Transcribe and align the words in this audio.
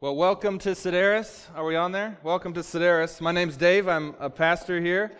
Well, 0.00 0.14
welcome 0.14 0.60
to 0.60 0.76
Sideris. 0.76 1.48
Are 1.56 1.64
we 1.64 1.74
on 1.74 1.90
there? 1.90 2.18
Welcome 2.22 2.52
to 2.52 2.60
Sideris. 2.60 3.20
My 3.20 3.32
name's 3.32 3.56
Dave. 3.56 3.88
I'm 3.88 4.14
a 4.20 4.30
pastor 4.30 4.80
here. 4.80 5.10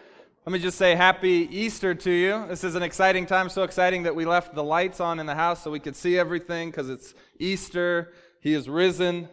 Let 0.46 0.52
me 0.52 0.60
just 0.60 0.78
say 0.78 0.94
happy 0.94 1.48
Easter 1.50 1.96
to 1.96 2.10
you. 2.12 2.46
This 2.46 2.62
is 2.62 2.76
an 2.76 2.84
exciting 2.84 3.26
time, 3.26 3.48
so 3.48 3.64
exciting 3.64 4.04
that 4.04 4.14
we 4.14 4.24
left 4.24 4.54
the 4.54 4.62
lights 4.62 5.00
on 5.00 5.18
in 5.18 5.26
the 5.26 5.34
house 5.34 5.64
so 5.64 5.72
we 5.72 5.80
could 5.80 5.96
see 5.96 6.16
everything 6.16 6.70
because 6.70 6.88
it's 6.88 7.14
Easter. 7.40 8.12
He 8.40 8.54
is 8.54 8.68
risen. 8.68 9.28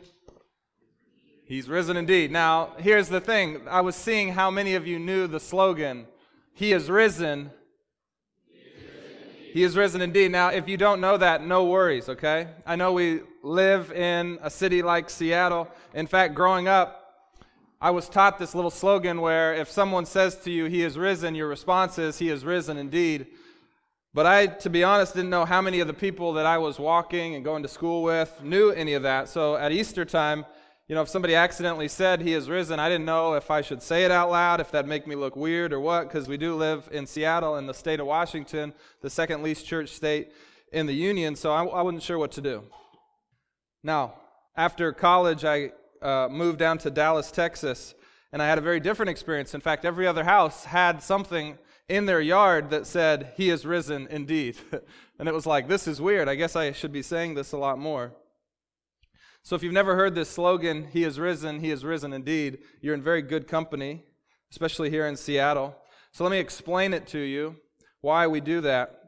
He's 1.44 1.70
risen 1.70 1.96
indeed. 1.96 2.32
Now, 2.32 2.74
here's 2.80 3.10
the 3.10 3.22
thing 3.22 3.62
I 3.70 3.82
was 3.82 3.96
seeing 3.96 4.30
how 4.30 4.50
many 4.50 4.74
of 4.74 4.88
you 4.88 4.98
knew 4.98 5.28
the 5.28 5.40
slogan, 5.40 6.08
He 6.56 6.74
is 6.74 6.90
risen. 6.90 7.52
He 9.56 9.64
is 9.64 9.78
risen 9.78 10.02
indeed. 10.02 10.34
Now, 10.34 10.50
if 10.50 10.68
you 10.68 10.76
don't 10.76 11.00
know 11.00 11.16
that, 11.16 11.42
no 11.42 11.64
worries, 11.64 12.10
okay? 12.10 12.50
I 12.66 12.76
know 12.76 12.92
we 12.92 13.22
live 13.42 13.90
in 13.94 14.38
a 14.42 14.50
city 14.50 14.82
like 14.82 15.10
Seattle. 15.10 15.70
In 15.94 16.08
fact, 16.08 16.36
growing 16.36 16.68
up, 16.68 17.32
I 17.80 17.92
was 17.92 18.10
taught 18.10 18.38
this 18.38 18.54
little 18.54 18.70
slogan 18.70 19.22
where 19.22 19.54
if 19.54 19.72
someone 19.72 20.06
says 20.06 20.36
to 20.40 20.52
you, 20.52 20.66
He 20.66 20.84
is 20.84 20.98
risen, 20.98 21.36
your 21.36 21.48
response 21.48 21.98
is, 21.98 22.20
He 22.20 22.28
is 22.28 22.44
risen 22.44 22.76
indeed. 22.76 23.28
But 24.14 24.26
I, 24.26 24.48
to 24.48 24.70
be 24.70 24.84
honest, 24.84 25.14
didn't 25.14 25.30
know 25.30 25.46
how 25.46 25.62
many 25.62 25.80
of 25.80 25.88
the 25.88 25.94
people 25.94 26.34
that 26.34 26.46
I 26.46 26.58
was 26.58 26.78
walking 26.78 27.36
and 27.36 27.46
going 27.46 27.64
to 27.64 27.70
school 27.70 28.04
with 28.04 28.44
knew 28.44 28.72
any 28.72 28.92
of 28.92 29.04
that. 29.04 29.30
So 29.30 29.56
at 29.56 29.72
Easter 29.72 30.04
time, 30.04 30.46
you 30.88 30.94
know, 30.94 31.02
if 31.02 31.10
somebody 31.10 31.34
accidentally 31.34 31.88
said 31.88 32.22
he 32.22 32.34
is 32.34 32.48
risen, 32.48 32.80
I 32.80 32.90
didn't 32.90 33.06
know 33.06 33.34
if 33.34 33.50
I 33.50 33.62
should 33.62 33.82
say 33.82 34.06
it 34.06 34.12
out 34.12 34.30
loud, 34.30 34.60
if 34.60 34.70
that'd 34.70 34.88
make 34.88 35.08
me 35.08 35.16
look 35.16 35.36
weird 35.36 35.74
or 35.74 35.80
what, 35.80 36.04
because 36.04 36.28
we 36.28 36.38
do 36.38 36.56
live 36.56 36.88
in 36.92 37.08
Seattle 37.08 37.58
in 37.58 37.66
the 37.66 37.74
state 37.74 38.00
of 38.00 38.06
Washington, 38.06 38.72
the 39.02 39.10
second 39.10 39.42
least 39.42 39.66
church 39.66 39.90
state 39.90 40.32
in 40.72 40.86
the 40.86 40.94
Union, 40.94 41.36
so 41.36 41.52
I, 41.52 41.64
I 41.64 41.82
wasn't 41.82 42.04
sure 42.04 42.20
what 42.20 42.32
to 42.34 42.42
do. 42.42 42.64
Now, 43.82 44.14
after 44.56 44.92
college, 44.92 45.44
I 45.44 45.72
uh, 46.04 46.28
moved 46.30 46.60
down 46.60 46.78
to 46.80 46.92
Dallas, 46.92 47.32
Texas, 47.32 47.96
and 48.32 48.42
I 48.42 48.48
had 48.48 48.60
a 48.60 48.62
very 48.62 48.80
different 48.80 49.10
experience. 49.10 49.56
In 49.56 49.62
fact, 49.62 49.86
every 49.86 50.06
other 50.06 50.24
house 50.24 50.66
had 50.66 51.02
something 51.02 51.58
in 51.90 52.06
their 52.06 52.22
yard 52.22 52.70
that 52.70 52.86
said, 52.86 53.34
He 53.38 53.50
is 53.50 53.66
risen 53.66 54.08
indeed. 54.12 54.58
and 55.20 55.28
it 55.28 55.34
was 55.34 55.46
like, 55.48 55.68
this 55.68 55.88
is 55.88 56.00
weird. 56.00 56.28
I 56.30 56.36
guess 56.36 56.56
I 56.56 56.72
should 56.74 56.92
be 56.92 57.02
saying 57.02 57.34
this 57.34 57.54
a 57.54 57.58
lot 57.58 57.80
more. 57.80 58.14
So 59.46 59.56
if 59.56 59.62
you've 59.62 59.74
never 59.74 59.96
heard 59.96 60.16
this 60.16 60.32
slogan, 60.32 60.88
He 60.92 61.04
is 61.04 61.20
risen, 61.20 61.60
He 61.60 61.70
is 61.70 61.86
risen 61.86 62.14
indeed, 62.14 62.58
you're 62.82 62.96
in 62.96 63.04
very 63.04 63.22
good 63.22 63.48
company, 63.48 64.04
especially 64.50 64.90
here 64.90 65.06
in 65.06 65.16
Seattle. 65.16 65.76
So 66.12 66.24
let 66.24 66.32
me 66.32 66.40
explain 66.40 66.96
it 66.96 67.06
to 67.10 67.20
you, 67.20 67.58
why 68.02 68.26
we 68.26 68.42
do 68.42 68.60
that. 68.62 69.02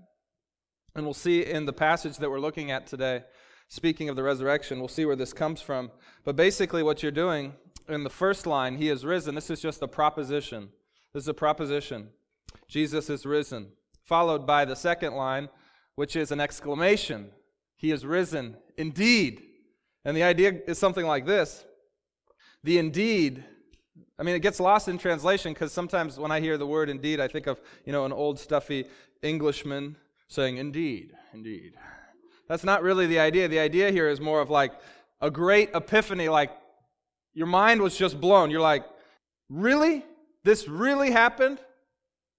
And 0.93 1.05
we'll 1.05 1.15
see 1.15 1.43
in 1.43 1.65
the 1.65 1.73
passage 1.73 2.17
that 2.17 2.29
we're 2.29 2.39
looking 2.39 2.69
at 2.69 2.85
today, 2.85 3.23
speaking 3.67 4.09
of 4.09 4.15
the 4.15 4.21
resurrection, 4.21 4.77
we'll 4.77 4.89
see 4.89 5.05
where 5.05 5.15
this 5.15 5.33
comes 5.33 5.59
from. 5.59 5.89
But 6.23 6.35
basically, 6.35 6.83
what 6.83 7.01
you're 7.01 7.11
doing 7.11 7.55
in 7.89 8.03
the 8.03 8.09
first 8.11 8.45
line, 8.45 8.75
He 8.75 8.89
is 8.89 9.03
risen, 9.03 9.33
this 9.33 9.49
is 9.49 9.59
just 9.59 9.81
a 9.81 9.87
proposition. 9.87 10.69
This 11.15 11.23
is 11.23 11.29
a 11.29 11.33
proposition. 11.33 12.09
Jesus 12.67 13.09
is 13.09 13.25
risen. 13.25 13.71
Followed 14.05 14.45
by 14.45 14.65
the 14.65 14.75
second 14.75 15.15
line, 15.15 15.49
which 15.95 16.15
is 16.15 16.31
an 16.31 16.39
exclamation 16.39 17.31
He 17.75 17.89
is 17.89 18.05
risen 18.05 18.57
indeed. 18.77 19.46
And 20.07 20.15
the 20.15 20.23
idea 20.23 20.53
is 20.65 20.77
something 20.77 21.05
like 21.05 21.25
this 21.25 21.65
The 22.63 22.79
indeed, 22.79 23.43
I 24.17 24.23
mean, 24.23 24.35
it 24.35 24.39
gets 24.39 24.59
lost 24.59 24.87
in 24.87 24.97
translation 24.97 25.53
because 25.53 25.73
sometimes 25.73 26.17
when 26.17 26.31
I 26.31 26.39
hear 26.39 26.57
the 26.57 26.65
word 26.65 26.89
indeed, 26.89 27.19
I 27.19 27.27
think 27.27 27.45
of, 27.45 27.59
you 27.85 27.91
know, 27.91 28.05
an 28.05 28.13
old 28.13 28.39
stuffy 28.39 28.85
Englishman 29.21 29.97
saying, 30.29 30.57
indeed, 30.57 31.11
indeed. 31.33 31.73
That's 32.47 32.63
not 32.63 32.83
really 32.83 33.05
the 33.05 33.19
idea. 33.19 33.49
The 33.49 33.59
idea 33.59 33.91
here 33.91 34.07
is 34.07 34.21
more 34.21 34.39
of 34.39 34.49
like 34.49 34.71
a 35.19 35.29
great 35.29 35.71
epiphany, 35.75 36.29
like 36.29 36.51
your 37.33 37.47
mind 37.47 37.81
was 37.81 37.97
just 37.97 38.21
blown. 38.21 38.49
You're 38.49 38.61
like, 38.61 38.85
really? 39.49 40.05
This 40.45 40.69
really 40.69 41.11
happened? 41.11 41.59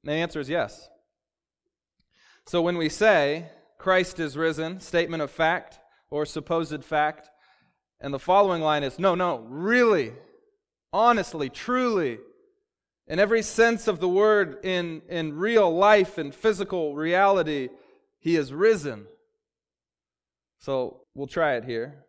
And 0.03 0.11
the 0.11 0.15
answer 0.15 0.41
is 0.41 0.49
yes. 0.49 0.89
So 2.47 2.63
when 2.63 2.79
we 2.79 2.89
say 2.89 3.51
Christ 3.77 4.21
is 4.21 4.39
risen, 4.39 4.81
statement 4.81 5.23
of 5.23 5.31
fact 5.31 5.79
or 6.09 6.25
supposed 6.25 6.83
fact, 6.83 7.29
and 8.01 8.15
the 8.15 8.19
following 8.19 8.63
line 8.63 8.83
is 8.83 8.99
no, 8.99 9.15
no, 9.15 9.39
really, 9.49 10.13
honestly, 10.93 11.49
truly, 11.49 12.19
in 13.07 13.19
every 13.19 13.43
sense 13.43 13.89
of 13.89 14.01
the 14.01 14.09
word, 14.09 14.65
in, 14.65 15.03
in 15.09 15.37
real 15.37 15.75
life 15.75 16.19
and 16.19 16.35
physical 16.35 16.95
reality, 16.95 17.69
he 18.21 18.37
is 18.37 18.53
risen. 18.53 19.07
So 20.59 21.01
we'll 21.15 21.27
try 21.27 21.55
it 21.55 21.65
here. 21.65 22.05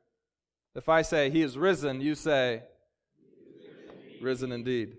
If 0.75 0.89
I 0.89 1.01
say 1.01 1.29
he 1.29 1.41
is 1.41 1.57
risen, 1.57 2.01
you 2.01 2.15
say 2.15 2.63
risen 4.21 4.51
indeed. 4.51 4.97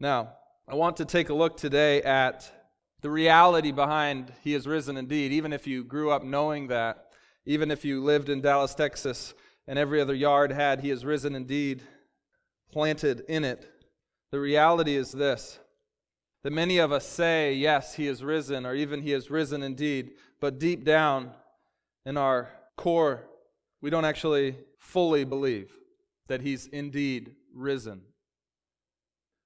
Now, 0.00 0.32
I 0.68 0.74
want 0.74 0.96
to 0.96 1.04
take 1.04 1.28
a 1.28 1.34
look 1.34 1.56
today 1.56 2.02
at 2.02 2.50
the 3.00 3.10
reality 3.10 3.72
behind 3.72 4.32
he 4.42 4.54
is 4.54 4.66
risen 4.66 4.96
indeed, 4.96 5.32
even 5.32 5.52
if 5.52 5.66
you 5.66 5.84
grew 5.84 6.10
up 6.10 6.24
knowing 6.24 6.68
that, 6.68 7.06
even 7.46 7.70
if 7.70 7.84
you 7.84 8.02
lived 8.02 8.28
in 8.28 8.40
Dallas, 8.40 8.74
Texas 8.74 9.34
and 9.66 9.78
every 9.78 10.00
other 10.00 10.14
yard 10.14 10.52
had, 10.52 10.80
He 10.80 10.90
is 10.90 11.04
risen 11.04 11.34
indeed, 11.34 11.82
planted 12.70 13.24
in 13.28 13.44
it. 13.44 13.68
The 14.30 14.40
reality 14.40 14.96
is 14.96 15.12
this 15.12 15.58
that 16.42 16.52
many 16.52 16.78
of 16.78 16.90
us 16.90 17.06
say, 17.06 17.54
Yes, 17.54 17.94
He 17.94 18.08
is 18.08 18.24
risen, 18.24 18.66
or 18.66 18.74
even 18.74 19.02
He 19.02 19.12
is 19.12 19.30
risen 19.30 19.62
indeed, 19.62 20.12
but 20.40 20.58
deep 20.58 20.84
down 20.84 21.32
in 22.04 22.16
our 22.16 22.50
core, 22.76 23.24
we 23.80 23.90
don't 23.90 24.04
actually 24.04 24.56
fully 24.78 25.24
believe 25.24 25.72
that 26.28 26.40
He's 26.40 26.66
indeed 26.66 27.34
risen. 27.54 28.02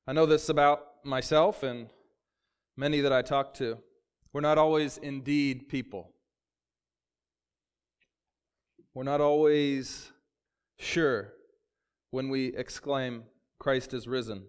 I 0.07 0.13
know 0.13 0.27
this 0.27 0.49
about 0.49 1.05
myself 1.05 1.63
and 1.63 1.89
many 2.77 3.01
that 3.01 3.13
I 3.13 3.23
talk 3.23 3.55
to. 3.55 3.79
We're 4.33 4.41
not 4.41 4.59
always 4.59 4.99
indeed 4.99 5.69
people. 5.69 6.13
We're 8.97 9.03
not 9.03 9.21
always 9.21 10.11
sure 10.79 11.35
when 12.13 12.31
we 12.31 12.57
exclaim, 12.57 13.25
Christ 13.59 13.93
is 13.93 14.09
risen. 14.09 14.47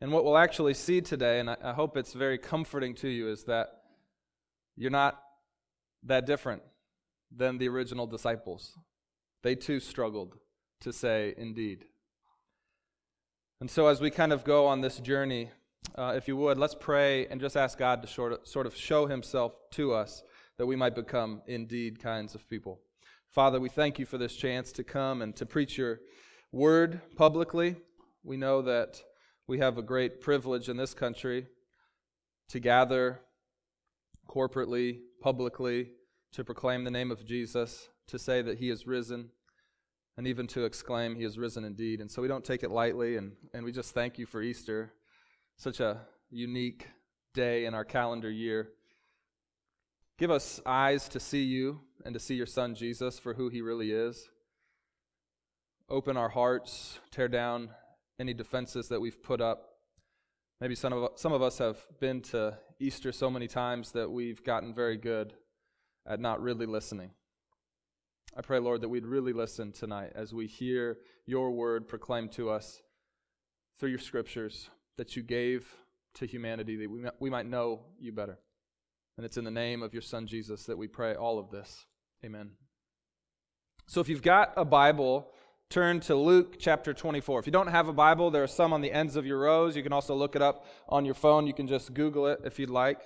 And 0.00 0.12
what 0.12 0.24
we'll 0.24 0.38
actually 0.38 0.74
see 0.74 1.00
today, 1.00 1.40
and 1.40 1.50
I, 1.50 1.72
hope 1.72 1.96
it's 1.96 2.12
very 2.12 2.38
comforting 2.38 2.94
to 2.94 3.08
you, 3.08 3.28
is 3.28 3.42
that 3.46 3.70
you're 4.76 4.92
not 4.92 5.20
that 6.04 6.26
different 6.26 6.62
than 7.36 7.58
the 7.58 7.66
original 7.66 8.06
disciples. 8.06 8.78
They 9.42 9.56
too 9.56 9.80
struggled 9.80 10.36
to 10.82 10.92
say, 10.92 11.34
indeed. 11.36 11.86
And 13.60 13.68
so, 13.68 13.88
as 13.88 14.00
we 14.00 14.12
kind 14.12 14.32
of 14.32 14.44
go 14.44 14.68
on 14.68 14.80
this 14.80 15.00
journey, 15.00 15.50
uh, 15.96 16.14
if 16.16 16.28
you 16.28 16.36
would, 16.36 16.56
let's 16.56 16.76
pray 16.78 17.26
and 17.26 17.40
just 17.40 17.56
ask 17.56 17.76
God 17.76 18.00
to 18.02 18.38
sort 18.44 18.66
of 18.66 18.76
show 18.76 19.08
Himself 19.08 19.54
to 19.72 19.92
us 19.92 20.22
that 20.56 20.66
we 20.66 20.76
might 20.76 20.94
become 20.94 21.42
indeed 21.48 22.00
kinds 22.00 22.36
of 22.36 22.48
people. 22.48 22.80
Father, 23.30 23.60
we 23.60 23.68
thank 23.68 24.00
you 24.00 24.06
for 24.06 24.18
this 24.18 24.34
chance 24.34 24.72
to 24.72 24.82
come 24.82 25.22
and 25.22 25.36
to 25.36 25.46
preach 25.46 25.78
your 25.78 26.00
word 26.50 27.00
publicly. 27.14 27.76
We 28.24 28.36
know 28.36 28.60
that 28.62 29.00
we 29.46 29.60
have 29.60 29.78
a 29.78 29.82
great 29.82 30.20
privilege 30.20 30.68
in 30.68 30.76
this 30.76 30.94
country 30.94 31.46
to 32.48 32.58
gather 32.58 33.20
corporately, 34.28 34.98
publicly, 35.22 35.92
to 36.32 36.42
proclaim 36.42 36.82
the 36.82 36.90
name 36.90 37.12
of 37.12 37.24
Jesus, 37.24 37.88
to 38.08 38.18
say 38.18 38.42
that 38.42 38.58
he 38.58 38.68
is 38.68 38.88
risen, 38.88 39.30
and 40.16 40.26
even 40.26 40.48
to 40.48 40.64
exclaim, 40.64 41.14
He 41.14 41.22
is 41.22 41.38
risen 41.38 41.64
indeed. 41.64 42.00
And 42.00 42.10
so 42.10 42.20
we 42.20 42.26
don't 42.26 42.44
take 42.44 42.64
it 42.64 42.70
lightly, 42.72 43.16
and, 43.16 43.32
and 43.54 43.64
we 43.64 43.70
just 43.70 43.94
thank 43.94 44.18
you 44.18 44.26
for 44.26 44.42
Easter, 44.42 44.92
such 45.56 45.78
a 45.78 46.00
unique 46.30 46.88
day 47.32 47.64
in 47.64 47.74
our 47.74 47.84
calendar 47.84 48.28
year. 48.28 48.70
Give 50.20 50.30
us 50.30 50.60
eyes 50.66 51.08
to 51.08 51.18
see 51.18 51.44
you 51.44 51.80
and 52.04 52.12
to 52.12 52.20
see 52.20 52.34
your 52.34 52.44
son 52.44 52.74
Jesus 52.74 53.18
for 53.18 53.32
who 53.32 53.48
he 53.48 53.62
really 53.62 53.90
is. 53.90 54.28
Open 55.88 56.18
our 56.18 56.28
hearts, 56.28 56.98
tear 57.10 57.26
down 57.26 57.70
any 58.18 58.34
defenses 58.34 58.88
that 58.88 59.00
we've 59.00 59.22
put 59.22 59.40
up. 59.40 59.76
Maybe 60.60 60.74
some 60.74 60.92
of, 60.92 61.12
some 61.14 61.32
of 61.32 61.40
us 61.40 61.56
have 61.56 61.78
been 62.00 62.20
to 62.20 62.58
Easter 62.78 63.12
so 63.12 63.30
many 63.30 63.48
times 63.48 63.92
that 63.92 64.10
we've 64.10 64.44
gotten 64.44 64.74
very 64.74 64.98
good 64.98 65.32
at 66.06 66.20
not 66.20 66.42
really 66.42 66.66
listening. 66.66 67.12
I 68.36 68.42
pray, 68.42 68.58
Lord, 68.58 68.82
that 68.82 68.90
we'd 68.90 69.06
really 69.06 69.32
listen 69.32 69.72
tonight 69.72 70.12
as 70.14 70.34
we 70.34 70.46
hear 70.46 70.98
your 71.24 71.50
word 71.50 71.88
proclaimed 71.88 72.32
to 72.32 72.50
us 72.50 72.82
through 73.78 73.88
your 73.88 73.98
scriptures 73.98 74.68
that 74.98 75.16
you 75.16 75.22
gave 75.22 75.66
to 76.16 76.26
humanity, 76.26 76.76
that 76.76 76.90
we, 76.90 77.08
we 77.20 77.30
might 77.30 77.46
know 77.46 77.86
you 77.98 78.12
better. 78.12 78.38
And 79.20 79.26
it's 79.26 79.36
in 79.36 79.44
the 79.44 79.50
name 79.50 79.82
of 79.82 79.92
your 79.92 80.00
Son 80.00 80.26
Jesus 80.26 80.64
that 80.64 80.78
we 80.78 80.88
pray 80.88 81.14
all 81.14 81.38
of 81.38 81.50
this. 81.50 81.84
Amen. 82.24 82.52
So 83.86 84.00
if 84.00 84.08
you've 84.08 84.22
got 84.22 84.54
a 84.56 84.64
Bible, 84.64 85.28
turn 85.68 86.00
to 86.00 86.16
Luke 86.16 86.56
chapter 86.58 86.94
24. 86.94 87.40
If 87.40 87.44
you 87.44 87.52
don't 87.52 87.66
have 87.66 87.86
a 87.86 87.92
Bible, 87.92 88.30
there 88.30 88.42
are 88.42 88.46
some 88.46 88.72
on 88.72 88.80
the 88.80 88.90
ends 88.90 89.16
of 89.16 89.26
your 89.26 89.40
rows. 89.40 89.76
You 89.76 89.82
can 89.82 89.92
also 89.92 90.14
look 90.14 90.36
it 90.36 90.40
up 90.40 90.64
on 90.88 91.04
your 91.04 91.12
phone. 91.12 91.46
You 91.46 91.52
can 91.52 91.68
just 91.68 91.92
Google 91.92 92.28
it 92.28 92.40
if 92.46 92.58
you'd 92.58 92.70
like. 92.70 93.02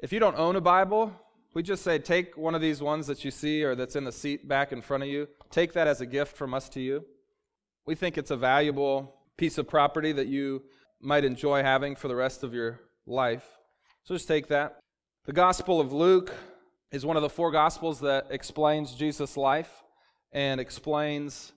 If 0.00 0.12
you 0.12 0.18
don't 0.18 0.36
own 0.36 0.56
a 0.56 0.60
Bible, 0.60 1.12
we 1.54 1.62
just 1.62 1.84
say, 1.84 2.00
take 2.00 2.36
one 2.36 2.56
of 2.56 2.60
these 2.60 2.82
ones 2.82 3.06
that 3.06 3.24
you 3.24 3.30
see 3.30 3.62
or 3.62 3.76
that's 3.76 3.94
in 3.94 4.02
the 4.02 4.10
seat 4.10 4.48
back 4.48 4.72
in 4.72 4.82
front 4.82 5.04
of 5.04 5.08
you, 5.08 5.28
take 5.52 5.74
that 5.74 5.86
as 5.86 6.00
a 6.00 6.06
gift 6.06 6.36
from 6.36 6.54
us 6.54 6.68
to 6.70 6.80
you. 6.80 7.04
We 7.86 7.94
think 7.94 8.18
it's 8.18 8.32
a 8.32 8.36
valuable 8.36 9.14
piece 9.36 9.58
of 9.58 9.68
property 9.68 10.10
that 10.10 10.26
you 10.26 10.64
might 11.00 11.24
enjoy 11.24 11.62
having 11.62 11.94
for 11.94 12.08
the 12.08 12.16
rest 12.16 12.42
of 12.42 12.52
your 12.52 12.80
life. 13.06 13.46
So 14.06 14.14
just 14.14 14.28
take 14.28 14.46
that. 14.48 14.78
The 15.24 15.32
Gospel 15.32 15.80
of 15.80 15.92
Luke 15.92 16.32
is 16.92 17.04
one 17.04 17.16
of 17.16 17.22
the 17.22 17.28
four 17.28 17.50
Gospels 17.50 17.98
that 18.00 18.28
explains 18.30 18.94
Jesus' 18.94 19.36
life 19.36 19.82
and 20.30 20.60
explains 20.60 21.52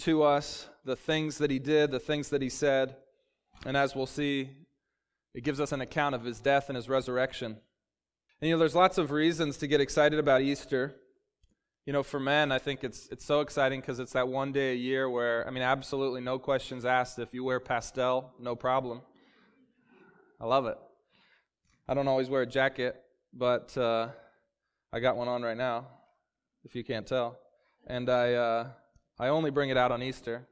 to 0.00 0.24
us 0.24 0.68
the 0.84 0.96
things 0.96 1.38
that 1.38 1.48
he 1.48 1.60
did, 1.60 1.92
the 1.92 2.00
things 2.00 2.30
that 2.30 2.42
he 2.42 2.48
said. 2.48 2.96
And 3.64 3.76
as 3.76 3.94
we'll 3.94 4.06
see, 4.06 4.50
it 5.32 5.44
gives 5.44 5.60
us 5.60 5.70
an 5.70 5.80
account 5.80 6.16
of 6.16 6.24
his 6.24 6.40
death 6.40 6.68
and 6.68 6.74
his 6.74 6.88
resurrection. 6.88 7.56
And 8.40 8.48
you 8.48 8.56
know, 8.56 8.58
there's 8.58 8.74
lots 8.74 8.98
of 8.98 9.12
reasons 9.12 9.56
to 9.58 9.68
get 9.68 9.80
excited 9.80 10.18
about 10.18 10.40
Easter. 10.40 10.96
You 11.86 11.92
know, 11.92 12.02
for 12.02 12.18
men, 12.18 12.50
I 12.50 12.58
think 12.58 12.82
it's 12.82 13.06
it's 13.12 13.24
so 13.24 13.42
exciting 13.42 13.80
because 13.80 14.00
it's 14.00 14.14
that 14.14 14.26
one 14.26 14.50
day 14.50 14.72
a 14.72 14.76
year 14.76 15.08
where 15.08 15.46
I 15.46 15.52
mean, 15.52 15.62
absolutely 15.62 16.20
no 16.20 16.40
questions 16.40 16.84
asked. 16.84 17.20
If 17.20 17.32
you 17.32 17.44
wear 17.44 17.60
pastel, 17.60 18.32
no 18.40 18.56
problem. 18.56 19.02
I 20.40 20.46
love 20.46 20.66
it. 20.66 20.78
I 21.88 21.94
don't 21.94 22.08
always 22.08 22.30
wear 22.30 22.42
a 22.42 22.46
jacket, 22.46 23.02
but 23.32 23.76
uh, 23.76 24.08
I 24.92 25.00
got 25.00 25.16
one 25.16 25.28
on 25.28 25.42
right 25.42 25.56
now. 25.56 25.86
If 26.64 26.74
you 26.76 26.84
can't 26.84 27.06
tell, 27.06 27.38
and 27.86 28.08
I 28.08 28.34
uh, 28.34 28.66
I 29.18 29.28
only 29.28 29.50
bring 29.50 29.70
it 29.70 29.76
out 29.76 29.90
on 29.90 30.02
Easter. 30.02 30.46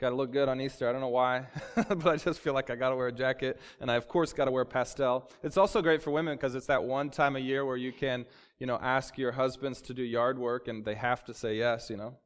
Got 0.00 0.10
to 0.10 0.16
look 0.16 0.32
good 0.32 0.48
on 0.48 0.60
Easter. 0.60 0.88
I 0.88 0.92
don't 0.92 1.02
know 1.02 1.08
why, 1.08 1.46
but 1.76 2.06
I 2.06 2.16
just 2.16 2.40
feel 2.40 2.54
like 2.54 2.70
I 2.70 2.74
got 2.74 2.88
to 2.88 2.96
wear 2.96 3.08
a 3.08 3.12
jacket, 3.12 3.60
and 3.80 3.90
I 3.90 3.96
of 3.96 4.08
course 4.08 4.32
got 4.32 4.46
to 4.46 4.50
wear 4.50 4.64
pastel. 4.64 5.30
It's 5.42 5.56
also 5.56 5.82
great 5.82 6.02
for 6.02 6.10
women 6.10 6.36
because 6.36 6.54
it's 6.54 6.66
that 6.66 6.82
one 6.82 7.10
time 7.10 7.36
a 7.36 7.38
year 7.38 7.64
where 7.64 7.76
you 7.76 7.92
can, 7.92 8.24
you 8.58 8.66
know, 8.66 8.78
ask 8.82 9.18
your 9.18 9.32
husbands 9.32 9.80
to 9.82 9.94
do 9.94 10.02
yard 10.02 10.38
work, 10.38 10.68
and 10.68 10.84
they 10.84 10.94
have 10.94 11.22
to 11.26 11.34
say 11.34 11.56
yes. 11.56 11.90
You 11.90 11.96
know, 11.96 12.16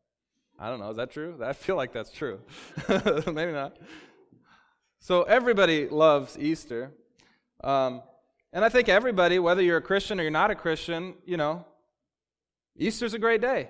I 0.58 0.70
don't 0.70 0.80
know. 0.80 0.90
Is 0.90 0.96
that 0.96 1.10
true? 1.10 1.36
I 1.44 1.52
feel 1.52 1.76
like 1.76 1.92
that's 1.92 2.10
true. 2.12 2.40
Maybe 3.26 3.52
not. 3.52 3.76
So 5.00 5.24
everybody 5.24 5.88
loves 5.88 6.38
Easter, 6.38 6.92
um, 7.62 8.02
and 8.54 8.64
I 8.64 8.68
think 8.68 8.88
everybody, 8.88 9.40
whether 9.40 9.60
you're 9.60 9.78
a 9.78 9.82
Christian 9.82 10.20
or 10.20 10.22
you're 10.22 10.30
not 10.30 10.52
a 10.52 10.54
Christian, 10.54 11.14
you 11.26 11.36
know, 11.36 11.66
Easter's 12.76 13.12
a 13.12 13.18
great 13.18 13.40
day. 13.40 13.68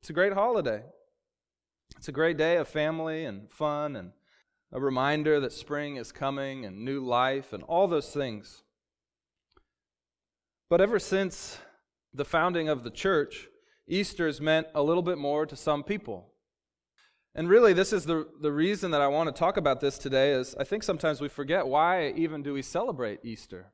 It's 0.00 0.10
a 0.10 0.12
great 0.12 0.32
holiday. 0.32 0.82
It's 1.96 2.08
a 2.08 2.12
great 2.12 2.36
day 2.36 2.56
of 2.56 2.66
family 2.66 3.24
and 3.24 3.48
fun 3.52 3.94
and 3.94 4.10
a 4.72 4.80
reminder 4.80 5.38
that 5.38 5.52
spring 5.52 5.96
is 5.96 6.10
coming 6.10 6.64
and 6.64 6.84
new 6.84 7.00
life 7.00 7.52
and 7.52 7.62
all 7.62 7.86
those 7.86 8.10
things. 8.10 8.64
But 10.68 10.80
ever 10.80 10.98
since 10.98 11.58
the 12.12 12.24
founding 12.24 12.68
of 12.68 12.82
the 12.82 12.90
church, 12.90 13.46
Easter 13.86 14.26
has 14.26 14.40
meant 14.40 14.66
a 14.74 14.82
little 14.82 15.04
bit 15.04 15.18
more 15.18 15.46
to 15.46 15.54
some 15.54 15.84
people. 15.84 16.32
And 17.32 17.48
really, 17.48 17.72
this 17.72 17.92
is 17.92 18.06
the, 18.06 18.26
the 18.40 18.50
reason 18.50 18.90
that 18.90 19.00
I 19.00 19.06
want 19.06 19.28
to 19.28 19.38
talk 19.38 19.56
about 19.56 19.80
this 19.80 19.98
today 19.98 20.32
is 20.32 20.56
I 20.58 20.64
think 20.64 20.82
sometimes 20.82 21.20
we 21.20 21.28
forget 21.28 21.68
why 21.68 22.08
even 22.16 22.42
do 22.42 22.52
we 22.52 22.62
celebrate 22.62 23.20
Easter? 23.22 23.72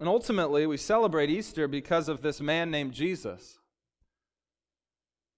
And 0.00 0.08
ultimately, 0.08 0.66
we 0.66 0.76
celebrate 0.76 1.30
Easter 1.30 1.68
because 1.68 2.08
of 2.08 2.22
this 2.22 2.40
man 2.40 2.70
named 2.70 2.92
Jesus. 2.92 3.58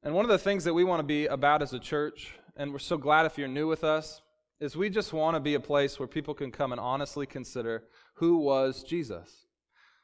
And 0.03 0.15
one 0.15 0.25
of 0.25 0.31
the 0.31 0.39
things 0.39 0.65
that 0.65 0.75
we 0.75 0.85
want 0.85 1.01
to 1.01 1.07
be 1.07 1.27
about 1.27 1.63
as 1.63 1.73
a 1.73 1.79
church, 1.79 2.35
and 2.57 2.73
we're 2.73 2.79
so 2.79 2.97
glad 2.97 3.27
if 3.27 3.37
you're 3.37 3.49
new 3.49 3.67
with 3.67 3.85
us, 3.85 4.23
is 4.61 4.77
we 4.77 4.89
just 4.89 5.13
want 5.13 5.35
to 5.35 5.41
be 5.41 5.55
a 5.55 5.61
place 5.61 5.99
where 5.99 6.09
people 6.09 6.33
can 6.33 6.51
come 6.51 6.73
and 6.73 6.81
honestly 6.81 7.27
consider 7.27 7.85
who 8.15 8.39
was 8.39 8.83
Jesus. 8.83 9.47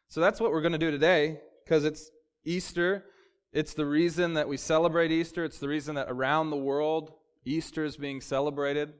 So 0.09 0.21
that's 0.21 0.41
what 0.41 0.51
we're 0.51 0.61
going 0.61 0.73
to 0.73 0.79
do 0.79 0.91
today 0.91 1.41
because 1.65 1.85
it's 1.85 2.11
Easter. 2.45 3.05
It's 3.53 3.73
the 3.73 3.87
reason 3.87 4.35
that 4.35 4.49
we 4.49 4.59
celebrate 4.59 5.11
Easter. 5.11 5.45
It's 5.45 5.59
the 5.59 5.69
reason 5.69 5.95
that 5.95 6.11
around 6.11 6.51
the 6.51 6.57
world 6.57 7.13
Easter 7.45 7.85
is 7.85 7.97
being 7.97 8.21
celebrated. 8.21 8.93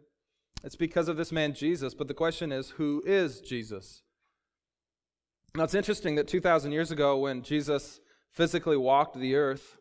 It's 0.65 0.77
because 0.77 1.09
of 1.09 1.17
this 1.17 1.33
man 1.33 1.53
Jesus. 1.53 1.93
But 1.93 2.09
the 2.09 2.15
question 2.15 2.53
is, 2.53 2.71
who 2.71 3.03
is 3.05 3.41
Jesus? 3.41 4.03
Now 5.55 5.65
it's 5.65 5.75
interesting 5.75 6.15
that 6.15 6.29
2,000 6.29 6.73
years 6.73 6.91
ago, 6.91 7.19
when 7.19 7.43
Jesus 7.43 8.01
physically 8.31 8.77
walked 8.77 9.19
the 9.19 9.35
earth, 9.35 9.77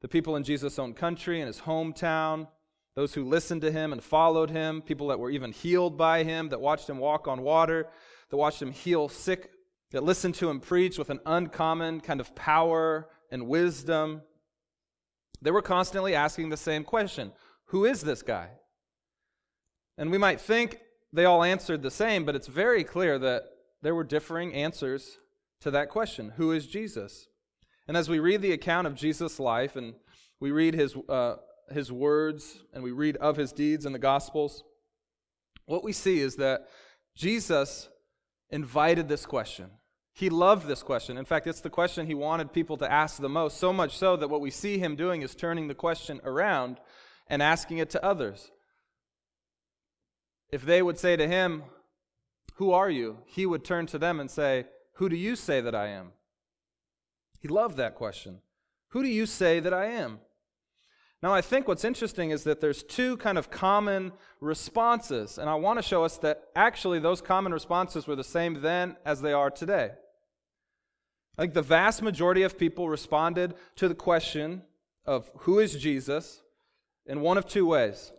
the 0.00 0.08
people 0.08 0.34
in 0.36 0.44
Jesus' 0.44 0.78
own 0.78 0.94
country 0.94 1.40
and 1.40 1.46
his 1.46 1.60
hometown, 1.60 2.48
those 2.96 3.12
who 3.12 3.24
listened 3.24 3.60
to 3.60 3.70
him 3.70 3.92
and 3.92 4.02
followed 4.02 4.48
him, 4.48 4.80
people 4.80 5.08
that 5.08 5.18
were 5.18 5.30
even 5.30 5.52
healed 5.52 5.98
by 5.98 6.24
him, 6.24 6.48
that 6.48 6.60
watched 6.62 6.88
him 6.88 6.98
walk 6.98 7.28
on 7.28 7.42
water, 7.42 7.86
that 8.30 8.36
watched 8.38 8.62
him 8.62 8.72
heal 8.72 9.10
sick, 9.10 9.50
that 9.90 10.04
listened 10.04 10.36
to 10.36 10.48
him 10.48 10.58
preach 10.58 10.96
with 10.96 11.10
an 11.10 11.20
uncommon 11.26 12.00
kind 12.00 12.20
of 12.20 12.34
power 12.34 13.10
and 13.30 13.46
wisdom. 13.46 14.22
They 15.42 15.50
were 15.50 15.60
constantly 15.60 16.14
asking 16.14 16.48
the 16.48 16.56
same 16.56 16.82
question 16.82 17.32
Who 17.66 17.84
is 17.84 18.00
this 18.00 18.22
guy? 18.22 18.48
And 19.98 20.10
we 20.10 20.18
might 20.18 20.40
think 20.40 20.78
they 21.12 21.26
all 21.26 21.44
answered 21.44 21.82
the 21.82 21.90
same, 21.90 22.24
but 22.24 22.34
it's 22.34 22.46
very 22.46 22.84
clear 22.84 23.18
that 23.18 23.44
there 23.82 23.94
were 23.94 24.04
differing 24.04 24.54
answers 24.54 25.18
to 25.60 25.70
that 25.70 25.88
question 25.88 26.32
Who 26.36 26.52
is 26.52 26.66
Jesus? 26.66 27.26
And 27.88 27.96
as 27.96 28.08
we 28.08 28.20
read 28.20 28.42
the 28.42 28.52
account 28.52 28.86
of 28.86 28.94
Jesus' 28.94 29.40
life 29.40 29.76
and 29.76 29.94
we 30.38 30.52
read 30.52 30.74
his, 30.74 30.96
uh, 31.08 31.36
his 31.70 31.90
words 31.90 32.62
and 32.72 32.84
we 32.84 32.92
read 32.92 33.16
of 33.16 33.36
his 33.36 33.52
deeds 33.52 33.84
in 33.84 33.92
the 33.92 33.98
Gospels, 33.98 34.62
what 35.66 35.82
we 35.82 35.92
see 35.92 36.20
is 36.20 36.36
that 36.36 36.68
Jesus 37.16 37.88
invited 38.50 39.08
this 39.08 39.26
question. 39.26 39.70
He 40.12 40.30
loved 40.30 40.66
this 40.66 40.82
question. 40.82 41.16
In 41.16 41.24
fact, 41.24 41.46
it's 41.46 41.60
the 41.60 41.70
question 41.70 42.06
he 42.06 42.14
wanted 42.14 42.52
people 42.52 42.76
to 42.78 42.90
ask 42.90 43.20
the 43.20 43.28
most, 43.28 43.58
so 43.58 43.72
much 43.72 43.96
so 43.96 44.16
that 44.16 44.28
what 44.28 44.40
we 44.40 44.50
see 44.50 44.78
him 44.78 44.96
doing 44.96 45.22
is 45.22 45.34
turning 45.34 45.68
the 45.68 45.74
question 45.74 46.20
around 46.24 46.78
and 47.28 47.42
asking 47.42 47.78
it 47.78 47.90
to 47.90 48.04
others. 48.04 48.50
If 50.50 50.62
they 50.62 50.82
would 50.82 50.98
say 50.98 51.16
to 51.16 51.26
him, 51.26 51.62
Who 52.60 52.72
are 52.72 52.90
you? 52.90 53.16
he 53.24 53.46
would 53.46 53.64
turn 53.64 53.86
to 53.86 53.98
them 53.98 54.20
and 54.20 54.30
say, 54.30 54.66
Who 54.96 55.08
do 55.08 55.16
you 55.16 55.34
say 55.34 55.62
that 55.62 55.74
I 55.74 55.86
am? 55.86 56.12
He 57.38 57.48
loved 57.48 57.78
that 57.78 57.94
question. 57.94 58.42
Who 58.88 59.02
do 59.02 59.08
you 59.08 59.24
say 59.24 59.60
that 59.60 59.72
I 59.72 59.86
am? 59.86 60.18
Now, 61.22 61.32
I 61.32 61.40
think 61.40 61.66
what's 61.66 61.86
interesting 61.86 62.32
is 62.32 62.44
that 62.44 62.60
there's 62.60 62.82
two 62.82 63.16
kind 63.16 63.38
of 63.38 63.50
common 63.50 64.12
responses, 64.42 65.38
and 65.38 65.48
I 65.48 65.54
want 65.54 65.78
to 65.78 65.82
show 65.82 66.04
us 66.04 66.18
that 66.18 66.48
actually 66.54 66.98
those 66.98 67.22
common 67.22 67.54
responses 67.54 68.06
were 68.06 68.14
the 68.14 68.22
same 68.22 68.60
then 68.60 68.94
as 69.06 69.22
they 69.22 69.32
are 69.32 69.50
today. 69.50 69.92
I 71.38 71.42
think 71.42 71.54
the 71.54 71.62
vast 71.62 72.02
majority 72.02 72.42
of 72.42 72.58
people 72.58 72.90
responded 72.90 73.54
to 73.76 73.88
the 73.88 73.94
question 73.94 74.64
of 75.06 75.30
who 75.38 75.60
is 75.60 75.76
Jesus 75.76 76.42
in 77.06 77.22
one 77.22 77.38
of 77.38 77.46
two 77.46 77.64
ways. 77.64 78.12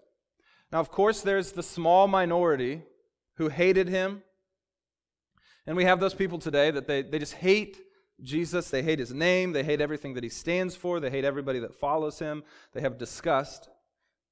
Now, 0.72 0.80
of 0.80 0.90
course, 0.90 1.22
there's 1.22 1.52
the 1.52 1.62
small 1.62 2.08
minority 2.08 2.82
who 3.36 3.50
hated 3.50 3.88
him, 3.88 4.24
and 5.68 5.78
we 5.78 5.86
have 5.86 6.00
those 6.00 6.14
people 6.14 6.40
today 6.40 6.72
that 6.72 6.88
they, 6.88 7.02
they 7.02 7.20
just 7.20 7.34
hate 7.34 7.80
Jesus. 8.22 8.70
They 8.70 8.84
hate 8.84 9.00
his 9.00 9.14
name. 9.14 9.52
They 9.52 9.64
hate 9.64 9.82
everything 9.82 10.14
that 10.16 10.24
he 10.24 10.30
stands 10.30 10.76
for. 10.76 11.00
They 11.00 11.10
hate 11.10 11.26
everybody 11.26 11.60
that 11.60 11.76
follows 11.76 12.20
him. 12.20 12.44
They 12.74 12.82
have 12.82 12.98
disgust. 12.98 13.70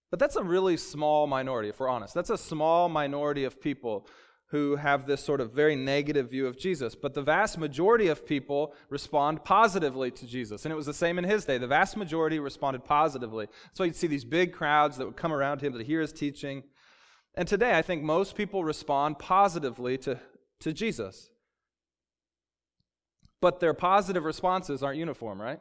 But 0.09 0.19
that's 0.19 0.36
a 0.36 0.43
really 0.43 0.77
small 0.77 1.27
minority, 1.27 1.69
if 1.69 1.79
we're 1.79 1.89
honest. 1.89 2.13
That's 2.13 2.29
a 2.31 2.38
small 2.38 2.89
minority 2.89 3.43
of 3.43 3.62
people 3.62 4.07
who 4.48 4.75
have 4.75 5.05
this 5.05 5.24
sort 5.24 5.41
of 5.41 5.53
very 5.53 5.75
negative 5.75 6.31
view 6.31 6.48
of 6.48 6.57
Jesus. 6.57 6.95
But 6.95 7.13
the 7.13 7.21
vast 7.21 7.59
majority 7.59 8.07
of 8.07 8.25
people 8.25 8.74
respond 8.89 9.43
positively 9.43 10.09
to 10.09 10.25
Jesus. 10.25 10.65
And 10.65 10.71
it 10.71 10.75
was 10.75 10.88
the 10.88 10.93
same 10.93 11.19
in 11.19 11.24
his 11.24 11.45
day. 11.45 11.59
The 11.59 11.67
vast 11.67 11.95
majority 11.95 12.39
responded 12.39 12.83
positively. 12.83 13.48
So 13.74 13.83
you'd 13.83 13.95
see 13.95 14.07
these 14.07 14.25
big 14.25 14.51
crowds 14.51 14.98
that 14.98 15.05
would 15.05 15.17
come 15.17 15.31
around 15.31 15.62
him 15.62 15.74
to 15.74 15.83
hear 15.83 16.01
his 16.01 16.12
teaching. 16.12 16.63
And 17.36 17.48
today, 17.48 17.77
I 17.77 17.83
think 17.83 18.01
most 18.01 18.36
people 18.36 18.63
respond 18.63 19.19
positively 19.19 20.00
to, 20.00 20.19
to 20.61 20.73
Jesus. 20.73 21.29
But 23.41 23.59
their 23.59 23.73
positive 23.73 24.25
responses 24.25 24.83
aren't 24.83 24.97
uniform, 24.97 25.41
right? 25.41 25.59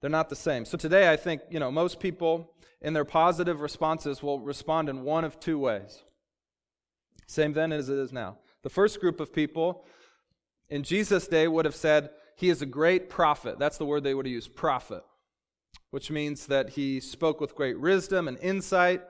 They're 0.00 0.10
not 0.10 0.28
the 0.28 0.36
same. 0.36 0.64
So 0.64 0.76
today, 0.76 1.10
I 1.10 1.16
think, 1.16 1.42
you 1.50 1.58
know, 1.58 1.70
most 1.70 2.00
people 2.00 2.52
in 2.82 2.92
their 2.92 3.04
positive 3.04 3.60
responses 3.60 4.22
will 4.22 4.40
respond 4.40 4.88
in 4.88 5.02
one 5.02 5.24
of 5.24 5.40
two 5.40 5.58
ways. 5.58 6.02
Same 7.26 7.52
then 7.52 7.72
as 7.72 7.88
it 7.88 7.96
is 7.96 8.12
now. 8.12 8.38
The 8.62 8.70
first 8.70 9.00
group 9.00 9.20
of 9.20 9.32
people 9.32 9.84
in 10.68 10.82
Jesus' 10.82 11.26
day 11.28 11.48
would 11.48 11.64
have 11.64 11.74
said, 11.74 12.10
He 12.36 12.50
is 12.50 12.60
a 12.60 12.66
great 12.66 13.08
prophet. 13.08 13.58
That's 13.58 13.78
the 13.78 13.86
word 13.86 14.04
they 14.04 14.14
would 14.14 14.26
have 14.26 14.32
used, 14.32 14.54
prophet, 14.54 15.02
which 15.90 16.10
means 16.10 16.46
that 16.46 16.70
he 16.70 17.00
spoke 17.00 17.40
with 17.40 17.54
great 17.54 17.80
wisdom 17.80 18.28
and 18.28 18.38
insight, 18.40 19.02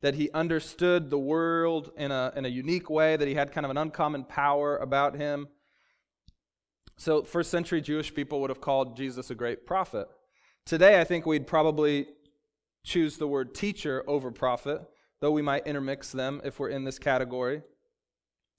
that 0.00 0.14
he 0.14 0.30
understood 0.32 1.10
the 1.10 1.18
world 1.18 1.90
in 1.96 2.10
a, 2.10 2.32
in 2.36 2.44
a 2.44 2.48
unique 2.48 2.88
way, 2.88 3.16
that 3.16 3.26
he 3.26 3.34
had 3.34 3.52
kind 3.52 3.64
of 3.64 3.70
an 3.70 3.76
uncommon 3.76 4.24
power 4.24 4.76
about 4.76 5.16
him. 5.16 5.48
So, 6.96 7.22
first 7.22 7.50
century 7.50 7.80
Jewish 7.80 8.14
people 8.14 8.40
would 8.40 8.50
have 8.50 8.60
called 8.60 8.96
Jesus 8.96 9.30
a 9.30 9.34
great 9.34 9.66
prophet. 9.66 10.08
Today, 10.66 11.00
I 11.00 11.04
think 11.04 11.26
we'd 11.26 11.46
probably 11.46 12.06
choose 12.84 13.16
the 13.16 13.28
word 13.28 13.54
teacher 13.54 14.04
over 14.06 14.30
prophet, 14.30 14.80
though 15.20 15.30
we 15.30 15.42
might 15.42 15.66
intermix 15.66 16.12
them 16.12 16.40
if 16.44 16.58
we're 16.58 16.70
in 16.70 16.84
this 16.84 16.98
category. 16.98 17.62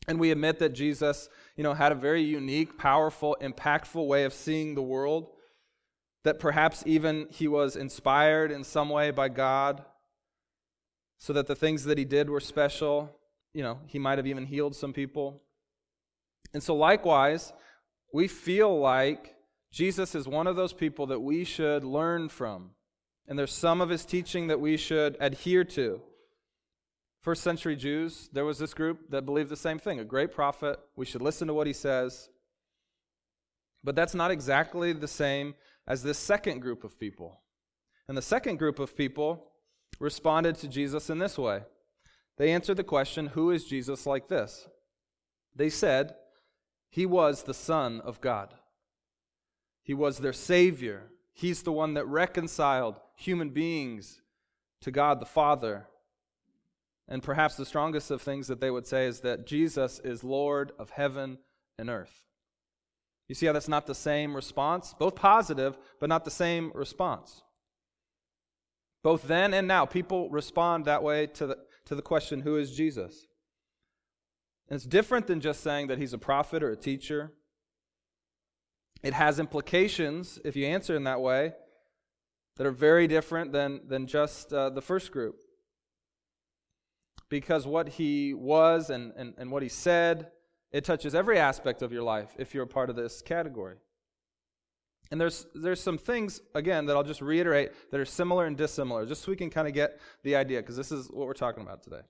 And 0.08 0.20
we 0.20 0.32
admit 0.32 0.60
that 0.60 0.74
Jesus 0.74 1.30
you 1.56 1.64
know, 1.64 1.74
had 1.74 1.92
a 1.92 1.96
very 1.96 2.22
unique, 2.22 2.78
powerful, 2.78 3.36
impactful 3.42 4.08
way 4.08 4.24
of 4.24 4.34
seeing 4.34 4.76
the 4.76 4.82
world. 4.82 5.28
That 6.24 6.40
perhaps 6.40 6.84
even 6.86 7.28
he 7.30 7.50
was 7.50 7.76
inspired 7.76 8.50
in 8.50 8.64
some 8.64 8.90
way 8.90 9.12
by 9.12 9.28
God, 9.28 9.84
so 11.20 11.34
that 11.34 11.48
the 11.48 11.56
things 11.56 11.84
that 11.84 11.98
he 11.98 12.06
did 12.06 12.30
were 12.30 12.40
special. 12.40 13.16
You 13.54 13.62
know, 13.62 13.80
he 13.86 14.00
might 14.00 14.18
have 14.18 14.28
even 14.28 14.46
healed 14.46 14.76
some 14.76 14.94
people. 14.94 15.42
And 16.54 16.64
so, 16.64 16.76
likewise, 16.76 17.54
we 18.12 18.28
feel 18.28 18.80
like 18.80 19.36
Jesus 19.72 20.16
is 20.16 20.28
one 20.28 20.48
of 20.48 20.56
those 20.56 20.74
people 20.74 21.08
that 21.08 21.20
we 21.20 21.44
should 21.44 21.84
learn 21.84 22.30
from. 22.30 22.72
And 23.28 23.38
there's 23.38 23.54
some 23.54 23.82
of 23.82 23.90
his 23.90 24.06
teaching 24.06 24.48
that 24.48 24.60
we 24.60 24.78
should 24.78 25.16
adhere 25.20 25.64
to. 25.66 26.02
First 27.22 27.44
century 27.44 27.76
Jews, 27.76 28.30
there 28.32 28.46
was 28.46 28.58
this 28.58 28.74
group 28.74 29.12
that 29.12 29.26
believed 29.26 29.50
the 29.50 29.58
same 29.58 29.78
thing 29.78 30.00
a 30.00 30.06
great 30.06 30.32
prophet, 30.32 30.80
we 30.96 31.06
should 31.06 31.22
listen 31.22 31.48
to 31.48 31.54
what 31.54 31.68
he 31.68 31.74
says. 31.74 32.30
But 33.84 33.96
that's 33.96 34.16
not 34.16 34.32
exactly 34.32 34.94
the 34.94 35.08
same 35.08 35.54
as 35.86 36.02
this 36.02 36.18
second 36.18 36.62
group 36.62 36.84
of 36.84 36.98
people. 36.98 37.42
And 38.08 38.18
the 38.18 38.22
second 38.22 38.58
group 38.58 38.80
of 38.80 38.96
people 38.96 39.52
responded 40.00 40.56
to 40.56 40.68
Jesus 40.68 41.10
in 41.10 41.20
this 41.20 41.38
way 41.38 41.62
they 42.40 42.54
answered 42.54 42.78
the 42.78 42.84
question, 42.84 43.28
Who 43.28 43.52
is 43.52 43.66
Jesus 43.66 44.08
like 44.08 44.30
this? 44.30 44.68
They 45.56 45.70
said, 45.70 46.16
He 46.90 47.06
was 47.06 47.44
the 47.44 47.54
Son 47.54 48.00
of 48.00 48.22
God. 48.22 48.54
He 49.84 49.94
was 49.94 50.18
their 50.20 50.34
Savior. 50.34 51.12
He's 51.34 51.64
the 51.64 51.74
one 51.74 51.94
that 51.94 52.08
reconciled 52.08 53.00
human 53.16 53.50
beings 53.50 54.22
to 54.82 54.90
God 54.90 55.20
the 55.20 55.26
Father. 55.26 55.88
And 57.10 57.22
perhaps 57.22 57.56
the 57.56 57.66
strongest 57.66 58.10
of 58.10 58.22
things 58.22 58.48
that 58.48 58.62
they 58.62 58.72
would 58.72 58.88
say 58.88 59.06
is 59.06 59.20
that 59.22 59.46
Jesus 59.46 60.00
is 60.00 60.24
Lord 60.24 60.72
of 60.80 60.92
heaven 60.92 61.40
and 61.78 61.90
earth. 61.90 62.24
You 63.28 63.36
see 63.36 63.48
how 63.48 63.54
that's 63.54 63.68
not 63.68 63.86
the 63.86 63.96
same 63.96 64.34
response? 64.34 64.96
Both 64.98 65.16
positive, 65.16 65.78
but 66.00 66.08
not 66.08 66.24
the 66.24 66.32
same 66.32 66.72
response. 66.74 67.44
Both 69.04 69.24
then 69.24 69.54
and 69.54 69.68
now, 69.68 69.86
people 69.86 70.30
respond 70.30 70.86
that 70.86 71.04
way 71.04 71.28
to 71.28 71.48
the, 71.48 71.58
to 71.86 71.96
the 71.96 72.02
question, 72.02 72.42
Who 72.42 72.58
is 72.58 72.76
Jesus? 72.76 73.28
And 74.70 74.76
it's 74.76 74.86
different 74.86 75.28
than 75.28 75.40
just 75.40 75.62
saying 75.62 75.88
that 75.88 75.98
he's 75.98 76.14
a 76.14 76.18
prophet 76.18 76.62
or 76.62 76.72
a 76.72 76.76
teacher. 76.76 77.32
It 79.02 79.14
has 79.14 79.40
implications, 79.40 80.40
if 80.44 80.56
you 80.56 80.66
answer 80.66 80.96
in 80.96 81.06
that 81.06 81.22
way, 81.22 81.54
that 82.58 82.68
are 82.68 82.72
very 82.72 83.08
different 83.08 83.54
than, 83.54 83.82
than 83.88 84.06
just 84.06 84.54
uh, 84.54 84.70
the 84.70 84.82
first 84.82 85.12
group 85.12 85.38
because 87.30 87.68
what 87.68 87.90
he 87.90 88.34
was 88.34 88.90
and, 88.90 89.14
and, 89.16 89.34
and 89.38 89.52
what 89.52 89.64
he 89.64 89.70
said, 89.70 90.32
it 90.72 90.84
touches 90.84 91.16
every 91.16 91.38
aspect 91.38 91.82
of 91.82 91.94
your 91.94 92.04
life 92.04 92.36
if 92.38 92.54
you're 92.54 92.64
a 92.64 92.68
part 92.68 92.90
of 92.90 92.96
this 92.96 93.22
category. 93.22 93.76
And 95.12 95.20
there's, 95.20 95.48
there's 95.56 95.82
some 95.82 95.98
things, 95.98 96.40
again, 96.54 96.86
that 96.86 96.96
I'll 96.96 97.04
just 97.04 97.22
reiterate 97.22 97.72
that 97.92 98.00
are 98.00 98.06
similar 98.06 98.46
and 98.46 98.56
dissimilar, 98.56 99.06
just 99.06 99.24
so 99.24 99.32
we 99.32 99.36
can 99.36 99.50
kind 99.50 99.68
of 99.68 99.74
get 99.74 100.00
the 100.24 100.36
idea, 100.36 100.62
because 100.62 100.78
this 100.78 100.92
is 100.92 101.08
what 101.10 101.26
we're 101.26 101.34
talking 101.34 101.64
about 101.64 101.82
today. 101.82 102.02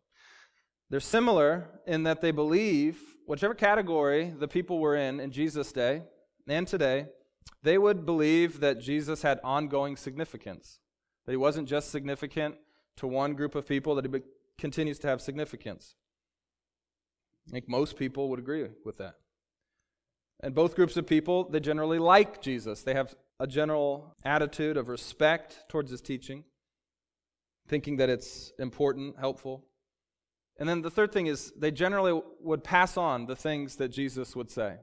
They're 0.90 1.00
similar 1.00 1.70
in 1.88 2.04
that 2.04 2.20
they 2.20 2.32
believe, 2.32 3.00
whichever 3.26 3.54
category 3.54 4.34
the 4.38 4.48
people 4.48 4.80
were 4.80 4.96
in 4.96 5.20
in 5.20 5.32
Jesus' 5.32 5.72
day 5.72 6.02
and 6.48 6.68
today, 6.68 7.06
they 7.64 7.78
would 7.78 8.06
believe 8.06 8.60
that 8.60 8.82
Jesus 8.82 9.22
had 9.22 9.40
ongoing 9.44 9.96
significance, 9.96 10.80
that 11.26 11.32
he 11.32 11.38
wasn't 11.38 11.70
just 11.70 11.92
significant 11.92 12.56
to 12.98 13.08
one 13.08 13.34
group 13.34 13.56
of 13.56 13.68
people, 13.68 13.96
that 13.96 14.06
he 14.06 14.22
continues 14.58 15.00
to 15.00 15.08
have 15.08 15.22
significance. 15.22 15.96
I 17.48 17.52
think 17.52 17.70
most 17.70 17.96
people 17.96 18.30
would 18.30 18.40
agree 18.40 18.68
with 18.84 18.98
that. 18.98 19.16
And 20.42 20.56
both 20.56 20.76
groups 20.76 20.96
of 20.98 21.06
people, 21.06 21.50
they 21.50 21.60
generally 21.60 22.00
like 22.00 22.42
Jesus. 22.42 22.82
They 22.82 22.94
have 22.94 23.14
a 23.40 23.48
general 23.48 24.16
attitude 24.24 24.78
of 24.78 24.88
respect 24.88 25.66
towards 25.70 25.92
his 25.92 26.02
teaching, 26.02 26.44
thinking 27.68 27.98
that 27.98 28.10
it's 28.10 28.52
important, 28.60 29.18
helpful. 29.20 29.66
And 30.58 30.68
then 30.68 30.82
the 30.82 30.92
third 30.92 31.12
thing 31.12 31.28
is 31.28 31.52
they 31.58 31.72
generally 31.72 32.22
would 32.42 32.64
pass 32.64 32.98
on 32.98 33.26
the 33.26 33.36
things 33.36 33.78
that 33.78 33.90
Jesus 33.90 34.36
would 34.36 34.52
say. 34.52 34.78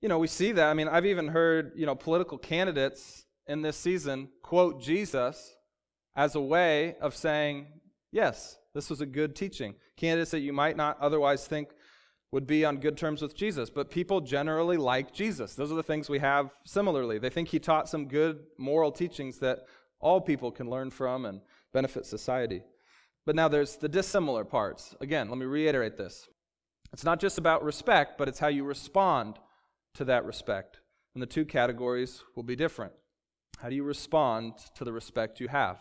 You 0.00 0.08
know, 0.08 0.18
we 0.18 0.26
see 0.26 0.52
that. 0.52 0.68
I 0.68 0.74
mean, 0.74 0.88
I've 0.88 1.06
even 1.06 1.28
heard, 1.28 1.72
you 1.74 1.86
know, 1.86 1.94
political 1.94 2.38
candidates 2.38 3.24
in 3.46 3.62
this 3.62 3.76
season 3.76 4.28
quote 4.42 4.80
Jesus 4.80 5.56
as 6.14 6.34
a 6.34 6.40
way 6.40 6.96
of 7.00 7.16
saying, 7.16 7.66
Yes, 8.10 8.56
this 8.74 8.88
was 8.88 9.00
a 9.00 9.06
good 9.06 9.36
teaching. 9.36 9.74
Candidates 9.96 10.30
that 10.30 10.40
you 10.40 10.52
might 10.52 10.76
not 10.76 10.98
otherwise 11.00 11.46
think 11.46 11.70
would 12.30 12.46
be 12.46 12.64
on 12.64 12.76
good 12.76 12.96
terms 12.96 13.22
with 13.22 13.34
Jesus, 13.34 13.70
but 13.70 13.90
people 13.90 14.20
generally 14.20 14.76
like 14.76 15.12
Jesus. 15.12 15.54
Those 15.54 15.72
are 15.72 15.76
the 15.76 15.82
things 15.82 16.10
we 16.10 16.18
have 16.18 16.50
similarly. 16.64 17.18
They 17.18 17.30
think 17.30 17.48
he 17.48 17.58
taught 17.58 17.88
some 17.88 18.06
good 18.06 18.40
moral 18.58 18.92
teachings 18.92 19.38
that 19.38 19.60
all 20.00 20.20
people 20.20 20.50
can 20.50 20.68
learn 20.68 20.90
from 20.90 21.24
and 21.24 21.40
benefit 21.72 22.04
society. 22.04 22.62
But 23.24 23.34
now 23.34 23.48
there's 23.48 23.76
the 23.76 23.88
dissimilar 23.88 24.44
parts. 24.44 24.94
Again, 25.00 25.28
let 25.28 25.38
me 25.38 25.46
reiterate 25.46 25.96
this. 25.96 26.28
It's 26.92 27.04
not 27.04 27.20
just 27.20 27.38
about 27.38 27.64
respect, 27.64 28.18
but 28.18 28.28
it's 28.28 28.38
how 28.38 28.48
you 28.48 28.64
respond 28.64 29.38
to 29.94 30.04
that 30.04 30.24
respect. 30.24 30.80
And 31.14 31.22
the 31.22 31.26
two 31.26 31.44
categories 31.44 32.22
will 32.36 32.42
be 32.42 32.56
different. 32.56 32.92
How 33.58 33.68
do 33.68 33.74
you 33.74 33.84
respond 33.84 34.54
to 34.76 34.84
the 34.84 34.92
respect 34.92 35.40
you 35.40 35.48
have? 35.48 35.80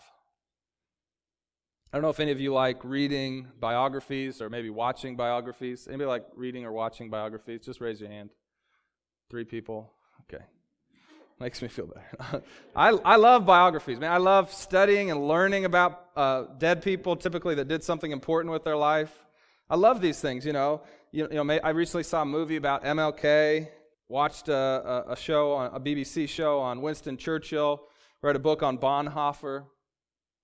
I 1.92 1.96
don't 1.96 2.02
know 2.02 2.10
if 2.10 2.20
any 2.20 2.32
of 2.32 2.42
you 2.42 2.54
like 2.54 2.84
reading 2.84 3.48
biographies 3.62 4.42
or 4.42 4.50
maybe 4.50 4.70
watching 4.70 5.16
biographies. 5.16 5.88
Anybody 5.88 6.08
like 6.08 6.26
reading 6.36 6.66
or 6.66 6.74
watching 6.74 7.10
biographies? 7.10 7.62
Just 7.64 7.80
raise 7.80 8.02
your 8.02 8.10
hand. 8.10 8.30
Three 9.30 9.46
people. 9.46 9.94
Okay. 10.24 10.44
Makes 11.40 11.62
me 11.62 11.70
feel 11.70 11.88
better. 11.88 12.44
I, 12.76 12.90
I 12.90 13.16
love 13.16 13.46
biographies, 13.46 14.00
man. 14.00 14.12
I 14.12 14.18
love 14.18 14.52
studying 14.52 15.12
and 15.12 15.30
learning 15.30 15.64
about 15.64 16.08
uh, 16.18 16.44
dead 16.58 16.82
people, 16.82 17.16
typically 17.16 17.56
that 17.56 17.70
did 17.70 17.86
something 17.86 18.12
important 18.12 18.52
with 18.52 18.66
their 18.66 18.78
life. 18.78 19.14
I 19.70 19.78
love 19.78 20.02
these 20.02 20.20
things, 20.20 20.46
you 20.46 20.54
know. 20.54 20.82
You, 21.14 21.30
you 21.32 21.42
know, 21.42 21.60
I 21.64 21.70
recently 21.70 22.04
saw 22.04 22.24
a 22.24 22.26
movie 22.26 22.58
about 22.58 22.84
MLK, 22.84 23.70
watched 24.10 24.50
a, 24.50 24.56
a, 25.08 25.12
a 25.14 25.16
show, 25.16 25.54
on, 25.54 25.74
a 25.74 25.80
BBC 25.80 26.28
show 26.28 26.60
on 26.60 26.82
Winston 26.82 27.16
Churchill, 27.16 27.82
read 28.22 28.36
a 28.36 28.40
book 28.40 28.62
on 28.62 28.78
Bonhoeffer. 28.78 29.64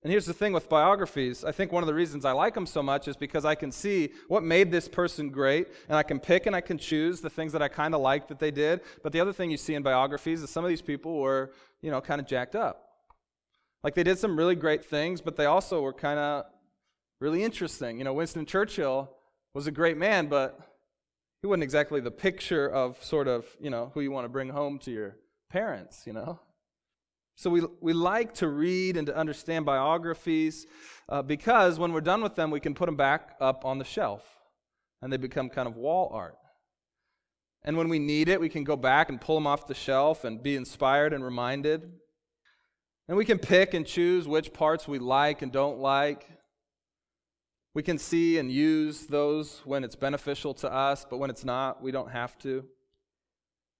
And 0.03 0.12
here's 0.12 0.25
the 0.25 0.33
thing 0.33 0.51
with 0.51 0.67
biographies. 0.67 1.45
I 1.45 1.53
think 1.53 1.72
one 1.72 1.81
of 1.81 1.88
the 1.88 1.93
reasons 1.93 2.25
I 2.25 2.33
like 2.33 2.53
them 2.55 2.65
so 2.65 2.83
much 2.83 3.07
is 3.07 3.15
because 3.15 3.45
I 3.45 3.55
can 3.55 3.72
see 3.72 4.10
what 4.27 4.43
made 4.43 4.69
this 4.69 4.89
person 4.89 5.29
great, 5.29 5.67
and 5.88 5.98
I 5.98 6.03
can 6.03 6.19
pick 6.19 6.45
and 6.45 6.53
I 6.53 6.60
can 6.60 6.77
choose 6.77 7.22
the 7.22 7.29
things 7.29 7.53
that 7.53 7.62
I 7.62 7.69
kind 7.69 7.95
of 7.95 8.01
like 8.01 8.27
that 8.27 8.38
they 8.38 8.51
did. 8.51 8.81
But 9.01 9.13
the 9.13 9.22
other 9.22 9.31
thing 9.31 9.50
you 9.50 9.55
see 9.55 9.75
in 9.75 9.81
biographies 9.81 10.43
is 10.43 10.50
some 10.50 10.65
of 10.65 10.69
these 10.69 10.81
people 10.81 11.19
were, 11.19 11.53
you 11.81 11.89
know, 11.89 12.01
kind 12.01 12.19
of 12.19 12.27
jacked 12.27 12.55
up. 12.55 12.89
Like 13.81 13.95
they 13.95 14.03
did 14.03 14.19
some 14.19 14.38
really 14.38 14.55
great 14.55 14.83
things, 14.83 15.22
but 15.22 15.38
they 15.38 15.45
also 15.45 15.81
were 15.81 15.93
kind 15.93 16.19
of 16.19 16.45
really 17.22 17.41
interesting. 17.41 17.98
You 17.98 18.03
know, 18.03 18.13
Winston 18.13 18.45
Churchill 18.45 19.10
was 19.53 19.67
a 19.67 19.72
great 19.72 19.98
man, 19.98 20.27
but 20.27 20.60
he 21.41 21.48
wasn't 21.48 21.63
exactly 21.63 22.01
the 22.01 22.12
picture 22.12 22.69
of 22.69 23.01
sort 23.03 23.29
of, 23.29 23.45
you 23.60 23.69
know, 23.69 23.91
who 23.93 24.01
you 24.01 24.12
want 24.12 24.25
to 24.25 24.29
bring 24.29 24.50
home 24.50 24.79
to 24.79 24.91
your 24.91 25.15
parents, 25.50 26.03
you 26.05 26.12
know? 26.12 26.39
So 27.36 27.50
we, 27.50 27.63
we 27.82 27.94
like 27.94 28.36
to 28.36 28.48
read 28.48 28.96
and 28.96 29.08
to 29.08 29.16
understand 29.16 29.66
biographies 29.66 30.68
uh, 31.10 31.22
because 31.22 31.80
when 31.80 31.92
we're 31.92 32.02
done 32.02 32.22
with 32.22 32.36
them, 32.36 32.52
we 32.52 32.60
can 32.60 32.74
put 32.74 32.86
them 32.86 32.96
back 32.96 33.36
up 33.42 33.66
on 33.66 33.80
the 33.80 33.86
shelf 33.86 34.24
and 35.02 35.12
they 35.12 35.18
become 35.18 35.50
kind 35.50 35.68
of 35.68 35.75
wall 35.75 36.10
art. 36.13 36.38
And 37.66 37.78
when 37.78 37.90
we 37.90 38.00
need 38.00 38.30
it, 38.30 38.40
we 38.40 38.50
can 38.50 38.63
go 38.63 38.75
back 38.75 39.10
and 39.10 39.20
pull 39.20 39.36
them 39.36 39.48
off 39.48 39.68
the 39.68 39.74
shelf 39.74 40.24
and 40.24 40.44
be 40.44 40.56
inspired 40.56 41.13
and 41.13 41.24
reminded. 41.24 41.90
And 43.08 43.18
we 43.18 43.25
can 43.25 43.40
pick 43.40 43.74
and 43.74 43.86
choose 43.86 44.28
which 44.28 44.54
parts 44.54 44.88
we 44.88 45.00
like 45.00 45.42
and 45.42 45.52
don't 45.52 45.80
like. 45.80 46.28
We 47.74 47.84
can 47.84 47.98
see 47.98 48.38
and 48.38 48.52
use 48.52 49.08
those 49.08 49.62
when 49.66 49.84
it's 49.84 49.96
beneficial 49.96 50.54
to 50.56 50.72
us, 50.72 51.06
but 51.10 51.18
when 51.18 51.30
it's 51.30 51.44
not, 51.44 51.82
we 51.82 51.92
don't 51.92 52.12
have 52.12 52.38
to. 52.40 52.66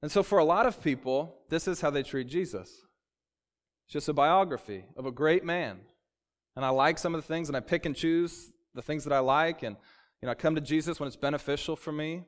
And 0.02 0.12
so, 0.12 0.24
for 0.24 0.40
a 0.40 0.44
lot 0.44 0.66
of 0.66 0.82
people, 0.84 1.38
this 1.50 1.68
is 1.68 1.80
how 1.80 1.90
they 1.90 2.04
treat 2.04 2.28
Jesus. 2.28 2.83
It's 3.86 3.94
just 3.94 4.10
a 4.10 4.14
biography 4.14 4.86
of 4.98 5.06
a 5.06 5.12
great 5.12 5.44
man. 5.44 5.80
And 6.56 6.64
I 6.64 6.70
like 6.70 6.98
some 6.98 7.16
of 7.16 7.22
the 7.22 7.28
things, 7.28 7.50
and 7.50 7.58
I 7.58 7.60
pick 7.60 7.86
and 7.86 7.96
choose 7.96 8.52
the 8.76 8.82
things 8.82 9.04
that 9.04 9.14
I 9.14 9.20
like, 9.20 9.64
and 9.64 9.76
you 10.22 10.28
know, 10.28 10.32
I 10.32 10.36
come 10.36 10.56
to 10.56 10.62
Jesus 10.62 11.00
when 11.00 11.08
it's 11.08 11.16
beneficial 11.16 11.76
for 11.76 11.92
me. 11.92 12.24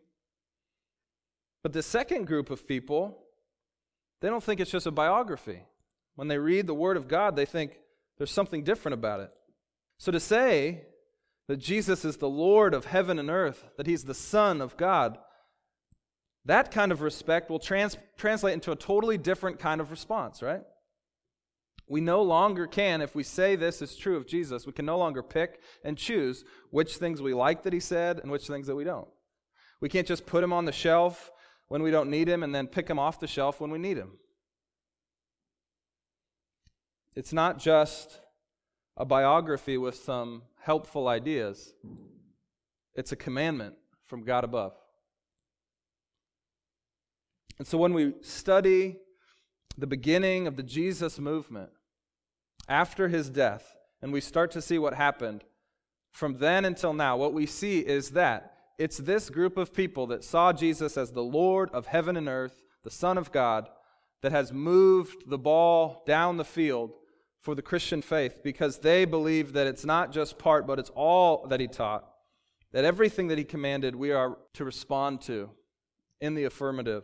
But 1.63 1.73
the 1.73 1.81
second 1.83 2.25
group 2.25 2.49
of 2.49 2.67
people, 2.67 3.17
they 4.21 4.29
don't 4.29 4.43
think 4.43 4.59
it's 4.59 4.71
just 4.71 4.85
a 4.85 4.91
biography. 4.91 5.63
When 6.15 6.27
they 6.27 6.37
read 6.37 6.67
the 6.67 6.73
Word 6.73 6.97
of 6.97 7.07
God, 7.07 7.35
they 7.35 7.45
think 7.45 7.79
there's 8.17 8.31
something 8.31 8.63
different 8.63 8.93
about 8.93 9.19
it. 9.19 9.31
So 9.97 10.11
to 10.11 10.19
say 10.19 10.83
that 11.47 11.57
Jesus 11.57 12.05
is 12.05 12.17
the 12.17 12.29
Lord 12.29 12.73
of 12.73 12.85
heaven 12.85 13.19
and 13.19 13.29
earth, 13.29 13.65
that 13.77 13.87
He's 13.87 14.03
the 14.03 14.13
Son 14.13 14.61
of 14.61 14.77
God, 14.77 15.17
that 16.45 16.71
kind 16.71 16.91
of 16.91 17.01
respect 17.01 17.49
will 17.49 17.59
trans- 17.59 17.97
translate 18.17 18.53
into 18.53 18.71
a 18.71 18.75
totally 18.75 19.17
different 19.17 19.59
kind 19.59 19.81
of 19.81 19.91
response, 19.91 20.41
right? 20.41 20.61
We 21.87 22.01
no 22.01 22.23
longer 22.23 22.65
can, 22.65 23.01
if 23.01 23.13
we 23.13 23.23
say 23.23 23.55
this 23.55 23.81
is 23.81 23.95
true 23.95 24.17
of 24.17 24.25
Jesus, 24.25 24.65
we 24.65 24.73
can 24.73 24.85
no 24.85 24.97
longer 24.97 25.21
pick 25.21 25.59
and 25.83 25.97
choose 25.97 26.43
which 26.71 26.97
things 26.97 27.21
we 27.21 27.33
like 27.33 27.63
that 27.63 27.73
he 27.73 27.79
said 27.79 28.19
and 28.19 28.31
which 28.31 28.47
things 28.47 28.67
that 28.67 28.75
we 28.75 28.83
don't. 28.83 29.07
We 29.81 29.89
can't 29.89 30.07
just 30.07 30.25
put 30.25 30.43
him 30.43 30.51
on 30.51 30.65
the 30.65 30.71
shelf 30.71 31.31
when 31.67 31.83
we 31.83 31.91
don't 31.91 32.09
need 32.09 32.27
him 32.27 32.41
and 32.41 32.55
then 32.55 32.67
pick 32.67 32.87
him 32.87 32.97
off 32.97 33.19
the 33.19 33.27
shelf 33.27 33.61
when 33.61 33.69
we 33.69 33.77
need 33.77 33.97
him. 33.97 34.13
It's 37.15 37.33
not 37.33 37.59
just 37.59 38.19
a 38.97 39.05
biography 39.05 39.77
with 39.77 39.95
some 39.95 40.43
helpful 40.61 41.07
ideas, 41.07 41.73
it's 42.95 43.11
a 43.11 43.15
commandment 43.15 43.75
from 44.05 44.23
God 44.23 44.43
above. 44.43 44.73
And 47.57 47.67
so 47.67 47.77
when 47.77 47.93
we 47.93 48.13
study 48.21 48.97
the 49.77 49.87
beginning 49.87 50.47
of 50.47 50.55
the 50.55 50.63
Jesus 50.63 51.19
movement 51.19 51.69
after 52.67 53.07
his 53.07 53.29
death, 53.29 53.75
and 54.01 54.11
we 54.11 54.21
start 54.21 54.51
to 54.51 54.61
see 54.61 54.77
what 54.77 54.93
happened 54.93 55.43
from 56.15 56.37
then 56.37 56.63
until 56.63 56.93
now, 56.93 57.17
what 57.17 57.33
we 57.33 57.45
see 57.45 57.79
is 57.79 58.11
that 58.11 58.53
it's 58.79 58.97
this 58.97 59.29
group 59.29 59.57
of 59.57 59.73
people 59.73 60.07
that 60.07 60.23
saw 60.23 60.53
Jesus 60.53 60.95
as 60.95 61.11
the 61.11 61.21
Lord 61.21 61.69
of 61.71 61.87
heaven 61.87 62.15
and 62.15 62.29
earth, 62.29 62.63
the 62.85 62.89
Son 62.89 63.17
of 63.17 63.33
God, 63.33 63.67
that 64.21 64.31
has 64.31 64.53
moved 64.53 65.29
the 65.29 65.37
ball 65.37 66.03
down 66.07 66.37
the 66.37 66.45
field 66.45 66.93
for 67.41 67.53
the 67.53 67.61
Christian 67.61 68.01
faith 68.01 68.43
because 68.43 68.79
they 68.79 69.03
believe 69.03 69.51
that 69.53 69.67
it's 69.67 69.83
not 69.83 70.13
just 70.13 70.39
part, 70.39 70.65
but 70.65 70.79
it's 70.79 70.91
all 70.95 71.47
that 71.47 71.59
he 71.59 71.67
taught. 71.67 72.09
That 72.71 72.85
everything 72.85 73.27
that 73.27 73.37
he 73.37 73.43
commanded, 73.43 73.93
we 73.93 74.11
are 74.11 74.37
to 74.53 74.63
respond 74.63 75.19
to 75.23 75.49
in 76.21 76.33
the 76.33 76.45
affirmative. 76.45 77.03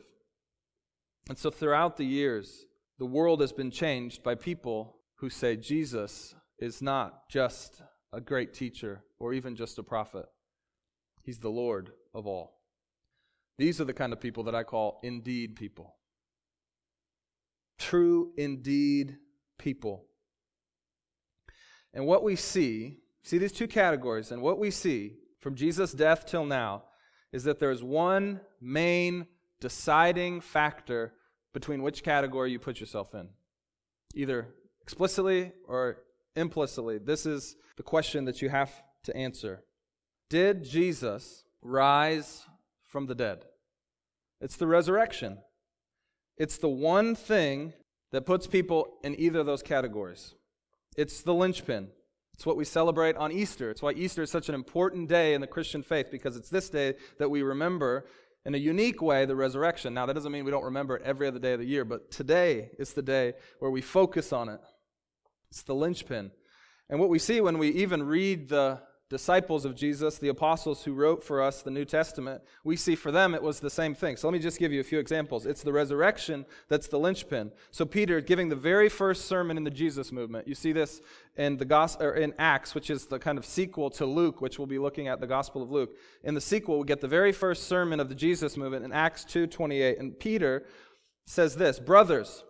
And 1.30 1.38
so 1.38 1.50
throughout 1.50 1.98
the 1.98 2.06
years, 2.06 2.66
the 3.00 3.06
world 3.06 3.42
has 3.42 3.52
been 3.52 3.72
changed 3.72 4.24
by 4.24 4.36
people 4.36 4.98
who 5.16 5.30
say 5.30 5.56
Jesus 5.56 6.36
is 6.60 6.82
not 6.82 7.30
just 7.30 7.82
a 8.14 8.22
great 8.22 8.54
teacher 8.54 9.04
or 9.20 9.34
even 9.34 9.56
just 9.56 9.80
a 9.80 9.84
prophet. 9.84 10.26
He's 11.24 11.40
the 11.40 11.50
Lord 11.50 11.92
of 12.14 12.28
all. 12.28 12.60
These 13.58 13.80
are 13.80 13.86
the 13.86 13.94
kind 13.94 14.14
of 14.14 14.20
people 14.20 14.44
that 14.46 14.56
I 14.56 14.64
call 14.64 15.00
indeed 15.04 15.56
people. 15.56 15.96
True 17.78 18.32
indeed 18.38 19.18
people. 19.58 20.06
And 21.94 22.06
what 22.06 22.24
we 22.24 22.36
see, 22.36 22.98
see 23.24 23.38
these 23.38 23.52
two 23.52 23.68
categories, 23.68 24.32
and 24.32 24.42
what 24.42 24.60
we 24.60 24.72
see 24.72 25.18
from 25.40 25.56
Jesus' 25.56 25.92
death 25.92 26.26
till 26.26 26.46
now 26.46 26.84
is 27.34 27.44
that 27.44 27.60
there's 27.60 27.84
one 27.84 28.42
main 28.60 29.28
deciding 29.62 30.42
factor 30.42 31.14
between 31.54 31.82
which 31.82 32.04
category 32.04 32.52
you 32.52 32.60
put 32.60 32.82
yourself 32.82 33.16
in, 33.16 33.30
either 34.14 34.50
explicitly 34.82 35.54
or 35.66 36.00
implicitly. 36.36 36.98
This 36.98 37.26
is 37.26 37.56
the 37.78 37.84
question 37.84 38.26
that 38.26 38.42
you 38.42 38.50
have 38.50 38.72
to 39.04 39.16
answer. 39.16 39.64
Did 40.30 40.64
Jesus 40.64 41.46
rise 41.62 42.46
from 42.84 43.06
the 43.06 43.16
dead? 43.16 43.46
It's 44.42 44.58
the 44.58 44.68
resurrection. 44.68 45.38
It's 46.38 46.58
the 46.58 46.70
one 46.70 47.16
thing 47.16 47.74
that 48.12 48.26
puts 48.26 48.48
people 48.48 48.98
in 49.04 49.20
either 49.20 49.40
of 49.40 49.46
those 49.46 49.62
categories. 49.62 50.36
It's 50.98 51.22
the 51.22 51.34
linchpin. 51.34 51.90
It's 52.34 52.46
what 52.46 52.58
we 52.58 52.66
celebrate 52.66 53.16
on 53.18 53.32
Easter. 53.32 53.70
It's 53.70 53.82
why 53.82 53.92
Easter 53.92 54.24
is 54.24 54.32
such 54.32 54.50
an 54.50 54.56
important 54.56 55.08
day 55.08 55.34
in 55.34 55.42
the 55.42 55.48
Christian 55.48 55.84
faith 55.84 56.08
because 56.12 56.36
it's 56.36 56.50
this 56.50 56.70
day 56.70 56.96
that 57.20 57.30
we 57.30 57.44
remember 57.44 58.06
in 58.46 58.56
a 58.56 58.58
unique 58.58 59.02
way 59.02 59.26
the 59.26 59.36
resurrection. 59.36 59.94
Now, 59.94 60.06
that 60.06 60.14
doesn't 60.14 60.32
mean 60.32 60.46
we 60.46 60.52
don't 60.52 60.64
remember 60.64 60.96
it 60.96 61.04
every 61.04 61.28
other 61.28 61.40
day 61.40 61.54
of 61.54 61.60
the 61.60 61.66
year, 61.66 61.86
but 61.86 62.12
today 62.12 62.72
is 62.80 62.94
the 62.94 63.02
day 63.02 63.34
where 63.60 63.72
we 63.72 63.82
focus 63.82 64.34
on 64.34 64.50
it. 64.50 64.60
It's 65.50 65.64
the 65.64 65.76
linchpin. 65.76 66.32
And 66.90 67.00
what 67.00 67.10
we 67.10 67.20
see 67.20 67.42
when 67.42 67.58
we 67.58 67.70
even 67.70 68.04
read 68.04 68.50
the 68.50 68.82
disciples 69.12 69.66
of 69.66 69.76
Jesus, 69.76 70.18
the 70.18 70.30
apostles 70.30 70.86
who 70.86 70.94
wrote 70.94 71.22
for 71.22 71.42
us 71.42 71.62
the 71.62 71.70
New 71.70 71.84
Testament, 71.84 72.42
we 72.64 72.78
see 72.78 72.96
for 72.96 73.12
them 73.12 73.36
it 73.36 73.44
was 73.44 73.60
the 73.60 73.70
same 73.70 73.94
thing. 73.94 74.16
So 74.16 74.26
let 74.26 74.34
me 74.34 74.40
just 74.40 74.58
give 74.58 74.72
you 74.72 74.80
a 74.80 74.86
few 74.86 75.00
examples. 75.00 75.46
It's 75.46 75.64
the 75.64 75.74
resurrection 75.74 76.46
that's 76.70 76.88
the 76.88 76.98
linchpin. 76.98 77.52
So 77.72 77.84
Peter 77.84 78.22
giving 78.22 78.48
the 78.48 78.56
very 78.56 78.88
first 78.88 79.26
sermon 79.26 79.58
in 79.58 79.66
the 79.66 79.70
Jesus 79.70 80.14
movement. 80.14 80.48
You 80.48 80.56
see 80.56 80.72
this 80.72 81.02
in 81.36 81.58
the 81.58 81.66
gospel 81.66 82.14
in 82.14 82.34
Acts, 82.40 82.74
which 82.74 82.90
is 82.90 83.06
the 83.06 83.20
kind 83.20 83.38
of 83.38 83.46
sequel 83.46 83.90
to 83.92 84.06
Luke, 84.06 84.40
which 84.40 84.58
we'll 84.58 84.66
be 84.66 84.80
looking 84.80 85.10
at 85.10 85.20
the 85.20 85.28
Gospel 85.28 85.62
of 85.62 85.70
Luke. 85.70 85.92
In 86.24 86.34
the 86.34 86.42
sequel, 86.42 86.80
we 86.80 86.86
get 86.86 87.02
the 87.02 87.08
very 87.10 87.34
first 87.34 87.64
sermon 87.64 88.00
of 88.00 88.08
the 88.08 88.16
Jesus 88.16 88.56
movement 88.56 88.86
in 88.86 88.94
Acts 88.94 89.26
2:28, 89.26 90.00
and 90.00 90.18
Peter 90.18 90.66
says 91.26 91.58
this, 91.58 91.80
"Brothers, 91.80 92.46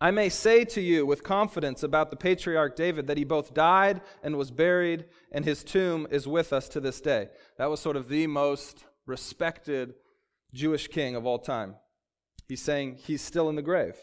I 0.00 0.10
may 0.10 0.28
say 0.28 0.64
to 0.66 0.80
you 0.80 1.06
with 1.06 1.22
confidence 1.22 1.82
about 1.82 2.10
the 2.10 2.16
patriarch 2.16 2.76
David 2.76 3.06
that 3.06 3.16
he 3.16 3.24
both 3.24 3.54
died 3.54 4.00
and 4.22 4.36
was 4.36 4.50
buried, 4.50 5.06
and 5.30 5.44
his 5.44 5.62
tomb 5.62 6.06
is 6.10 6.26
with 6.26 6.52
us 6.52 6.68
to 6.70 6.80
this 6.80 7.00
day. 7.00 7.28
That 7.58 7.70
was 7.70 7.80
sort 7.80 7.96
of 7.96 8.08
the 8.08 8.26
most 8.26 8.84
respected 9.06 9.94
Jewish 10.52 10.88
king 10.88 11.14
of 11.14 11.26
all 11.26 11.38
time. 11.38 11.76
He's 12.48 12.62
saying 12.62 12.98
he's 13.04 13.22
still 13.22 13.48
in 13.48 13.56
the 13.56 13.62
grave. 13.62 13.96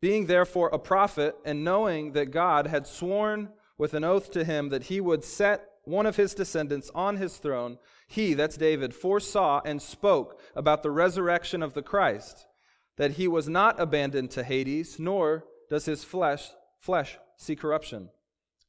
Being 0.00 0.26
therefore 0.26 0.68
a 0.72 0.78
prophet, 0.78 1.36
and 1.44 1.64
knowing 1.64 2.12
that 2.12 2.32
God 2.32 2.66
had 2.66 2.86
sworn 2.86 3.50
with 3.78 3.94
an 3.94 4.04
oath 4.04 4.32
to 4.32 4.44
him 4.44 4.68
that 4.70 4.84
he 4.84 5.00
would 5.00 5.24
set 5.24 5.68
one 5.84 6.06
of 6.06 6.16
his 6.16 6.34
descendants 6.34 6.90
on 6.94 7.16
his 7.16 7.36
throne, 7.36 7.78
he, 8.08 8.34
that's 8.34 8.56
David, 8.56 8.94
foresaw 8.94 9.60
and 9.64 9.80
spoke 9.80 10.40
about 10.56 10.82
the 10.82 10.90
resurrection 10.90 11.62
of 11.62 11.74
the 11.74 11.82
Christ 11.82 12.46
that 12.96 13.12
he 13.12 13.26
was 13.26 13.48
not 13.48 13.80
abandoned 13.80 14.30
to 14.32 14.44
Hades, 14.44 14.98
nor 14.98 15.44
does 15.70 15.86
his 15.86 16.04
flesh, 16.04 16.48
flesh 16.78 17.18
see 17.36 17.56
corruption. 17.56 18.10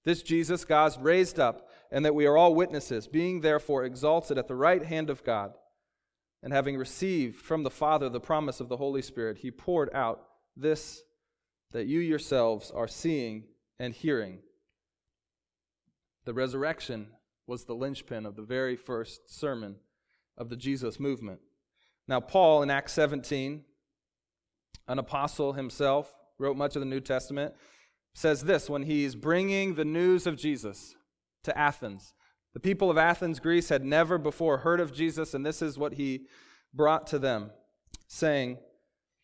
This 0.03 0.21
Jesus 0.21 0.65
God 0.65 0.97
raised 0.97 1.39
up, 1.39 1.69
and 1.91 2.03
that 2.05 2.15
we 2.15 2.25
are 2.25 2.38
all 2.38 2.55
witnesses, 2.55 3.07
being 3.07 3.41
therefore 3.41 3.86
exalted 3.86 4.38
at 4.38 4.47
the 4.47 4.55
right 4.55 4.83
hand 4.83 5.09
of 5.09 5.23
God, 5.23 5.53
and 6.41 6.51
having 6.51 6.77
received 6.77 7.38
from 7.38 7.63
the 7.63 7.69
Father 7.69 8.09
the 8.09 8.19
promise 8.19 8.59
of 8.59 8.67
the 8.69 8.77
Holy 8.77 9.01
Spirit, 9.01 9.38
he 9.38 9.51
poured 9.51 9.93
out 9.93 10.25
this 10.55 11.03
that 11.71 11.88
you 11.88 11.99
yourselves 11.99 12.69
are 12.71 12.88
seeing 12.88 13.45
and 13.79 13.93
hearing. 13.93 14.39
The 16.25 16.33
resurrection 16.33 17.07
was 17.47 17.65
the 17.65 17.75
linchpin 17.75 18.25
of 18.25 18.36
the 18.36 18.43
very 18.43 18.75
first 18.75 19.33
sermon 19.33 19.77
of 20.38 20.49
the 20.49 20.55
Jesus 20.55 20.99
movement. 20.99 21.39
Now, 22.07 22.19
Paul 22.19 22.63
in 22.63 22.69
Acts 22.69 22.93
17, 22.93 23.63
an 24.88 25.00
apostle 25.00 25.54
himself, 25.54 26.13
wrote 26.38 26.58
much 26.58 26.76
of 26.76 26.82
the 26.82 26.88
New 26.88 27.00
Testament, 27.00 27.54
says 28.13 28.43
this 28.43 28.69
when 28.69 28.84
he's 28.84 29.15
bringing 29.15 29.76
the 29.76 29.86
news 29.86 30.28
of 30.28 30.38
Jesus 30.38 30.96
to 31.43 31.58
Athens. 31.58 32.13
The 32.54 32.60
people 32.60 32.91
of 32.91 32.98
Athens, 32.98 33.39
Greece, 33.39 33.69
had 33.69 33.84
never 33.84 34.17
before 34.17 34.60
heard 34.60 34.80
of 34.80 34.93
Jesus, 34.93 35.34
and 35.34 35.46
this 35.46 35.62
is 35.62 35.78
what 35.78 35.93
he 35.93 36.28
brought 36.74 37.08
to 37.08 37.19
them, 37.19 37.52
saying, 38.08 38.60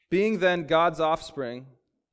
Being 0.09 0.39
then 0.39 0.65
God's 0.65 0.99
offspring, 0.99 1.67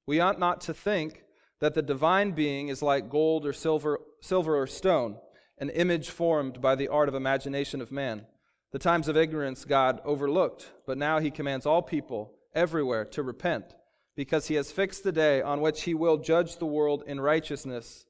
we 0.06 0.20
ought 0.20 0.38
not 0.38 0.60
to 0.62 0.74
think 0.74 1.22
that 1.60 1.74
the 1.74 1.82
divine 1.82 2.32
being 2.32 2.68
is 2.68 2.82
like 2.82 3.08
gold 3.08 3.46
or 3.46 3.52
silver, 3.52 4.00
silver 4.20 4.60
or 4.60 4.66
stone, 4.66 5.16
an 5.58 5.70
image 5.70 6.10
formed 6.10 6.60
by 6.60 6.74
the 6.74 6.88
art 6.88 7.08
of 7.08 7.14
imagination 7.14 7.80
of 7.80 7.90
man. 7.90 8.26
The 8.72 8.78
times 8.78 9.08
of 9.08 9.16
ignorance 9.16 9.64
God 9.64 10.00
overlooked, 10.04 10.70
but 10.86 10.98
now 10.98 11.18
he 11.18 11.30
commands 11.30 11.64
all 11.64 11.80
people 11.80 12.35
everywhere 12.56 13.04
to 13.04 13.22
repent, 13.22 13.76
because 14.16 14.48
he 14.48 14.54
has 14.54 14.72
fixed 14.72 15.04
the 15.04 15.12
day 15.12 15.40
on 15.42 15.60
which 15.60 15.82
he 15.82 15.94
will 15.94 16.16
judge 16.16 16.56
the 16.56 16.66
world 16.66 17.04
in 17.06 17.20
righteousness 17.20 18.06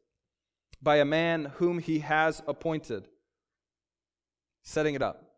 by 0.81 0.97
a 0.97 1.05
man 1.05 1.53
whom 1.57 1.81
he 1.81 1.99
has 1.99 2.43
appointed. 2.47 3.09
Setting 4.63 4.95
it 4.95 5.03
up. 5.03 5.33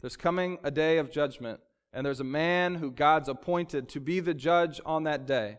There's 0.00 0.16
coming 0.16 0.58
a 0.64 0.70
day 0.70 0.98
of 0.98 1.10
judgment, 1.10 1.60
and 1.92 2.06
there's 2.06 2.20
a 2.20 2.24
man 2.24 2.76
who 2.76 2.90
God's 2.90 3.28
appointed 3.28 3.88
to 3.90 4.00
be 4.00 4.20
the 4.20 4.34
judge 4.34 4.80
on 4.86 5.04
that 5.04 5.26
day. 5.26 5.58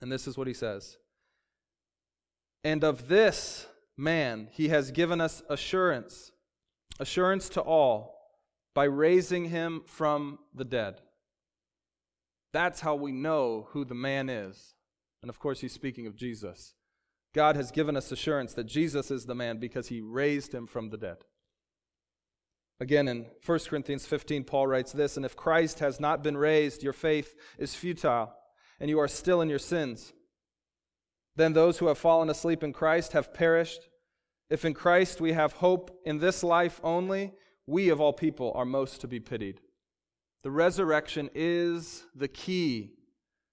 And 0.00 0.10
this 0.10 0.26
is 0.26 0.38
what 0.38 0.46
he 0.46 0.54
says. 0.54 0.96
And 2.64 2.82
of 2.84 3.08
this 3.08 3.66
man 3.96 4.48
he 4.52 4.68
has 4.68 4.90
given 4.90 5.20
us 5.20 5.42
assurance, 5.48 6.32
assurance 6.98 7.48
to 7.50 7.60
all, 7.60 8.16
by 8.74 8.84
raising 8.84 9.46
him 9.46 9.82
from 9.84 10.38
the 10.54 10.64
dead. 10.64 11.00
That's 12.52 12.80
how 12.80 12.94
we 12.94 13.12
know 13.12 13.68
who 13.70 13.84
the 13.84 13.94
man 13.94 14.28
is. 14.28 14.74
And 15.22 15.30
of 15.30 15.38
course, 15.38 15.60
he's 15.60 15.72
speaking 15.72 16.06
of 16.06 16.16
Jesus. 16.16 16.74
God 17.34 17.56
has 17.56 17.70
given 17.70 17.96
us 17.96 18.10
assurance 18.10 18.54
that 18.54 18.64
Jesus 18.64 19.10
is 19.10 19.26
the 19.26 19.34
man 19.34 19.58
because 19.58 19.88
he 19.88 20.00
raised 20.00 20.52
him 20.52 20.66
from 20.66 20.90
the 20.90 20.96
dead. 20.96 21.18
Again, 22.80 23.08
in 23.08 23.26
1 23.44 23.58
Corinthians 23.68 24.06
15, 24.06 24.44
Paul 24.44 24.66
writes 24.66 24.92
this 24.92 25.16
And 25.16 25.26
if 25.26 25.36
Christ 25.36 25.80
has 25.80 26.00
not 26.00 26.24
been 26.24 26.36
raised, 26.36 26.82
your 26.82 26.94
faith 26.94 27.34
is 27.58 27.74
futile, 27.74 28.32
and 28.80 28.88
you 28.88 28.98
are 28.98 29.08
still 29.08 29.42
in 29.42 29.50
your 29.50 29.58
sins. 29.58 30.12
Then 31.36 31.52
those 31.52 31.78
who 31.78 31.86
have 31.86 31.98
fallen 31.98 32.30
asleep 32.30 32.64
in 32.64 32.72
Christ 32.72 33.12
have 33.12 33.34
perished. 33.34 33.82
If 34.48 34.64
in 34.64 34.74
Christ 34.74 35.20
we 35.20 35.32
have 35.32 35.52
hope 35.52 36.00
in 36.04 36.18
this 36.18 36.42
life 36.42 36.80
only, 36.82 37.32
we 37.66 37.88
of 37.90 38.00
all 38.00 38.12
people 38.12 38.52
are 38.56 38.64
most 38.64 39.00
to 39.02 39.08
be 39.08 39.20
pitied. 39.20 39.60
The 40.42 40.50
resurrection 40.50 41.28
is 41.34 42.04
the 42.14 42.28
key 42.28 42.94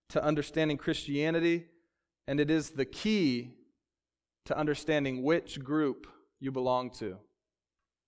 to 0.09 0.23
understanding 0.23 0.77
Christianity, 0.77 1.65
and 2.27 2.39
it 2.39 2.49
is 2.49 2.71
the 2.71 2.85
key 2.85 3.55
to 4.45 4.57
understanding 4.57 5.23
which 5.23 5.59
group 5.59 6.07
you 6.39 6.51
belong 6.51 6.91
to. 6.91 7.17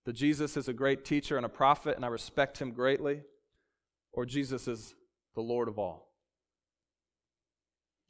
that 0.06 0.12
Jesus 0.14 0.56
is 0.56 0.68
a 0.68 0.72
great 0.72 1.04
teacher 1.04 1.36
and 1.36 1.46
a 1.46 1.50
prophet, 1.50 1.96
and 1.96 2.04
I 2.04 2.08
respect 2.08 2.58
him 2.58 2.72
greatly, 2.72 3.22
or 4.12 4.24
Jesus 4.24 4.66
is 4.66 4.94
the 5.34 5.40
Lord 5.40 5.68
of 5.68 5.78
all. 5.78 6.08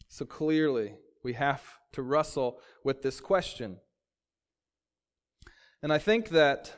So 0.09 0.25
clearly, 0.25 0.95
we 1.23 1.35
have 1.35 1.63
to 1.93 2.03
wrestle 2.03 2.61
with 2.85 3.03
this 3.03 3.21
question. 3.21 3.79
And 5.83 5.93
I 5.93 5.99
think 5.99 6.31
that 6.31 6.73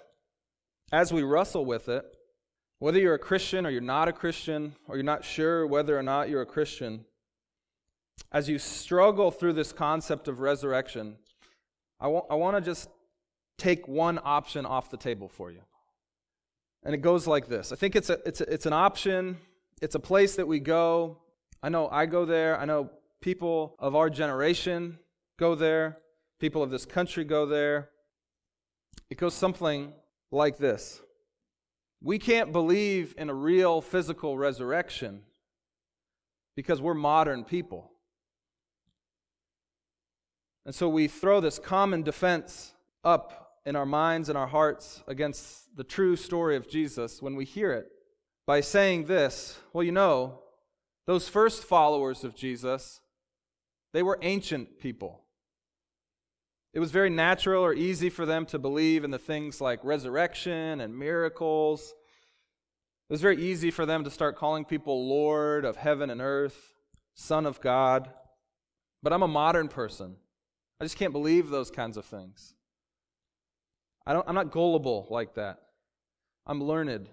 as 0.90 1.12
we 1.12 1.22
wrestle 1.22 1.64
with 1.64 1.88
it, 1.88 2.04
whether 2.82 2.98
you're 2.98 3.14
a 3.14 3.18
Christian 3.18 3.64
or 3.64 3.70
you're 3.70 3.80
not 3.80 4.08
a 4.08 4.12
Christian, 4.12 4.74
or 4.88 4.96
you're 4.96 5.04
not 5.04 5.24
sure 5.24 5.64
whether 5.68 5.96
or 5.96 6.02
not 6.02 6.28
you're 6.28 6.42
a 6.42 6.46
Christian, 6.46 7.04
as 8.32 8.48
you 8.48 8.58
struggle 8.58 9.30
through 9.30 9.52
this 9.52 9.72
concept 9.72 10.26
of 10.26 10.40
resurrection, 10.40 11.14
I 12.00 12.08
want, 12.08 12.24
I 12.28 12.34
want 12.34 12.56
to 12.56 12.60
just 12.60 12.88
take 13.56 13.86
one 13.86 14.18
option 14.24 14.66
off 14.66 14.90
the 14.90 14.96
table 14.96 15.28
for 15.28 15.52
you. 15.52 15.60
And 16.82 16.92
it 16.92 17.02
goes 17.02 17.28
like 17.28 17.46
this 17.46 17.70
I 17.70 17.76
think 17.76 17.94
it's, 17.94 18.10
a, 18.10 18.18
it's, 18.26 18.40
a, 18.40 18.52
it's 18.52 18.66
an 18.66 18.72
option, 18.72 19.38
it's 19.80 19.94
a 19.94 20.00
place 20.00 20.34
that 20.34 20.48
we 20.48 20.58
go. 20.58 21.18
I 21.62 21.68
know 21.68 21.88
I 21.88 22.06
go 22.06 22.24
there, 22.24 22.58
I 22.58 22.64
know 22.64 22.90
people 23.20 23.76
of 23.78 23.94
our 23.94 24.10
generation 24.10 24.98
go 25.38 25.54
there, 25.54 25.98
people 26.40 26.64
of 26.64 26.70
this 26.70 26.84
country 26.84 27.22
go 27.22 27.46
there. 27.46 27.90
It 29.08 29.18
goes 29.18 29.34
something 29.34 29.92
like 30.32 30.58
this 30.58 31.00
We 32.02 32.18
can't 32.18 32.52
believe 32.52 33.14
in 33.16 33.30
a 33.30 33.34
real 33.34 33.80
physical 33.80 34.36
resurrection 34.36 35.22
because 36.56 36.80
we're 36.80 36.94
modern 36.94 37.44
people. 37.44 37.92
And 40.66 40.74
so 40.74 40.88
we 40.88 41.06
throw 41.06 41.40
this 41.40 41.60
common 41.60 42.02
defense 42.02 42.74
up 43.04 43.60
in 43.64 43.76
our 43.76 43.86
minds 43.86 44.28
and 44.28 44.36
our 44.36 44.48
hearts 44.48 45.04
against 45.06 45.76
the 45.76 45.84
true 45.84 46.16
story 46.16 46.56
of 46.56 46.68
Jesus 46.68 47.22
when 47.22 47.36
we 47.36 47.44
hear 47.44 47.72
it 47.72 47.86
by 48.46 48.60
saying 48.60 49.04
this 49.04 49.58
well, 49.72 49.84
you 49.84 49.92
know, 49.92 50.40
those 51.06 51.28
first 51.28 51.64
followers 51.64 52.24
of 52.24 52.34
Jesus, 52.34 53.00
they 53.92 54.02
were 54.02 54.18
ancient 54.22 54.80
people. 54.80 55.22
It 56.74 56.80
was 56.80 56.90
very 56.90 57.10
natural 57.10 57.62
or 57.62 57.74
easy 57.74 58.08
for 58.08 58.24
them 58.24 58.46
to 58.46 58.58
believe 58.58 59.04
in 59.04 59.10
the 59.10 59.18
things 59.18 59.60
like 59.60 59.80
resurrection 59.84 60.80
and 60.80 60.98
miracles. 60.98 61.94
It 63.10 63.12
was 63.12 63.20
very 63.20 63.42
easy 63.42 63.70
for 63.70 63.84
them 63.84 64.04
to 64.04 64.10
start 64.10 64.38
calling 64.38 64.64
people 64.64 65.06
Lord 65.06 65.66
of 65.66 65.76
heaven 65.76 66.08
and 66.08 66.22
earth, 66.22 66.72
Son 67.14 67.44
of 67.44 67.60
God. 67.60 68.10
But 69.02 69.12
I'm 69.12 69.22
a 69.22 69.28
modern 69.28 69.68
person. 69.68 70.16
I 70.80 70.84
just 70.84 70.96
can't 70.96 71.12
believe 71.12 71.50
those 71.50 71.70
kinds 71.70 71.98
of 71.98 72.06
things. 72.06 72.54
I 74.06 74.14
don't, 74.14 74.26
I'm 74.26 74.34
not 74.34 74.50
gullible 74.50 75.06
like 75.10 75.34
that. 75.34 75.58
I'm 76.46 76.62
learned. 76.62 77.08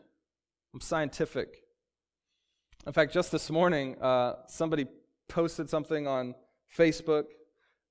I'm 0.74 0.82
scientific. 0.82 1.64
In 2.88 2.94
fact, 2.94 3.14
just 3.14 3.32
this 3.32 3.50
morning, 3.50 4.02
uh, 4.02 4.36
somebody 4.48 4.88
posted 5.28 5.70
something 5.70 6.08
on 6.08 6.34
Facebook, 6.76 7.26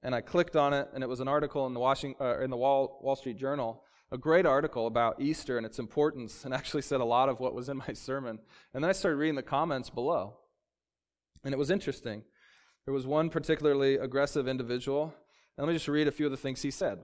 and 0.03 0.15
I 0.15 0.21
clicked 0.21 0.57
on 0.57 0.73
it, 0.73 0.89
and 0.95 1.03
it 1.03 1.09
was 1.09 1.21
an 1.21 1.29
article 1.29 1.67
in 1.67 1.75
the, 1.75 1.81
Washington, 1.81 2.25
uh, 2.25 2.41
in 2.41 2.51
the 2.51 2.57
Wall, 2.57 2.99
Wall 3.03 3.17
Street 3.17 3.37
Journal, 3.37 3.83
a 4.11 4.19
great 4.19 4.47
article 4.47 4.87
about 4.87 5.21
Easter 5.21 5.57
and 5.57 5.67
its 5.67 5.79
importance, 5.79 6.45
and 6.45 6.55
actually 6.55 6.83
said 6.83 7.01
a 7.01 7.05
lot 7.05 7.29
of 7.29 7.41
what 7.41 7.55
was 7.55 7.69
in 7.69 7.79
my 7.79 7.93
sermon. 7.93 8.39
And 8.73 8.85
then 8.85 8.91
I 8.91 8.93
started 8.93 9.17
reading 9.17 9.35
the 9.35 9.43
comments 9.43 9.91
below, 9.91 10.37
and 11.45 11.53
it 11.53 11.59
was 11.59 11.71
interesting. 11.71 12.23
There 12.85 12.95
was 12.95 13.07
one 13.07 13.29
particularly 13.29 13.97
aggressive 13.97 14.49
individual, 14.49 15.15
and 15.57 15.67
let 15.67 15.73
me 15.73 15.77
just 15.77 15.89
read 15.89 16.09
a 16.09 16.13
few 16.13 16.27
of 16.27 16.33
the 16.33 16.39
things 16.39 16.63
he 16.63 16.71
said. 16.71 16.99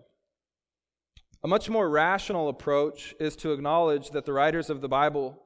A 1.42 1.48
much 1.48 1.68
more 1.68 1.90
rational 1.90 2.48
approach 2.48 3.14
is 3.20 3.36
to 3.36 3.52
acknowledge 3.52 4.10
that 4.10 4.24
the 4.24 4.32
writers 4.32 4.70
of 4.70 4.80
the 4.80 4.88
Bible 4.88 5.42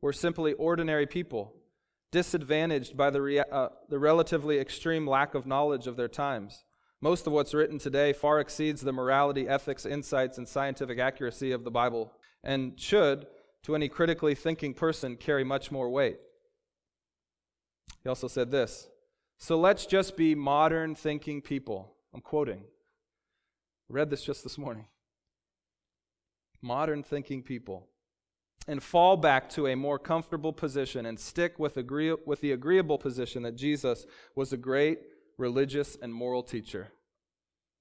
were 0.00 0.12
simply 0.12 0.54
ordinary 0.54 1.06
people 1.06 1.54
disadvantaged 2.12 2.96
by 2.96 3.10
the, 3.10 3.20
rea- 3.20 3.44
uh, 3.50 3.70
the 3.88 3.98
relatively 3.98 4.58
extreme 4.58 5.06
lack 5.06 5.34
of 5.34 5.46
knowledge 5.46 5.88
of 5.88 5.96
their 5.96 6.08
times. 6.08 6.62
Most 7.00 7.26
of 7.26 7.32
what's 7.32 7.54
written 7.54 7.78
today 7.78 8.12
far 8.12 8.38
exceeds 8.38 8.82
the 8.82 8.92
morality, 8.92 9.48
ethics, 9.48 9.84
insights, 9.84 10.38
and 10.38 10.46
scientific 10.46 11.00
accuracy 11.00 11.50
of 11.50 11.64
the 11.64 11.70
Bible, 11.70 12.12
and 12.44 12.78
should, 12.78 13.26
to 13.64 13.74
any 13.74 13.88
critically 13.88 14.36
thinking 14.36 14.74
person, 14.74 15.16
carry 15.16 15.42
much 15.42 15.72
more 15.72 15.90
weight. 15.90 16.18
He 18.02 18.08
also 18.08 18.28
said 18.28 18.50
this 18.50 18.88
So 19.38 19.58
let's 19.58 19.86
just 19.86 20.16
be 20.16 20.34
modern 20.34 20.94
thinking 20.94 21.40
people. 21.40 21.96
I'm 22.14 22.20
quoting. 22.20 22.60
I 22.60 23.92
read 23.92 24.10
this 24.10 24.22
just 24.22 24.44
this 24.44 24.58
morning. 24.58 24.86
Modern 26.60 27.02
thinking 27.02 27.42
people 27.42 27.88
and 28.68 28.82
fall 28.82 29.16
back 29.16 29.48
to 29.50 29.66
a 29.66 29.74
more 29.74 29.98
comfortable 29.98 30.52
position 30.52 31.06
and 31.06 31.18
stick 31.18 31.58
with, 31.58 31.76
agree- 31.76 32.16
with 32.26 32.40
the 32.40 32.52
agreeable 32.52 32.98
position 32.98 33.42
that 33.42 33.56
Jesus 33.56 34.06
was 34.34 34.52
a 34.52 34.56
great 34.56 35.00
religious 35.38 35.96
and 36.00 36.14
moral 36.14 36.42
teacher. 36.42 36.92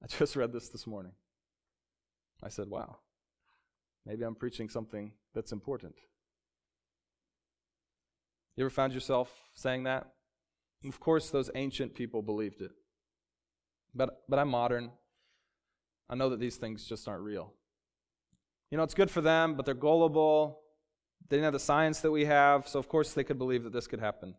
I 0.03 0.07
just 0.19 0.35
read 0.35 0.51
this 0.51 0.69
this 0.69 0.87
morning. 0.87 1.13
I 2.43 2.49
said, 2.49 2.67
wow, 2.67 2.97
maybe 4.05 4.23
I'm 4.23 4.35
preaching 4.35 4.69
something 4.69 5.13
that's 5.35 5.51
important. 5.51 5.95
You 8.55 8.65
ever 8.65 8.69
found 8.71 8.93
yourself 8.93 9.31
saying 9.53 9.83
that? 9.83 10.07
Of 10.87 10.99
course, 10.99 11.29
those 11.29 11.51
ancient 11.53 11.93
people 11.93 12.23
believed 12.23 12.61
it. 12.61 12.71
But, 13.93 14.23
but 14.27 14.39
I'm 14.39 14.49
modern. 14.49 14.91
I 16.09 16.15
know 16.15 16.29
that 16.29 16.39
these 16.39 16.57
things 16.57 16.85
just 16.85 17.07
aren't 17.07 17.23
real. 17.23 17.53
You 18.71 18.77
know, 18.77 18.83
it's 18.83 18.93
good 18.93 19.11
for 19.11 19.21
them, 19.21 19.55
but 19.55 19.65
they're 19.65 19.75
gullible. 19.75 20.60
They 21.29 21.37
didn't 21.37 21.45
have 21.45 21.53
the 21.53 21.59
science 21.59 22.01
that 22.01 22.11
we 22.11 22.25
have, 22.25 22.67
so 22.67 22.79
of 22.79 22.89
course 22.89 23.13
they 23.13 23.23
could 23.23 23.37
believe 23.37 23.63
that 23.63 23.73
this 23.73 23.87
could 23.87 23.99
happen. 23.99 24.35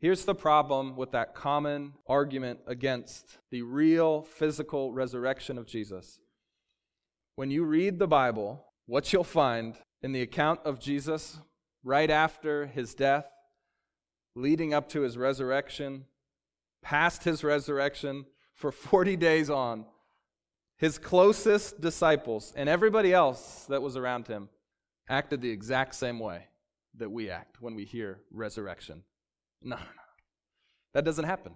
Here's 0.00 0.24
the 0.24 0.34
problem 0.34 0.96
with 0.96 1.10
that 1.10 1.34
common 1.34 1.94
argument 2.06 2.60
against 2.68 3.38
the 3.50 3.62
real 3.62 4.22
physical 4.22 4.92
resurrection 4.92 5.58
of 5.58 5.66
Jesus. 5.66 6.20
When 7.34 7.50
you 7.50 7.64
read 7.64 7.98
the 7.98 8.06
Bible, 8.06 8.64
what 8.86 9.12
you'll 9.12 9.24
find 9.24 9.74
in 10.02 10.12
the 10.12 10.22
account 10.22 10.60
of 10.64 10.78
Jesus 10.78 11.38
right 11.82 12.10
after 12.10 12.66
his 12.66 12.94
death, 12.94 13.26
leading 14.36 14.72
up 14.72 14.88
to 14.90 15.00
his 15.00 15.16
resurrection, 15.16 16.04
past 16.80 17.24
his 17.24 17.42
resurrection, 17.42 18.24
for 18.54 18.70
40 18.70 19.16
days 19.16 19.50
on, 19.50 19.84
his 20.76 20.96
closest 20.96 21.80
disciples 21.80 22.52
and 22.56 22.68
everybody 22.68 23.12
else 23.12 23.66
that 23.68 23.82
was 23.82 23.96
around 23.96 24.28
him 24.28 24.48
acted 25.08 25.40
the 25.40 25.50
exact 25.50 25.94
same 25.94 26.18
way 26.18 26.46
that 26.96 27.10
we 27.10 27.30
act 27.30 27.60
when 27.60 27.74
we 27.74 27.84
hear 27.84 28.20
resurrection. 28.30 29.02
No, 29.62 29.76
no, 29.76 29.82
no. 29.82 30.02
That 30.94 31.04
doesn't 31.04 31.24
happen. 31.24 31.52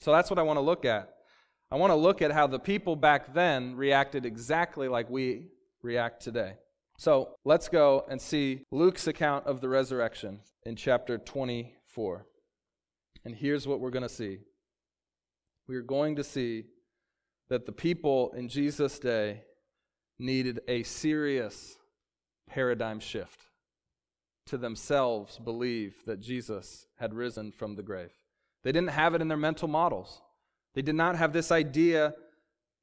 So 0.00 0.12
that's 0.12 0.30
what 0.30 0.38
I 0.38 0.42
want 0.42 0.56
to 0.56 0.62
look 0.62 0.84
at. 0.84 1.14
I 1.70 1.76
want 1.76 1.90
to 1.90 1.96
look 1.96 2.20
at 2.20 2.32
how 2.32 2.46
the 2.46 2.58
people 2.58 2.96
back 2.96 3.32
then 3.32 3.76
reacted 3.76 4.26
exactly 4.26 4.88
like 4.88 5.08
we 5.08 5.48
react 5.82 6.22
today. 6.22 6.54
So 6.98 7.36
let's 7.44 7.68
go 7.68 8.04
and 8.08 8.20
see 8.20 8.64
Luke's 8.70 9.06
account 9.06 9.46
of 9.46 9.60
the 9.60 9.68
resurrection 9.68 10.40
in 10.64 10.76
chapter 10.76 11.18
24. 11.18 12.26
And 13.24 13.34
here's 13.34 13.66
what 13.66 13.80
we're 13.80 13.90
going 13.90 14.02
to 14.02 14.08
see 14.08 14.38
we 15.68 15.76
are 15.76 15.82
going 15.82 16.16
to 16.16 16.24
see 16.24 16.64
that 17.48 17.66
the 17.66 17.72
people 17.72 18.32
in 18.36 18.48
Jesus' 18.48 18.98
day 18.98 19.42
needed 20.22 20.60
a 20.68 20.82
serious 20.84 21.76
paradigm 22.48 23.00
shift 23.00 23.46
to 24.46 24.56
themselves 24.56 25.38
believe 25.38 25.94
that 26.06 26.20
Jesus 26.20 26.86
had 26.98 27.14
risen 27.14 27.52
from 27.52 27.74
the 27.74 27.82
grave. 27.82 28.12
They 28.62 28.72
didn't 28.72 28.90
have 28.90 29.14
it 29.14 29.20
in 29.20 29.28
their 29.28 29.36
mental 29.36 29.68
models. 29.68 30.20
They 30.74 30.82
did 30.82 30.94
not 30.94 31.16
have 31.16 31.32
this 31.32 31.52
idea 31.52 32.14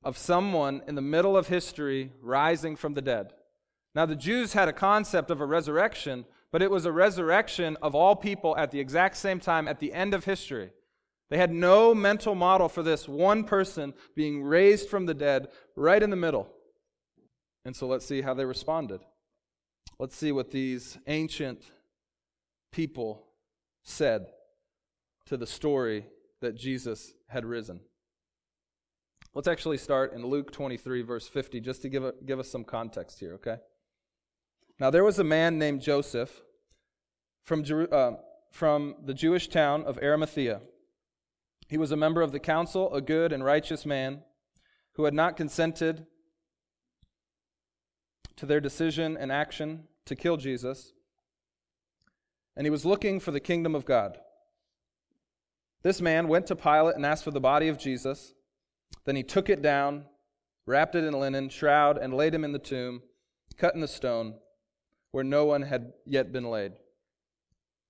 of 0.04 0.18
someone 0.18 0.82
in 0.88 0.96
the 0.96 1.02
middle 1.02 1.36
of 1.36 1.48
history 1.48 2.12
rising 2.22 2.76
from 2.76 2.94
the 2.94 3.02
dead. 3.02 3.34
Now, 3.96 4.06
the 4.06 4.16
Jews 4.16 4.54
had 4.54 4.70
a 4.70 4.74
concept 4.74 5.32
of 5.32 5.42
a 5.42 5.46
resurrection, 5.46 6.26
but 6.52 6.62
it 6.62 6.72
was 6.72 6.86
a 6.86 6.92
resurrection 6.92 7.78
of 7.82 7.96
all 7.96 8.16
people 8.16 8.56
at 8.58 8.72
the 8.72 8.80
exact 8.80 9.18
same 9.18 9.40
time 9.40 9.68
at 9.68 9.80
the 9.80 9.94
end 9.94 10.14
of 10.14 10.26
history. 10.26 10.72
They 11.30 11.38
had 11.38 11.52
no 11.52 11.94
mental 11.94 12.36
model 12.36 12.70
for 12.70 12.82
this 12.82 13.08
one 13.08 13.44
person 13.44 13.94
being 14.16 14.44
raised 14.44 14.90
from 14.90 15.06
the 15.06 15.14
dead 15.14 15.48
right 15.76 16.02
in 16.02 16.10
the 16.10 16.16
middle. 16.16 16.50
And 17.66 17.76
so 17.76 17.88
let's 17.88 18.06
see 18.06 18.22
how 18.22 18.34
they 18.34 18.46
responded. 18.46 19.02
Let's 20.00 20.16
see 20.16 20.32
what 20.32 20.52
these 20.52 20.98
ancient 21.08 21.64
people 22.72 23.26
said 23.84 24.28
to 25.26 25.38
the 25.38 25.48
story 25.48 26.06
that 26.42 26.56
Jesus 26.56 27.14
had 27.28 27.46
risen. 27.46 27.82
Let's 29.36 29.48
actually 29.48 29.78
start 29.78 30.14
in 30.14 30.26
Luke 30.26 30.52
23, 30.52 31.02
verse 31.02 31.28
50, 31.28 31.60
just 31.60 31.82
to 31.84 31.90
give, 31.90 32.04
a, 32.04 32.14
give 32.26 32.40
us 32.40 32.50
some 32.50 32.64
context 32.64 33.20
here, 33.20 33.34
okay? 33.36 33.58
Now, 34.80 34.90
there 34.90 35.04
was 35.04 35.20
a 35.20 35.24
man 35.24 35.60
named 35.60 35.82
Joseph 35.82 36.42
from, 37.44 37.64
uh, 37.92 38.14
from 38.52 38.96
the 39.06 39.14
Jewish 39.14 39.48
town 39.50 39.84
of 39.84 40.00
Arimathea. 40.02 40.62
He 41.68 41.78
was 41.78 41.92
a 41.92 41.98
member 41.98 42.22
of 42.22 42.32
the 42.32 42.40
council, 42.40 42.94
a 42.94 43.02
good 43.02 43.32
and 43.32 43.44
righteous 43.44 43.86
man 43.86 44.24
who 44.94 45.04
had 45.04 45.14
not 45.14 45.38
consented 45.38 46.08
to 48.36 48.46
their 48.46 48.60
decision 48.60 49.18
and 49.18 49.32
action 49.32 49.84
to 50.06 50.16
kill 50.16 50.38
Jesus, 50.38 50.94
and 52.56 52.66
he 52.66 52.72
was 52.72 52.86
looking 52.86 53.20
for 53.20 53.32
the 53.32 53.40
kingdom 53.40 53.76
of 53.76 53.86
God. 53.86 54.18
This 55.82 56.02
man 56.02 56.28
went 56.28 56.48
to 56.48 56.56
Pilate 56.56 56.96
and 56.96 57.06
asked 57.06 57.24
for 57.24 57.32
the 57.32 57.40
body 57.40 57.70
of 57.70 57.78
Jesus. 57.78 58.34
Then 59.06 59.16
he 59.16 59.24
took 59.24 59.50
it 59.50 59.62
down, 59.62 60.06
wrapped 60.66 60.96
it 60.96 61.06
in 61.06 61.18
linen, 61.18 61.50
shroud, 61.50 61.98
and 61.98 62.14
laid 62.14 62.34
him 62.34 62.44
in 62.44 62.52
the 62.52 62.60
tomb, 62.60 63.02
cut 63.58 63.76
in 63.76 63.82
the 63.82 63.88
stone, 63.88 64.36
where 65.12 65.24
no 65.24 65.46
one 65.46 65.62
had 65.62 65.94
yet 66.06 66.34
been 66.34 66.50
laid. 66.50 66.74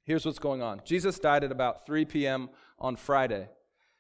Here's 0.04 0.26
what's 0.26 0.40
going 0.40 0.62
on 0.62 0.82
Jesus 0.86 1.20
died 1.20 1.44
at 1.44 1.52
about 1.52 1.86
3 1.86 2.06
p.m. 2.06 2.50
on 2.78 2.96
Friday, 2.96 3.50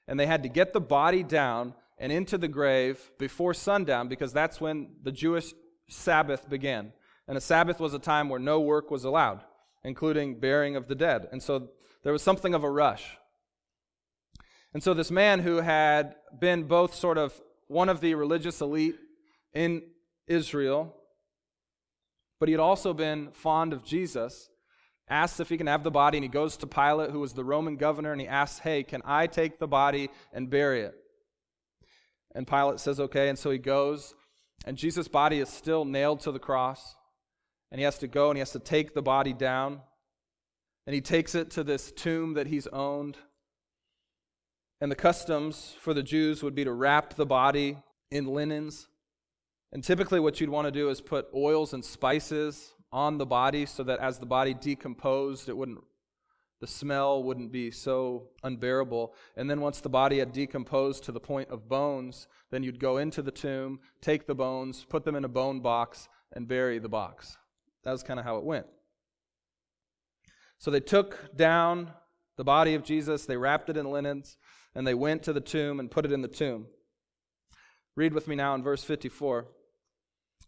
and 0.07 0.19
they 0.19 0.27
had 0.27 0.43
to 0.43 0.49
get 0.49 0.73
the 0.73 0.81
body 0.81 1.23
down 1.23 1.73
and 1.97 2.11
into 2.11 2.37
the 2.37 2.47
grave 2.47 3.11
before 3.17 3.53
sundown 3.53 4.07
because 4.07 4.33
that's 4.33 4.61
when 4.61 4.89
the 5.03 5.11
Jewish 5.11 5.53
Sabbath 5.89 6.49
began. 6.49 6.93
And 7.27 7.37
a 7.37 7.41
Sabbath 7.41 7.79
was 7.79 7.93
a 7.93 7.99
time 7.99 8.29
where 8.29 8.39
no 8.39 8.59
work 8.59 8.89
was 8.89 9.03
allowed, 9.03 9.41
including 9.83 10.39
burying 10.39 10.75
of 10.75 10.87
the 10.87 10.95
dead. 10.95 11.27
And 11.31 11.43
so 11.43 11.69
there 12.03 12.13
was 12.13 12.23
something 12.23 12.53
of 12.53 12.63
a 12.63 12.69
rush. 12.69 13.17
And 14.73 14.81
so 14.81 14.93
this 14.93 15.11
man 15.11 15.39
who 15.39 15.57
had 15.57 16.15
been 16.39 16.63
both 16.63 16.95
sort 16.95 17.17
of 17.17 17.39
one 17.67 17.89
of 17.89 18.01
the 18.01 18.15
religious 18.15 18.61
elite 18.61 18.97
in 19.53 19.83
Israel, 20.27 20.95
but 22.39 22.47
he 22.47 22.53
had 22.53 22.61
also 22.61 22.93
been 22.93 23.31
fond 23.31 23.73
of 23.73 23.83
Jesus, 23.83 24.49
asks 25.09 25.39
if 25.39 25.49
he 25.49 25.57
can 25.57 25.67
have 25.67 25.83
the 25.83 25.91
body, 25.91 26.17
and 26.17 26.23
he 26.23 26.29
goes 26.29 26.55
to 26.57 26.67
Pilate, 26.67 27.11
who 27.11 27.19
was 27.19 27.33
the 27.33 27.43
Roman 27.43 27.75
governor, 27.75 28.11
and 28.11 28.21
he 28.21 28.27
asks, 28.27 28.59
Hey, 28.59 28.83
can 28.83 29.01
I 29.05 29.27
take 29.27 29.59
the 29.59 29.67
body 29.67 30.09
and 30.31 30.49
bury 30.49 30.81
it? 30.81 30.95
And 32.33 32.47
Pilate 32.47 32.79
says, 32.79 32.99
Okay. 32.99 33.29
And 33.29 33.37
so 33.37 33.49
he 33.49 33.57
goes, 33.57 34.13
and 34.65 34.77
Jesus' 34.77 35.07
body 35.07 35.39
is 35.39 35.49
still 35.49 35.85
nailed 35.85 36.19
to 36.21 36.31
the 36.31 36.39
cross. 36.39 36.95
And 37.71 37.79
he 37.79 37.85
has 37.85 37.97
to 37.99 38.07
go 38.07 38.29
and 38.29 38.37
he 38.37 38.39
has 38.39 38.51
to 38.51 38.59
take 38.59 38.93
the 38.93 39.01
body 39.01 39.33
down. 39.33 39.81
And 40.87 40.93
he 40.93 41.01
takes 41.01 41.35
it 41.35 41.51
to 41.51 41.63
this 41.63 41.91
tomb 41.91 42.33
that 42.33 42.47
he's 42.47 42.67
owned. 42.67 43.17
And 44.81 44.91
the 44.91 44.95
customs 44.95 45.75
for 45.79 45.93
the 45.93 46.03
Jews 46.03 46.41
would 46.41 46.55
be 46.55 46.63
to 46.63 46.71
wrap 46.71 47.15
the 47.15 47.25
body 47.25 47.77
in 48.11 48.25
linens. 48.25 48.87
And 49.71 49.83
typically, 49.83 50.19
what 50.19 50.41
you'd 50.41 50.49
want 50.49 50.65
to 50.65 50.71
do 50.71 50.89
is 50.89 50.99
put 50.99 51.27
oils 51.35 51.73
and 51.73 51.85
spices 51.85 52.73
on 52.91 53.19
the 53.19 53.25
body 53.25 53.67
so 53.67 53.83
that 53.83 53.99
as 53.99 54.17
the 54.17 54.25
body 54.25 54.55
decomposed, 54.55 55.47
it 55.47 55.55
wouldn't, 55.55 55.83
the 56.59 56.67
smell 56.67 57.23
wouldn't 57.23 57.51
be 57.51 57.71
so 57.71 58.29
unbearable. 58.43 59.13
And 59.37 59.49
then 59.49 59.61
once 59.61 59.79
the 59.79 59.89
body 59.89 60.19
had 60.19 60.33
decomposed 60.33 61.03
to 61.05 61.11
the 61.11 61.19
point 61.19 61.49
of 61.49 61.69
bones, 61.69 62.27
then 62.51 62.63
you'd 62.63 62.79
go 62.79 62.97
into 62.97 63.21
the 63.21 63.31
tomb, 63.31 63.79
take 64.01 64.27
the 64.27 64.35
bones, 64.35 64.85
put 64.89 65.05
them 65.05 65.15
in 65.15 65.23
a 65.23 65.29
bone 65.29 65.61
box, 65.61 66.09
and 66.33 66.47
bury 66.47 66.79
the 66.79 66.89
box. 66.89 67.37
That 67.83 67.91
was 67.91 68.03
kind 68.03 68.19
of 68.19 68.25
how 68.25 68.37
it 68.37 68.43
went. 68.43 68.67
So 70.57 70.69
they 70.69 70.81
took 70.81 71.35
down 71.35 71.91
the 72.35 72.43
body 72.43 72.73
of 72.73 72.83
Jesus, 72.83 73.25
they 73.25 73.37
wrapped 73.37 73.69
it 73.69 73.77
in 73.77 73.89
linens, 73.89 74.37
and 74.75 74.85
they 74.85 74.93
went 74.93 75.23
to 75.23 75.33
the 75.33 75.41
tomb 75.41 75.79
and 75.79 75.89
put 75.89 76.05
it 76.05 76.11
in 76.11 76.21
the 76.21 76.27
tomb. 76.27 76.67
Read 77.95 78.13
with 78.13 78.27
me 78.27 78.35
now 78.35 78.53
in 78.55 78.63
verse 78.63 78.83
54. 78.83 79.47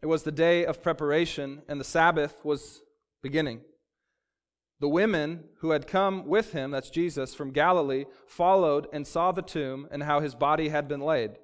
It 0.01 0.05
was 0.05 0.23
the 0.23 0.31
day 0.31 0.65
of 0.65 0.83
preparation, 0.83 1.61
and 1.67 1.79
the 1.79 1.85
Sabbath 1.85 2.35
was 2.43 2.81
beginning. 3.21 3.61
The 4.81 4.89
women 4.89 5.43
who 5.59 5.71
had 5.71 5.85
come 5.85 6.25
with 6.25 6.53
him, 6.53 6.71
that's 6.71 6.89
Jesus, 6.89 7.35
from 7.35 7.51
Galilee, 7.51 8.05
followed 8.25 8.87
and 8.91 9.05
saw 9.05 9.31
the 9.31 9.43
tomb 9.43 9.87
and 9.91 10.01
how 10.01 10.21
his 10.21 10.33
body 10.33 10.69
had 10.69 10.87
been 10.87 11.01
laid. 11.01 11.37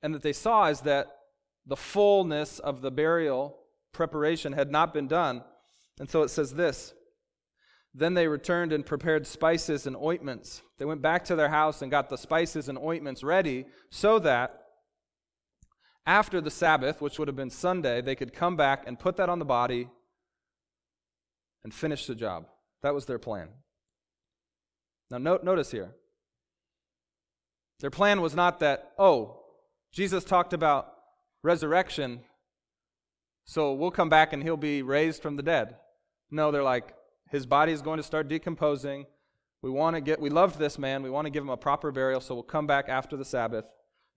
And 0.00 0.14
that 0.14 0.22
they 0.22 0.32
saw 0.32 0.66
is 0.66 0.82
that 0.82 1.08
the 1.66 1.76
fullness 1.76 2.60
of 2.60 2.82
the 2.82 2.92
burial 2.92 3.58
preparation 3.90 4.52
had 4.52 4.70
not 4.70 4.94
been 4.94 5.08
done. 5.08 5.42
And 5.98 6.08
so 6.08 6.22
it 6.22 6.28
says 6.28 6.54
this 6.54 6.94
then 7.96 8.14
they 8.14 8.26
returned 8.26 8.72
and 8.72 8.84
prepared 8.84 9.26
spices 9.26 9.86
and 9.86 9.96
ointments. 9.96 10.62
They 10.78 10.84
went 10.84 11.02
back 11.02 11.24
to 11.26 11.36
their 11.36 11.48
house 11.48 11.80
and 11.80 11.90
got 11.92 12.08
the 12.08 12.18
spices 12.18 12.68
and 12.68 12.76
ointments 12.76 13.22
ready 13.22 13.66
so 13.90 14.18
that 14.20 14.62
after 16.06 16.40
the 16.40 16.50
Sabbath, 16.50 17.00
which 17.00 17.18
would 17.18 17.28
have 17.28 17.36
been 17.36 17.50
Sunday, 17.50 18.00
they 18.00 18.16
could 18.16 18.32
come 18.32 18.56
back 18.56 18.84
and 18.86 18.98
put 18.98 19.16
that 19.16 19.28
on 19.28 19.38
the 19.38 19.44
body 19.44 19.88
and 21.64 21.74
finish 21.74 22.06
the 22.06 22.14
job. 22.14 22.46
That 22.82 22.94
was 22.94 23.06
their 23.06 23.18
plan. 23.18 23.48
Now, 25.10 25.18
note, 25.18 25.42
notice 25.42 25.70
here. 25.70 25.94
Their 27.80 27.90
plan 27.90 28.20
was 28.20 28.34
not 28.34 28.60
that, 28.60 28.92
oh, 28.98 29.40
Jesus 29.92 30.24
talked 30.24 30.52
about 30.52 30.92
resurrection, 31.42 32.20
so 33.44 33.72
we'll 33.74 33.90
come 33.90 34.08
back 34.08 34.32
and 34.32 34.42
he'll 34.42 34.56
be 34.56 34.82
raised 34.82 35.22
from 35.22 35.36
the 35.36 35.42
dead. 35.42 35.76
No, 36.30 36.50
they're 36.50 36.62
like, 36.62 36.94
his 37.30 37.46
body 37.46 37.72
is 37.72 37.82
going 37.82 37.98
to 37.98 38.02
start 38.02 38.28
decomposing. 38.28 39.06
We 39.62 39.70
want 39.70 39.96
to 39.96 40.00
get, 40.00 40.20
we 40.20 40.30
loved 40.30 40.58
this 40.58 40.78
man. 40.78 41.02
We 41.02 41.10
want 41.10 41.26
to 41.26 41.30
give 41.30 41.42
him 41.42 41.50
a 41.50 41.56
proper 41.56 41.90
burial, 41.90 42.20
so 42.20 42.34
we'll 42.34 42.44
come 42.44 42.66
back 42.66 42.88
after 42.88 43.16
the 43.16 43.24
Sabbath. 43.24 43.64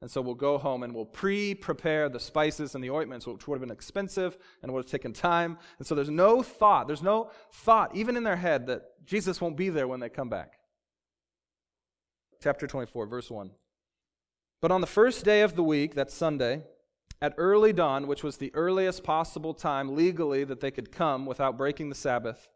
And 0.01 0.11
so 0.11 0.21
we'll 0.21 0.35
go 0.35 0.57
home 0.57 0.83
and 0.83 0.93
we'll 0.93 1.05
pre 1.05 1.55
prepare 1.55 2.07
the 2.07 2.19
spices 2.19 2.75
and 2.75 2.83
the 2.83 2.91
ointments, 2.91 3.25
which 3.25 3.47
would 3.47 3.55
have 3.55 3.67
been 3.67 3.75
expensive 3.75 4.37
and 4.61 4.71
would 4.71 4.85
have 4.85 4.91
taken 4.91 5.11
time. 5.11 5.57
And 5.79 5.87
so 5.87 5.95
there's 5.95 6.09
no 6.09 6.43
thought, 6.43 6.87
there's 6.87 7.01
no 7.01 7.31
thought, 7.51 7.95
even 7.95 8.15
in 8.15 8.23
their 8.23 8.35
head, 8.35 8.67
that 8.67 8.83
Jesus 9.05 9.41
won't 9.41 9.57
be 9.57 9.69
there 9.69 9.87
when 9.87 9.99
they 9.99 10.09
come 10.09 10.29
back. 10.29 10.53
Chapter 12.41 12.67
24, 12.67 13.07
verse 13.07 13.31
1. 13.31 13.49
But 14.61 14.71
on 14.71 14.81
the 14.81 14.87
first 14.87 15.25
day 15.25 15.41
of 15.41 15.55
the 15.55 15.63
week, 15.63 15.95
that's 15.95 16.13
Sunday, 16.13 16.63
at 17.19 17.33
early 17.37 17.73
dawn, 17.73 18.05
which 18.05 18.23
was 18.23 18.37
the 18.37 18.53
earliest 18.53 19.03
possible 19.03 19.55
time 19.55 19.95
legally 19.95 20.43
that 20.43 20.59
they 20.59 20.71
could 20.71 20.91
come 20.91 21.25
without 21.25 21.57
breaking 21.57 21.89
the 21.89 21.95
Sabbath, 21.95 22.47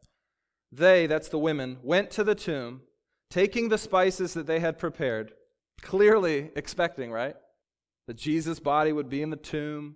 they, 0.72 1.08
that's 1.08 1.30
the 1.30 1.40
women, 1.40 1.78
went 1.82 2.12
to 2.12 2.24
the 2.24 2.36
tomb, 2.36 2.82
taking 3.30 3.70
the 3.70 3.78
spices 3.78 4.34
that 4.36 4.46
they 4.46 4.60
had 4.60 4.78
prepared, 4.78 5.34
clearly 5.82 6.52
expecting, 6.56 7.12
right? 7.12 7.36
That 8.08 8.18
Jesus' 8.18 8.60
body 8.60 8.92
would 8.92 9.10
be 9.10 9.22
in 9.22 9.30
the 9.30 9.36
tomb. 9.36 9.96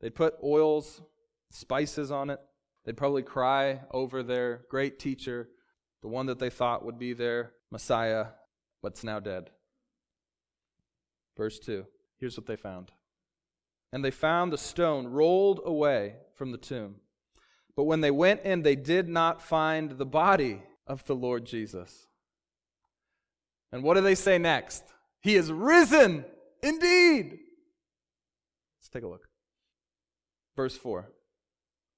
They'd 0.00 0.14
put 0.14 0.34
oils, 0.42 1.00
spices 1.50 2.10
on 2.10 2.30
it. 2.30 2.40
They'd 2.84 2.96
probably 2.96 3.22
cry 3.22 3.80
over 3.90 4.22
their 4.22 4.62
great 4.70 4.98
teacher, 4.98 5.48
the 6.02 6.08
one 6.08 6.26
that 6.26 6.38
they 6.38 6.50
thought 6.50 6.84
would 6.84 6.98
be 6.98 7.12
their 7.12 7.52
Messiah, 7.70 8.26
but's 8.82 9.04
now 9.04 9.20
dead. 9.20 9.50
Verse 11.36 11.58
2. 11.58 11.86
Here's 12.18 12.36
what 12.36 12.46
they 12.46 12.56
found. 12.56 12.90
And 13.92 14.04
they 14.04 14.10
found 14.10 14.52
the 14.52 14.58
stone 14.58 15.06
rolled 15.06 15.60
away 15.64 16.16
from 16.34 16.52
the 16.52 16.58
tomb. 16.58 16.96
But 17.76 17.84
when 17.84 18.00
they 18.00 18.10
went 18.10 18.42
in, 18.42 18.62
they 18.62 18.76
did 18.76 19.08
not 19.08 19.42
find 19.42 19.92
the 19.92 20.06
body 20.06 20.62
of 20.86 21.04
the 21.04 21.14
Lord 21.14 21.44
Jesus. 21.44 22.06
And 23.72 23.82
what 23.82 23.94
do 23.94 24.00
they 24.00 24.14
say 24.14 24.38
next? 24.38 24.84
He 25.22 25.36
is 25.36 25.52
risen 25.52 26.24
indeed. 26.62 27.38
Let's 28.78 28.88
take 28.92 29.02
a 29.02 29.08
look. 29.08 29.28
Verse 30.56 30.76
4 30.76 31.10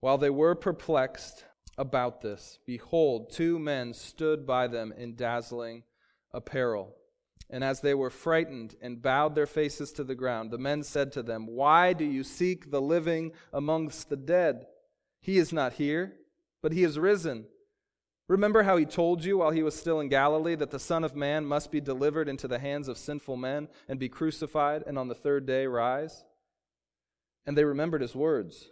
While 0.01 0.19
they 0.19 0.31
were 0.31 0.55
perplexed 0.55 1.45
about 1.79 2.21
this, 2.21 2.59
behold, 2.67 3.33
two 3.33 3.59
men 3.59 3.95
stood 3.95 4.47
by 4.47 4.67
them 4.67 4.93
in 4.97 5.17
dazzling 5.17 5.85
apparel. 6.33 6.95
And 7.51 7.63
as 7.63 7.81
they 7.81 7.93
were 7.93 8.11
frightened 8.11 8.77
and 8.81 9.03
bowed 9.03 9.35
their 9.35 9.47
faces 9.47 9.93
to 9.93 10.05
the 10.05 10.15
ground, 10.15 10.51
the 10.51 10.59
men 10.59 10.83
said 10.83 11.13
to 11.13 11.23
them, 11.23 11.47
Why 11.47 11.93
do 11.93 12.05
you 12.05 12.25
seek 12.25 12.71
the 12.71 12.81
living 12.81 13.33
amongst 13.53 14.09
the 14.09 14.17
dead? 14.17 14.67
He 15.21 15.39
is 15.39 15.53
not 15.53 15.75
here, 15.75 16.15
but 16.63 16.73
he 16.73 16.83
is 16.83 16.99
risen. 16.99 17.47
Remember 18.29 18.63
how 18.63 18.77
he 18.77 18.85
told 18.85 19.25
you 19.25 19.39
while 19.39 19.51
he 19.51 19.63
was 19.63 19.75
still 19.75 20.01
in 20.01 20.09
Galilee 20.09 20.55
that 20.55 20.71
the 20.71 20.79
Son 20.79 21.05
of 21.05 21.17
Man 21.17 21.45
must 21.45 21.71
be 21.71 21.81
delivered 21.81 22.29
into 22.29 22.49
the 22.49 22.59
hands 22.59 22.89
of 22.89 22.97
sinful 22.97 23.37
men 23.37 23.69
and 23.89 23.99
be 23.99 24.09
crucified 24.09 24.85
and 24.87 24.99
on 24.99 25.09
the 25.09 25.15
third 25.15 25.45
day 25.45 25.67
rise? 25.67 26.25
And 27.45 27.59
they 27.59 27.65
remembered 27.65 28.01
his 28.01 28.15
words. 28.15 28.69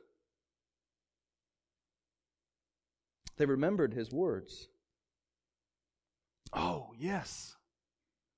They 3.37 3.47
remembered 3.47 3.95
his 3.95 4.13
words. 4.13 4.69
Oh, 6.53 6.91
yes. 6.97 7.57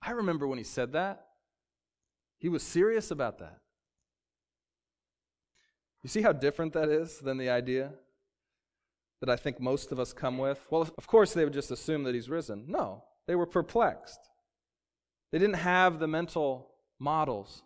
I 0.00 0.12
remember 0.12 0.46
when 0.46 0.58
he 0.58 0.64
said 0.64 0.92
that. 0.92 1.26
He 2.38 2.48
was 2.48 2.62
serious 2.62 3.10
about 3.10 3.38
that. 3.38 3.58
You 6.02 6.08
see 6.08 6.22
how 6.22 6.32
different 6.32 6.72
that 6.72 6.88
is 6.88 7.18
than 7.18 7.36
the 7.36 7.50
idea 7.50 7.92
that 9.22 9.30
I 9.30 9.36
think 9.36 9.60
most 9.60 9.92
of 9.92 10.00
us 10.00 10.12
come 10.12 10.36
with? 10.36 10.66
Well, 10.68 10.82
of 10.98 11.06
course, 11.06 11.32
they 11.32 11.44
would 11.44 11.52
just 11.52 11.70
assume 11.70 12.02
that 12.02 12.14
he's 12.14 12.28
risen. 12.28 12.64
No, 12.66 13.04
they 13.28 13.36
were 13.36 13.46
perplexed. 13.46 14.18
They 15.30 15.38
didn't 15.38 15.54
have 15.54 16.00
the 16.00 16.08
mental 16.08 16.72
models 16.98 17.62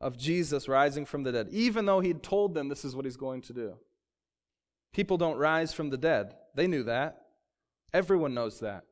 of 0.00 0.18
Jesus 0.18 0.66
rising 0.66 1.06
from 1.06 1.22
the 1.22 1.30
dead, 1.30 1.48
even 1.52 1.86
though 1.86 2.00
he'd 2.00 2.20
told 2.20 2.52
them 2.52 2.68
this 2.68 2.84
is 2.84 2.96
what 2.96 3.04
he's 3.04 3.16
going 3.16 3.42
to 3.42 3.52
do. 3.52 3.74
People 4.92 5.16
don't 5.16 5.38
rise 5.38 5.72
from 5.72 5.90
the 5.90 5.96
dead. 5.96 6.34
They 6.56 6.66
knew 6.66 6.82
that. 6.82 7.18
Everyone 7.94 8.34
knows 8.34 8.58
that. 8.58 8.82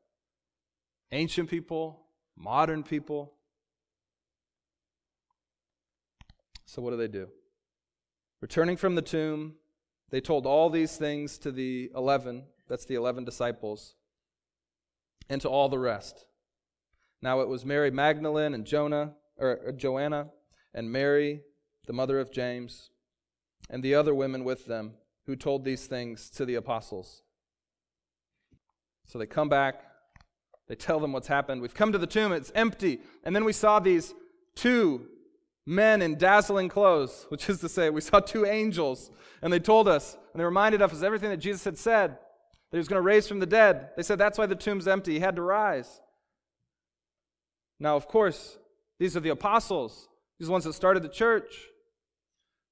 Ancient 1.11 1.51
people, 1.51 2.07
modern 2.37 2.85
people. 2.85 3.35
So, 6.67 6.81
what 6.81 6.91
do 6.91 6.97
they 6.97 7.09
do? 7.09 7.31
Returning 8.41 8.77
from 8.77 8.95
the 8.95 9.03
tomb, 9.03 9.55
they 10.15 10.21
told 10.21 10.47
all 10.47 10.71
these 10.71 10.97
things 10.97 11.39
to 11.39 11.51
the 11.51 11.91
eleven, 11.93 12.45
that's 12.69 12.85
the 12.85 12.95
eleven 12.95 13.25
disciples, 13.25 13.97
and 15.29 15.41
to 15.41 15.49
all 15.49 15.69
the 15.69 15.77
rest. 15.77 16.27
Now 17.21 17.41
it 17.41 17.49
was 17.49 17.65
Mary 17.65 17.91
Magdalene 17.91 18.55
and 18.55 18.65
Jonah, 18.65 19.15
or, 19.39 19.73
Joanna, 19.77 20.29
and 20.73 20.93
Mary, 20.93 21.41
the 21.89 21.93
mother 21.93 22.21
of 22.21 22.31
James, 22.31 22.91
and 23.69 23.83
the 23.83 23.97
other 23.97 24.15
women 24.15 24.45
with 24.45 24.67
them, 24.67 24.93
who 25.27 25.35
told 25.35 25.65
these 25.65 25.89
things 25.89 26.31
to 26.31 26.45
the 26.45 26.55
apostles. 26.55 27.23
So 29.07 29.19
they 29.19 29.27
come 29.27 29.49
back, 29.49 29.83
they 30.69 30.77
tell 30.77 31.01
them 31.01 31.13
what's 31.13 31.27
happened. 31.27 31.61
We've 31.61 31.75
come 31.75 31.91
to 31.91 31.99
the 31.99 32.07
tomb, 32.07 32.31
it's 32.31 32.53
empty. 32.55 33.01
And 33.25 33.35
then 33.35 33.45
we 33.45 33.53
saw 33.53 33.81
these 33.81 34.15
two 34.55 35.09
men 35.67 36.03
in 36.03 36.19
dazzling 36.19 36.69
clothes, 36.69 37.27
which 37.31 37.49
is 37.49 37.61
to 37.61 37.69
say, 37.69 37.91
we 37.91 38.01
saw 38.01 38.21
two 38.21 38.45
angels, 38.47 39.11
and 39.43 39.53
they 39.53 39.61
told 39.61 39.89
us, 39.89 40.17
and 40.33 40.41
they 40.41 40.45
reminded 40.45 40.83
us 40.83 40.93
of 40.93 41.03
everything 41.03 41.31
that 41.31 41.39
Jesus 41.39 41.65
had 41.65 41.79
said, 41.79 42.11
that 42.11 42.77
he 42.77 42.79
was 42.79 42.89
going 42.89 42.99
to 42.99 43.07
raise 43.07 43.29
from 43.29 43.41
the 43.41 43.47
dead. 43.47 43.91
They 43.97 44.03
said 44.03 44.19
that's 44.19 44.39
why 44.39 44.47
the 44.47 44.57
tomb's 44.57 44.89
empty. 44.89 45.15
He 45.15 45.21
had 45.21 45.37
to 45.37 45.43
rise. 45.43 46.01
Now, 47.79 47.97
of 47.97 48.09
course, 48.09 48.59
these 48.99 49.17
are 49.17 49.21
the 49.21 49.31
apostles, 49.31 50.09
these 50.39 50.47
are 50.47 50.49
the 50.49 50.53
ones 50.53 50.65
that 50.65 50.73
started 50.73 51.03
the 51.03 51.09
church. 51.09 51.55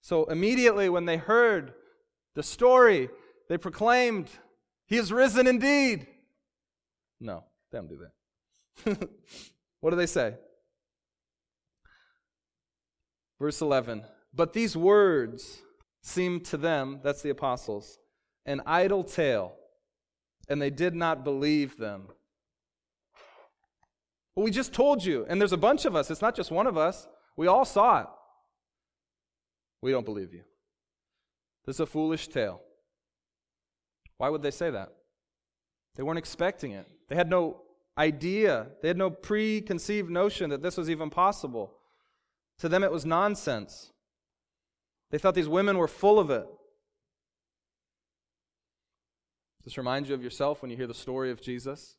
So 0.01 0.25
immediately 0.25 0.89
when 0.89 1.05
they 1.05 1.17
heard 1.17 1.75
the 2.35 2.43
story, 2.43 3.09
they 3.49 3.59
proclaimed, 3.59 4.31
He 4.87 4.97
is 4.97 5.13
risen 5.13 5.47
indeed. 5.47 6.07
No, 7.21 7.45
they 7.71 7.79
don't 7.79 7.89
do 7.89 7.99
that. 7.99 9.09
what 9.81 9.91
do 9.91 9.97
they 9.97 10.07
say? 10.07 10.35
Verse 13.43 13.61
11 13.61 14.05
But 14.33 14.53
these 14.53 14.77
words 14.77 15.63
seemed 16.01 16.45
to 16.45 16.57
them, 16.57 17.01
that's 17.03 17.23
the 17.23 17.31
apostles, 17.31 17.99
an 18.47 18.63
idle 18.65 19.03
tale, 19.03 19.57
and 20.49 20.63
they 20.63 20.71
did 20.71 20.95
not 20.95 21.25
believe 21.25 21.77
them. 21.77 22.05
Well, 24.37 24.45
we 24.45 24.53
just 24.53 24.73
told 24.73 25.05
you, 25.05 25.27
and 25.29 25.41
there's 25.41 25.53
a 25.53 25.57
bunch 25.57 25.87
of 25.87 25.97
us. 25.97 26.09
It's 26.09 26.23
not 26.23 26.37
just 26.37 26.53
one 26.53 26.69
of 26.69 26.79
us. 26.79 27.09
We 27.37 27.49
all 27.49 27.65
saw 27.65 28.03
it. 28.03 28.07
We 29.83 29.91
don't 29.91 30.07
believe 30.07 30.33
you. 30.33 30.45
This 31.67 31.77
is 31.77 31.81
a 31.81 31.87
foolish 31.87 32.29
tale. 32.29 32.61
Why 34.19 34.29
would 34.29 34.43
they 34.43 34.53
say 34.53 34.71
that? 34.71 34.93
They 35.97 36.05
weren't 36.05 36.19
expecting 36.21 36.71
it. 36.71 36.87
They 37.09 37.17
had 37.17 37.29
no 37.29 37.63
idea, 37.99 38.69
they 38.83 38.89
had 38.89 38.97
no 38.97 39.11
preconceived 39.11 40.11
notion 40.11 40.51
that 40.51 40.63
this 40.63 40.77
was 40.77 40.89
even 40.89 41.11
possible. 41.11 41.75
To 42.59 42.69
them, 42.69 42.85
it 42.85 42.93
was 42.93 43.05
nonsense. 43.05 43.93
They 45.11 45.19
thought 45.19 45.35
these 45.35 45.49
women 45.49 45.79
were 45.79 45.89
full 45.89 46.19
of 46.19 46.31
it. 46.31 46.47
This 49.65 49.79
remind 49.79 50.09
you 50.09 50.15
of 50.15 50.23
yourself 50.23 50.63
when 50.63 50.71
you 50.71 50.77
hear 50.77 50.87
the 50.87 50.95
story 50.95 51.31
of 51.31 51.41
Jesus? 51.41 51.97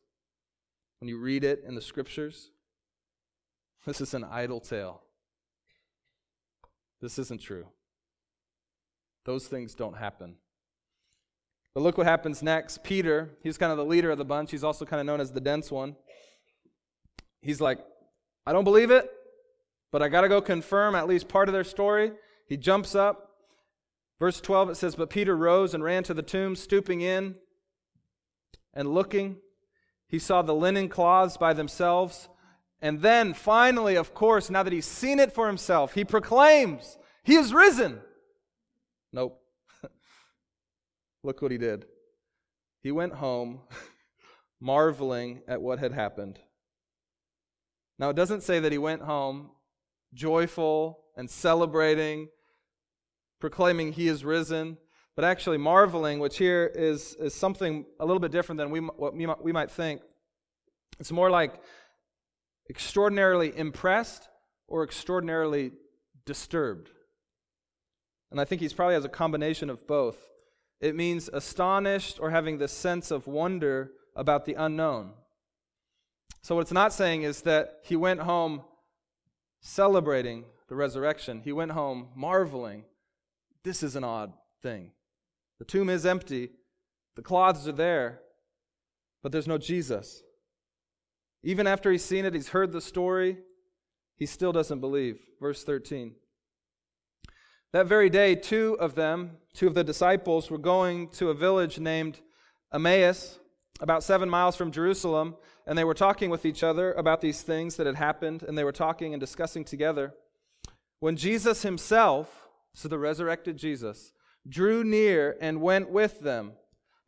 When 1.00 1.08
you 1.08 1.18
read 1.18 1.44
it 1.44 1.64
in 1.66 1.74
the 1.74 1.80
scriptures? 1.80 2.50
This 3.86 4.00
is 4.00 4.14
an 4.14 4.24
idle 4.24 4.60
tale. 4.60 5.02
This 7.00 7.18
isn't 7.18 7.40
true. 7.40 7.66
Those 9.24 9.46
things 9.46 9.74
don't 9.74 9.96
happen. 9.96 10.36
But 11.74 11.82
look 11.82 11.98
what 11.98 12.06
happens 12.06 12.42
next. 12.42 12.84
Peter, 12.84 13.30
he's 13.42 13.58
kind 13.58 13.72
of 13.72 13.78
the 13.78 13.84
leader 13.84 14.10
of 14.10 14.18
the 14.18 14.24
bunch. 14.24 14.50
He's 14.50 14.64
also 14.64 14.84
kind 14.84 15.00
of 15.00 15.06
known 15.06 15.20
as 15.20 15.32
the 15.32 15.40
dense 15.40 15.70
one. 15.70 15.96
He's 17.42 17.60
like, 17.60 17.78
I 18.46 18.52
don't 18.52 18.64
believe 18.64 18.90
it 18.90 19.10
but 19.94 20.02
I 20.02 20.08
got 20.08 20.22
to 20.22 20.28
go 20.28 20.40
confirm 20.40 20.96
at 20.96 21.06
least 21.06 21.28
part 21.28 21.48
of 21.48 21.52
their 21.52 21.62
story. 21.62 22.10
He 22.48 22.56
jumps 22.56 22.96
up. 22.96 23.30
Verse 24.18 24.40
12, 24.40 24.70
it 24.70 24.74
says, 24.74 24.96
But 24.96 25.08
Peter 25.08 25.36
rose 25.36 25.72
and 25.72 25.84
ran 25.84 26.02
to 26.02 26.12
the 26.12 26.20
tomb, 26.20 26.56
stooping 26.56 27.00
in 27.00 27.36
and 28.72 28.92
looking. 28.92 29.36
He 30.08 30.18
saw 30.18 30.42
the 30.42 30.52
linen 30.52 30.88
cloths 30.88 31.36
by 31.36 31.52
themselves. 31.52 32.28
And 32.82 33.02
then, 33.02 33.34
finally, 33.34 33.94
of 33.94 34.14
course, 34.14 34.50
now 34.50 34.64
that 34.64 34.72
he's 34.72 34.84
seen 34.84 35.20
it 35.20 35.32
for 35.32 35.46
himself, 35.46 35.94
he 35.94 36.04
proclaims, 36.04 36.98
He 37.22 37.36
is 37.36 37.54
risen. 37.54 38.00
Nope. 39.12 39.40
Look 41.22 41.40
what 41.40 41.52
he 41.52 41.58
did. 41.58 41.86
He 42.82 42.90
went 42.90 43.12
home, 43.12 43.60
marveling 44.60 45.42
at 45.46 45.62
what 45.62 45.78
had 45.78 45.92
happened. 45.92 46.40
Now, 47.96 48.10
it 48.10 48.16
doesn't 48.16 48.42
say 48.42 48.58
that 48.58 48.72
he 48.72 48.78
went 48.78 49.02
home 49.02 49.50
joyful 50.14 51.00
and 51.16 51.28
celebrating, 51.28 52.28
proclaiming 53.40 53.92
he 53.92 54.08
is 54.08 54.24
risen, 54.24 54.78
but 55.16 55.24
actually 55.24 55.58
marveling, 55.58 56.18
which 56.18 56.38
here 56.38 56.70
is, 56.74 57.14
is 57.14 57.34
something 57.34 57.84
a 58.00 58.06
little 58.06 58.20
bit 58.20 58.32
different 58.32 58.58
than 58.58 58.70
we, 58.70 58.80
what 58.80 59.14
we 59.14 59.26
might, 59.26 59.42
we 59.42 59.52
might 59.52 59.70
think. 59.70 60.00
It's 60.98 61.12
more 61.12 61.30
like 61.30 61.60
extraordinarily 62.70 63.56
impressed 63.56 64.28
or 64.66 64.82
extraordinarily 64.82 65.72
disturbed. 66.24 66.90
And 68.30 68.40
I 68.40 68.44
think 68.44 68.60
he's 68.60 68.72
probably 68.72 68.94
has 68.94 69.04
a 69.04 69.10
combination 69.10 69.70
of 69.70 69.86
both. 69.86 70.16
It 70.80 70.96
means 70.96 71.30
astonished 71.32 72.18
or 72.20 72.30
having 72.30 72.58
this 72.58 72.72
sense 72.72 73.10
of 73.10 73.26
wonder 73.26 73.92
about 74.16 74.44
the 74.44 74.54
unknown. 74.54 75.12
So, 76.42 76.56
what 76.56 76.62
it's 76.62 76.72
not 76.72 76.92
saying 76.92 77.22
is 77.22 77.42
that 77.42 77.80
he 77.84 77.96
went 77.96 78.20
home 78.20 78.62
celebrating 79.64 80.44
the 80.68 80.76
resurrection, 80.76 81.40
he 81.42 81.50
went 81.50 81.72
home 81.72 82.08
marveling. 82.14 82.84
This 83.64 83.82
is 83.82 83.96
an 83.96 84.04
odd 84.04 84.32
thing. 84.62 84.92
The 85.58 85.64
tomb 85.64 85.88
is 85.88 86.04
empty, 86.04 86.50
the 87.16 87.22
cloths 87.22 87.66
are 87.66 87.72
there, 87.72 88.20
but 89.22 89.32
there's 89.32 89.48
no 89.48 89.56
Jesus. 89.56 90.22
Even 91.42 91.66
after 91.66 91.90
he's 91.90 92.04
seen 92.04 92.26
it, 92.26 92.34
he's 92.34 92.48
heard 92.48 92.72
the 92.72 92.80
story, 92.80 93.38
he 94.16 94.26
still 94.26 94.52
doesn't 94.52 94.80
believe. 94.80 95.18
Verse 95.40 95.64
13. 95.64 96.14
That 97.72 97.86
very 97.86 98.10
day, 98.10 98.34
two 98.34 98.76
of 98.78 98.94
them, 98.94 99.38
two 99.54 99.66
of 99.66 99.74
the 99.74 99.82
disciples, 99.82 100.50
were 100.50 100.58
going 100.58 101.08
to 101.10 101.30
a 101.30 101.34
village 101.34 101.78
named 101.78 102.20
Emmaus, 102.72 103.38
about 103.80 104.04
seven 104.04 104.28
miles 104.28 104.56
from 104.56 104.70
Jerusalem 104.70 105.36
and 105.66 105.78
they 105.78 105.84
were 105.84 105.94
talking 105.94 106.30
with 106.30 106.44
each 106.44 106.62
other 106.62 106.92
about 106.92 107.20
these 107.20 107.42
things 107.42 107.76
that 107.76 107.86
had 107.86 107.96
happened, 107.96 108.42
and 108.42 108.56
they 108.56 108.64
were 108.64 108.72
talking 108.72 109.14
and 109.14 109.20
discussing 109.20 109.64
together. 109.64 110.14
When 111.00 111.16
Jesus 111.16 111.62
himself, 111.62 112.48
so 112.74 112.88
the 112.88 112.98
resurrected 112.98 113.56
Jesus, 113.56 114.12
drew 114.48 114.84
near 114.84 115.36
and 115.40 115.60
went 115.60 115.90
with 115.90 116.20
them, 116.20 116.52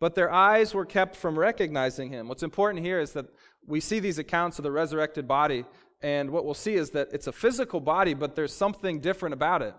but 0.01 0.15
their 0.15 0.31
eyes 0.31 0.75
were 0.75 0.85
kept 0.85 1.17
from 1.17 1.39
recognizing 1.39 2.11
him. 2.11 2.29
What's 2.29 2.43
important 2.43 2.85
here 2.85 3.01
is 3.01 3.13
that 3.13 3.27
we 3.67 3.81
see 3.81 3.99
these 3.99 4.19
accounts 4.19 4.59
of 4.59 4.63
the 4.63 4.71
resurrected 4.71 5.27
body, 5.27 5.65
and 6.03 6.31
what 6.31 6.45
we'll 6.45 6.55
see 6.55 6.75
is 6.75 6.91
that 6.91 7.09
it's 7.13 7.27
a 7.27 7.33
physical 7.33 7.81
body, 7.81 8.15
but 8.15 8.37
there's 8.37 8.53
something 8.53 9.01
different 9.01 9.33
about 9.33 9.63
it. 9.63 9.75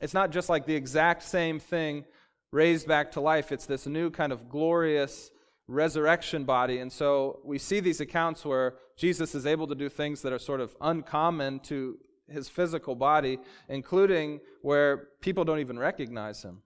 It's 0.00 0.14
not 0.14 0.30
just 0.30 0.48
like 0.48 0.66
the 0.66 0.74
exact 0.74 1.22
same 1.22 1.58
thing 1.58 2.04
raised 2.52 2.86
back 2.86 3.12
to 3.12 3.20
life, 3.20 3.52
it's 3.52 3.66
this 3.66 3.86
new 3.86 4.10
kind 4.10 4.32
of 4.32 4.48
glorious 4.48 5.30
resurrection 5.70 6.44
body. 6.44 6.78
And 6.78 6.92
so 6.92 7.40
we 7.44 7.58
see 7.58 7.80
these 7.80 8.00
accounts 8.00 8.44
where 8.44 8.74
Jesus 8.96 9.34
is 9.34 9.46
able 9.46 9.66
to 9.68 9.74
do 9.74 9.88
things 9.88 10.20
that 10.22 10.32
are 10.32 10.38
sort 10.38 10.60
of 10.60 10.74
uncommon 10.80 11.60
to 11.60 11.98
his 12.28 12.48
physical 12.48 12.94
body, 12.94 13.38
including 13.68 14.40
where 14.62 15.08
people 15.20 15.44
don't 15.44 15.60
even 15.60 15.78
recognize 15.78 16.42
him. 16.42 16.62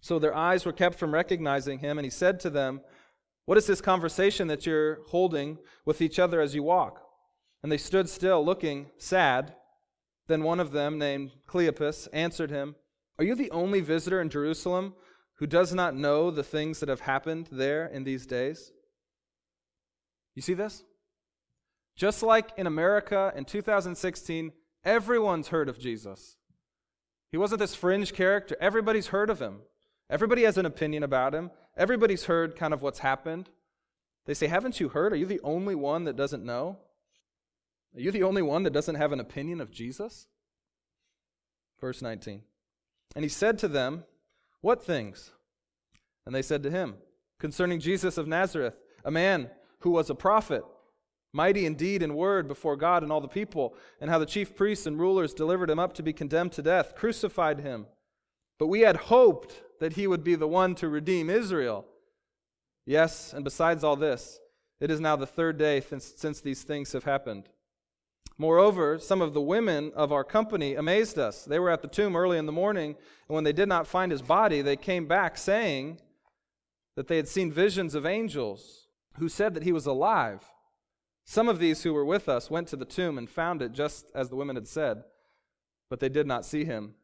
So 0.00 0.18
their 0.18 0.34
eyes 0.34 0.64
were 0.64 0.72
kept 0.72 0.98
from 0.98 1.14
recognizing 1.14 1.78
him, 1.78 1.98
and 1.98 2.04
he 2.04 2.10
said 2.10 2.40
to 2.40 2.50
them, 2.50 2.80
What 3.44 3.58
is 3.58 3.66
this 3.66 3.80
conversation 3.80 4.48
that 4.48 4.66
you're 4.66 5.00
holding 5.08 5.58
with 5.84 6.00
each 6.00 6.18
other 6.18 6.40
as 6.40 6.54
you 6.54 6.62
walk? 6.62 7.02
And 7.62 7.70
they 7.70 7.78
stood 7.78 8.08
still, 8.08 8.44
looking 8.44 8.86
sad. 8.98 9.54
Then 10.26 10.42
one 10.42 10.58
of 10.58 10.72
them, 10.72 10.98
named 10.98 11.32
Cleopas, 11.48 12.08
answered 12.12 12.50
him, 12.50 12.74
Are 13.18 13.24
you 13.24 13.34
the 13.34 13.50
only 13.50 13.80
visitor 13.80 14.20
in 14.20 14.28
Jerusalem 14.28 14.94
who 15.36 15.46
does 15.46 15.74
not 15.74 15.96
know 15.96 16.30
the 16.30 16.42
things 16.44 16.80
that 16.80 16.88
have 16.88 17.00
happened 17.00 17.48
there 17.50 17.86
in 17.86 18.04
these 18.04 18.26
days? 18.26 18.72
You 20.34 20.42
see 20.42 20.54
this? 20.54 20.84
Just 21.96 22.22
like 22.22 22.50
in 22.56 22.66
America 22.66 23.32
in 23.36 23.44
2016, 23.44 24.52
everyone's 24.84 25.48
heard 25.48 25.68
of 25.68 25.78
Jesus. 25.78 26.36
He 27.30 27.36
wasn't 27.38 27.60
this 27.60 27.74
fringe 27.74 28.12
character. 28.12 28.56
Everybody's 28.60 29.08
heard 29.08 29.30
of 29.30 29.40
him. 29.40 29.60
Everybody 30.10 30.42
has 30.42 30.58
an 30.58 30.66
opinion 30.66 31.02
about 31.02 31.34
him. 31.34 31.50
Everybody's 31.76 32.26
heard 32.26 32.56
kind 32.56 32.74
of 32.74 32.82
what's 32.82 32.98
happened. 32.98 33.48
They 34.26 34.34
say, 34.34 34.46
Haven't 34.46 34.80
you 34.80 34.90
heard? 34.90 35.12
Are 35.12 35.16
you 35.16 35.26
the 35.26 35.40
only 35.42 35.74
one 35.74 36.04
that 36.04 36.16
doesn't 36.16 36.44
know? 36.44 36.78
Are 37.94 38.00
you 38.00 38.10
the 38.10 38.22
only 38.22 38.42
one 38.42 38.62
that 38.62 38.72
doesn't 38.72 38.94
have 38.94 39.12
an 39.12 39.20
opinion 39.20 39.60
of 39.60 39.70
Jesus? 39.70 40.26
Verse 41.80 42.00
19. 42.00 42.42
And 43.14 43.24
he 43.24 43.28
said 43.28 43.58
to 43.58 43.68
them, 43.68 44.04
what 44.62 44.82
things? 44.82 45.32
And 46.24 46.34
they 46.34 46.42
said 46.42 46.62
to 46.62 46.70
him, 46.70 46.94
Concerning 47.38 47.80
Jesus 47.80 48.16
of 48.16 48.26
Nazareth, 48.26 48.76
a 49.04 49.10
man 49.10 49.50
who 49.80 49.90
was 49.90 50.08
a 50.08 50.14
prophet, 50.14 50.64
mighty 51.32 51.66
in 51.66 51.74
deed 51.74 52.02
and 52.02 52.16
word 52.16 52.46
before 52.46 52.76
God 52.76 53.02
and 53.02 53.10
all 53.10 53.20
the 53.20 53.28
people, 53.28 53.74
and 54.00 54.08
how 54.08 54.18
the 54.18 54.26
chief 54.26 54.54
priests 54.54 54.86
and 54.86 54.98
rulers 54.98 55.34
delivered 55.34 55.68
him 55.68 55.78
up 55.78 55.92
to 55.94 56.02
be 56.02 56.12
condemned 56.12 56.52
to 56.52 56.62
death, 56.62 56.94
crucified 56.94 57.60
him, 57.60 57.86
But 58.58 58.68
we 58.68 58.80
had 58.80 58.96
hoped 58.96 59.60
that 59.80 59.94
he 59.94 60.06
would 60.06 60.22
be 60.22 60.36
the 60.36 60.48
one 60.48 60.76
to 60.76 60.88
redeem 60.88 61.28
Israel. 61.28 61.84
Yes, 62.86 63.32
and 63.32 63.44
besides 63.44 63.82
all 63.82 63.96
this, 63.96 64.38
it 64.80 64.90
is 64.90 65.00
now 65.00 65.16
the 65.16 65.26
third 65.26 65.58
day 65.58 65.80
since, 65.80 66.12
since 66.16 66.40
these 66.40 66.62
things 66.62 66.92
have 66.92 67.04
happened. 67.04 67.48
Moreover, 68.38 68.98
some 68.98 69.20
of 69.20 69.34
the 69.34 69.40
women 69.40 69.92
of 69.94 70.12
our 70.12 70.24
company 70.24 70.74
amazed 70.74 71.18
us. 71.18 71.44
They 71.44 71.58
were 71.58 71.70
at 71.70 71.82
the 71.82 71.88
tomb 71.88 72.16
early 72.16 72.38
in 72.38 72.46
the 72.46 72.52
morning, 72.52 72.96
and 73.28 73.34
when 73.34 73.44
they 73.44 73.52
did 73.52 73.68
not 73.68 73.86
find 73.86 74.10
his 74.10 74.22
body, 74.22 74.62
they 74.62 74.76
came 74.76 75.06
back 75.06 75.36
saying 75.36 76.00
that 76.96 77.08
they 77.08 77.16
had 77.16 77.28
seen 77.28 77.52
visions 77.52 77.94
of 77.94 78.06
angels 78.06 78.88
who 79.18 79.28
said 79.28 79.54
that 79.54 79.62
he 79.62 79.72
was 79.72 79.86
alive. 79.86 80.44
Some 81.24 81.48
of 81.48 81.58
these 81.58 81.82
who 81.82 81.92
were 81.92 82.04
with 82.04 82.28
us 82.28 82.50
went 82.50 82.68
to 82.68 82.76
the 82.76 82.84
tomb 82.84 83.16
and 83.18 83.28
found 83.30 83.62
it 83.62 83.72
just 83.72 84.06
as 84.14 84.28
the 84.28 84.36
women 84.36 84.56
had 84.56 84.68
said, 84.68 85.04
but 85.88 86.00
they 86.00 86.08
did 86.08 86.26
not 86.26 86.44
see 86.44 86.64
him. 86.64 86.94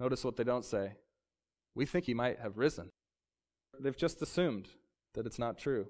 Notice 0.00 0.24
what 0.24 0.36
they 0.36 0.44
don't 0.44 0.64
say. 0.64 0.92
We 1.74 1.86
think 1.86 2.06
he 2.06 2.14
might 2.14 2.38
have 2.40 2.56
risen. 2.56 2.90
They've 3.78 3.96
just 3.96 4.22
assumed 4.22 4.68
that 5.14 5.26
it's 5.26 5.38
not 5.38 5.58
true, 5.58 5.88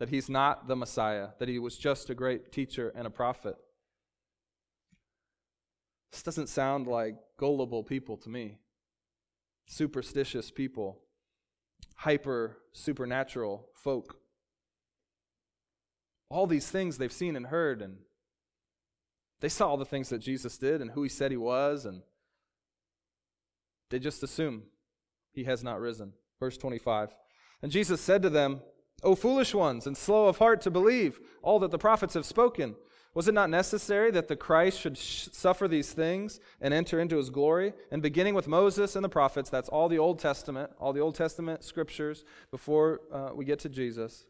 that 0.00 0.08
he's 0.08 0.30
not 0.30 0.66
the 0.66 0.74
Messiah, 0.74 1.28
that 1.38 1.48
he 1.48 1.58
was 1.58 1.76
just 1.76 2.08
a 2.08 2.14
great 2.14 2.50
teacher 2.50 2.90
and 2.96 3.06
a 3.06 3.10
prophet. 3.10 3.54
This 6.10 6.22
doesn't 6.22 6.48
sound 6.48 6.86
like 6.88 7.16
gullible 7.38 7.84
people 7.84 8.16
to 8.16 8.30
me, 8.30 8.56
superstitious 9.66 10.50
people, 10.50 11.02
hyper 11.96 12.56
supernatural 12.72 13.68
folk. 13.74 14.16
All 16.30 16.46
these 16.46 16.68
things 16.68 16.96
they've 16.96 17.12
seen 17.12 17.36
and 17.36 17.46
heard, 17.46 17.82
and 17.82 17.98
they 19.40 19.50
saw 19.50 19.68
all 19.68 19.76
the 19.76 19.84
things 19.84 20.08
that 20.08 20.20
Jesus 20.20 20.56
did 20.56 20.80
and 20.80 20.92
who 20.92 21.02
he 21.02 21.10
said 21.10 21.30
he 21.30 21.36
was, 21.36 21.84
and 21.84 22.00
they 23.90 23.98
just 23.98 24.22
assume 24.22 24.62
he 25.32 25.44
has 25.44 25.62
not 25.62 25.78
risen. 25.78 26.14
Verse 26.38 26.56
25. 26.56 27.10
And 27.62 27.70
Jesus 27.70 28.00
said 28.00 28.22
to 28.22 28.30
them, 28.30 28.62
O 29.02 29.14
foolish 29.14 29.54
ones, 29.54 29.86
and 29.86 29.96
slow 29.96 30.26
of 30.28 30.38
heart 30.38 30.60
to 30.62 30.70
believe 30.70 31.20
all 31.42 31.58
that 31.60 31.70
the 31.70 31.78
prophets 31.78 32.14
have 32.14 32.26
spoken. 32.26 32.76
Was 33.12 33.26
it 33.26 33.34
not 33.34 33.50
necessary 33.50 34.12
that 34.12 34.28
the 34.28 34.36
Christ 34.36 34.78
should 34.78 34.96
sh- 34.96 35.28
suffer 35.32 35.66
these 35.66 35.92
things 35.92 36.38
and 36.60 36.72
enter 36.72 37.00
into 37.00 37.16
his 37.16 37.28
glory? 37.28 37.72
And 37.90 38.00
beginning 38.02 38.34
with 38.34 38.46
Moses 38.46 38.94
and 38.94 39.04
the 39.04 39.08
prophets, 39.08 39.50
that's 39.50 39.68
all 39.68 39.88
the 39.88 39.98
Old 39.98 40.20
Testament, 40.20 40.70
all 40.78 40.92
the 40.92 41.00
Old 41.00 41.16
Testament 41.16 41.64
scriptures 41.64 42.24
before 42.52 43.00
uh, 43.12 43.30
we 43.34 43.44
get 43.44 43.58
to 43.60 43.68
Jesus. 43.68 44.26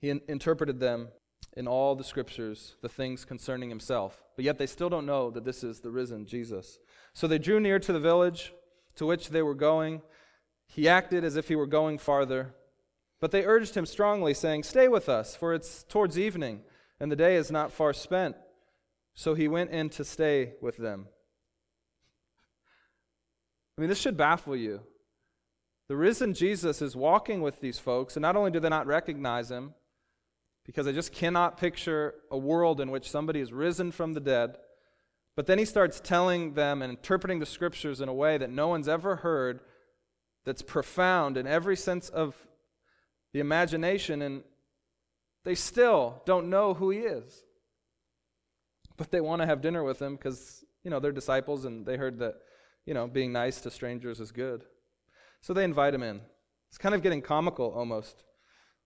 He 0.00 0.08
in- 0.08 0.22
interpreted 0.26 0.80
them 0.80 1.08
in 1.54 1.68
all 1.68 1.94
the 1.94 2.04
scriptures, 2.04 2.76
the 2.80 2.88
things 2.88 3.26
concerning 3.26 3.68
himself. 3.68 4.24
But 4.36 4.46
yet 4.46 4.56
they 4.56 4.66
still 4.66 4.88
don't 4.88 5.04
know 5.04 5.30
that 5.30 5.44
this 5.44 5.62
is 5.62 5.80
the 5.80 5.90
risen 5.90 6.24
Jesus. 6.24 6.78
So 7.12 7.26
they 7.26 7.38
drew 7.38 7.60
near 7.60 7.78
to 7.78 7.92
the 7.92 8.00
village 8.00 8.54
to 8.96 9.04
which 9.04 9.28
they 9.28 9.42
were 9.42 9.54
going. 9.54 10.00
He 10.66 10.88
acted 10.88 11.24
as 11.24 11.36
if 11.36 11.48
he 11.48 11.56
were 11.56 11.66
going 11.66 11.98
farther. 11.98 12.54
But 13.22 13.30
they 13.30 13.46
urged 13.46 13.74
him 13.74 13.86
strongly, 13.86 14.34
saying, 14.34 14.64
Stay 14.64 14.86
with 14.88 15.08
us, 15.08 15.34
for 15.34 15.54
it's 15.54 15.84
towards 15.84 16.18
evening, 16.18 16.60
and 17.00 17.10
the 17.10 17.16
day 17.16 17.36
is 17.36 17.50
not 17.50 17.72
far 17.72 17.94
spent. 17.94 18.36
So 19.14 19.32
he 19.32 19.48
went 19.48 19.70
in 19.70 19.88
to 19.90 20.04
stay 20.04 20.52
with 20.60 20.76
them. 20.76 21.06
I 23.78 23.80
mean, 23.80 23.88
this 23.88 24.00
should 24.00 24.18
baffle 24.18 24.56
you. 24.56 24.82
The 25.88 25.96
risen 25.96 26.34
Jesus 26.34 26.82
is 26.82 26.94
walking 26.94 27.40
with 27.40 27.60
these 27.60 27.78
folks, 27.78 28.16
and 28.16 28.22
not 28.22 28.36
only 28.36 28.50
do 28.50 28.60
they 28.60 28.68
not 28.68 28.86
recognize 28.86 29.50
him, 29.50 29.72
because 30.66 30.86
I 30.86 30.92
just 30.92 31.12
cannot 31.12 31.56
picture 31.56 32.14
a 32.30 32.36
world 32.36 32.78
in 32.78 32.90
which 32.90 33.10
somebody 33.10 33.40
is 33.40 33.52
risen 33.52 33.90
from 33.90 34.12
the 34.12 34.20
dead 34.20 34.58
but 35.34 35.46
then 35.46 35.58
he 35.58 35.64
starts 35.64 36.00
telling 36.00 36.54
them 36.54 36.82
and 36.82 36.90
interpreting 36.90 37.38
the 37.38 37.46
scriptures 37.46 38.00
in 38.00 38.08
a 38.08 38.14
way 38.14 38.36
that 38.38 38.50
no 38.50 38.68
one's 38.68 38.88
ever 38.88 39.16
heard, 39.16 39.60
that's 40.44 40.62
profound 40.62 41.36
in 41.36 41.46
every 41.46 41.76
sense 41.76 42.08
of 42.08 42.36
the 43.32 43.40
imagination, 43.40 44.22
and 44.22 44.42
they 45.44 45.54
still 45.54 46.22
don't 46.26 46.50
know 46.50 46.74
who 46.74 46.90
he 46.90 47.00
is. 47.00 47.44
But 48.96 49.10
they 49.10 49.20
want 49.20 49.42
to 49.42 49.46
have 49.46 49.60
dinner 49.60 49.82
with 49.82 50.00
him 50.00 50.16
because, 50.16 50.64
you 50.84 50.90
know, 50.90 51.00
they're 51.00 51.12
disciples 51.12 51.64
and 51.64 51.84
they 51.84 51.96
heard 51.96 52.18
that, 52.18 52.34
you 52.86 52.94
know, 52.94 53.06
being 53.06 53.32
nice 53.32 53.60
to 53.62 53.70
strangers 53.70 54.20
is 54.20 54.30
good. 54.30 54.64
So 55.40 55.52
they 55.52 55.64
invite 55.64 55.94
him 55.94 56.02
in. 56.02 56.20
It's 56.68 56.78
kind 56.78 56.94
of 56.94 57.02
getting 57.02 57.22
comical 57.22 57.72
almost. 57.72 58.22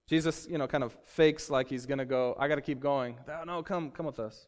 Jesus, 0.08 0.46
you 0.48 0.58
know, 0.58 0.66
kind 0.66 0.84
of 0.84 0.96
fakes 1.04 1.50
like 1.50 1.68
he's 1.68 1.84
going 1.84 1.98
to 1.98 2.04
go, 2.04 2.36
I 2.38 2.48
got 2.48 2.54
to 2.54 2.60
keep 2.60 2.80
going. 2.80 3.16
Oh, 3.28 3.44
no, 3.44 3.62
come, 3.62 3.90
come 3.90 4.06
with 4.06 4.20
us. 4.20 4.46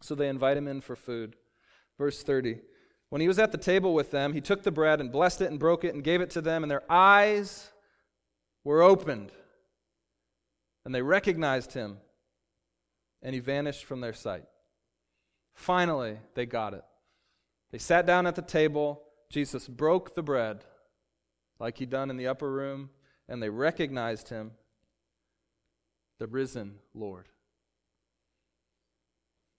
So 0.00 0.14
they 0.14 0.28
invite 0.28 0.56
him 0.56 0.66
in 0.66 0.80
for 0.80 0.96
food. 0.96 1.36
Verse 1.98 2.22
30. 2.22 2.58
When 3.10 3.20
he 3.20 3.28
was 3.28 3.38
at 3.38 3.52
the 3.52 3.58
table 3.58 3.94
with 3.94 4.10
them, 4.10 4.32
he 4.32 4.40
took 4.40 4.62
the 4.62 4.72
bread 4.72 5.00
and 5.00 5.12
blessed 5.12 5.42
it 5.42 5.50
and 5.50 5.58
broke 5.58 5.84
it 5.84 5.94
and 5.94 6.02
gave 6.02 6.20
it 6.20 6.30
to 6.30 6.40
them, 6.40 6.64
and 6.64 6.70
their 6.70 6.82
eyes 6.90 7.70
were 8.64 8.82
opened. 8.82 9.30
And 10.84 10.94
they 10.94 11.02
recognized 11.02 11.72
him, 11.72 11.98
and 13.22 13.34
he 13.34 13.40
vanished 13.40 13.84
from 13.84 14.00
their 14.00 14.12
sight. 14.12 14.44
Finally, 15.54 16.18
they 16.34 16.46
got 16.46 16.74
it. 16.74 16.84
They 17.70 17.78
sat 17.78 18.06
down 18.06 18.26
at 18.26 18.34
the 18.34 18.42
table. 18.42 19.02
Jesus 19.30 19.68
broke 19.68 20.14
the 20.14 20.22
bread 20.22 20.64
like 21.58 21.78
he'd 21.78 21.90
done 21.90 22.10
in 22.10 22.16
the 22.16 22.26
upper 22.26 22.50
room, 22.50 22.90
and 23.28 23.42
they 23.42 23.48
recognized 23.48 24.28
him, 24.28 24.52
the 26.18 26.26
risen 26.26 26.76
Lord 26.94 27.28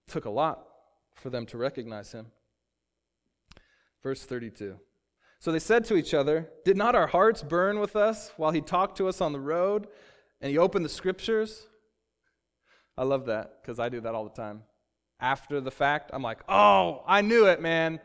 took 0.06 0.24
a 0.24 0.30
lot 0.30 0.66
for 1.14 1.30
them 1.30 1.46
to 1.46 1.58
recognize 1.58 2.12
him. 2.12 2.26
Verse 4.02 4.24
32. 4.24 4.78
So 5.38 5.52
they 5.52 5.58
said 5.58 5.84
to 5.86 5.96
each 5.96 6.14
other, 6.14 6.48
Did 6.64 6.76
not 6.76 6.94
our 6.94 7.06
hearts 7.06 7.42
burn 7.42 7.78
with 7.78 7.96
us 7.96 8.32
while 8.36 8.50
he 8.50 8.60
talked 8.60 8.96
to 8.98 9.08
us 9.08 9.20
on 9.20 9.32
the 9.32 9.40
road 9.40 9.86
and 10.40 10.50
he 10.50 10.58
opened 10.58 10.84
the 10.84 10.90
scriptures? 10.90 11.66
I 12.96 13.04
love 13.04 13.26
that 13.26 13.62
because 13.62 13.78
I 13.78 13.88
do 13.88 14.00
that 14.00 14.14
all 14.14 14.24
the 14.24 14.30
time. 14.30 14.62
After 15.20 15.60
the 15.60 15.70
fact, 15.70 16.10
I'm 16.12 16.22
like, 16.22 16.40
Oh, 16.48 17.02
I 17.06 17.20
knew 17.20 17.46
it, 17.46 17.60
man. 17.60 18.00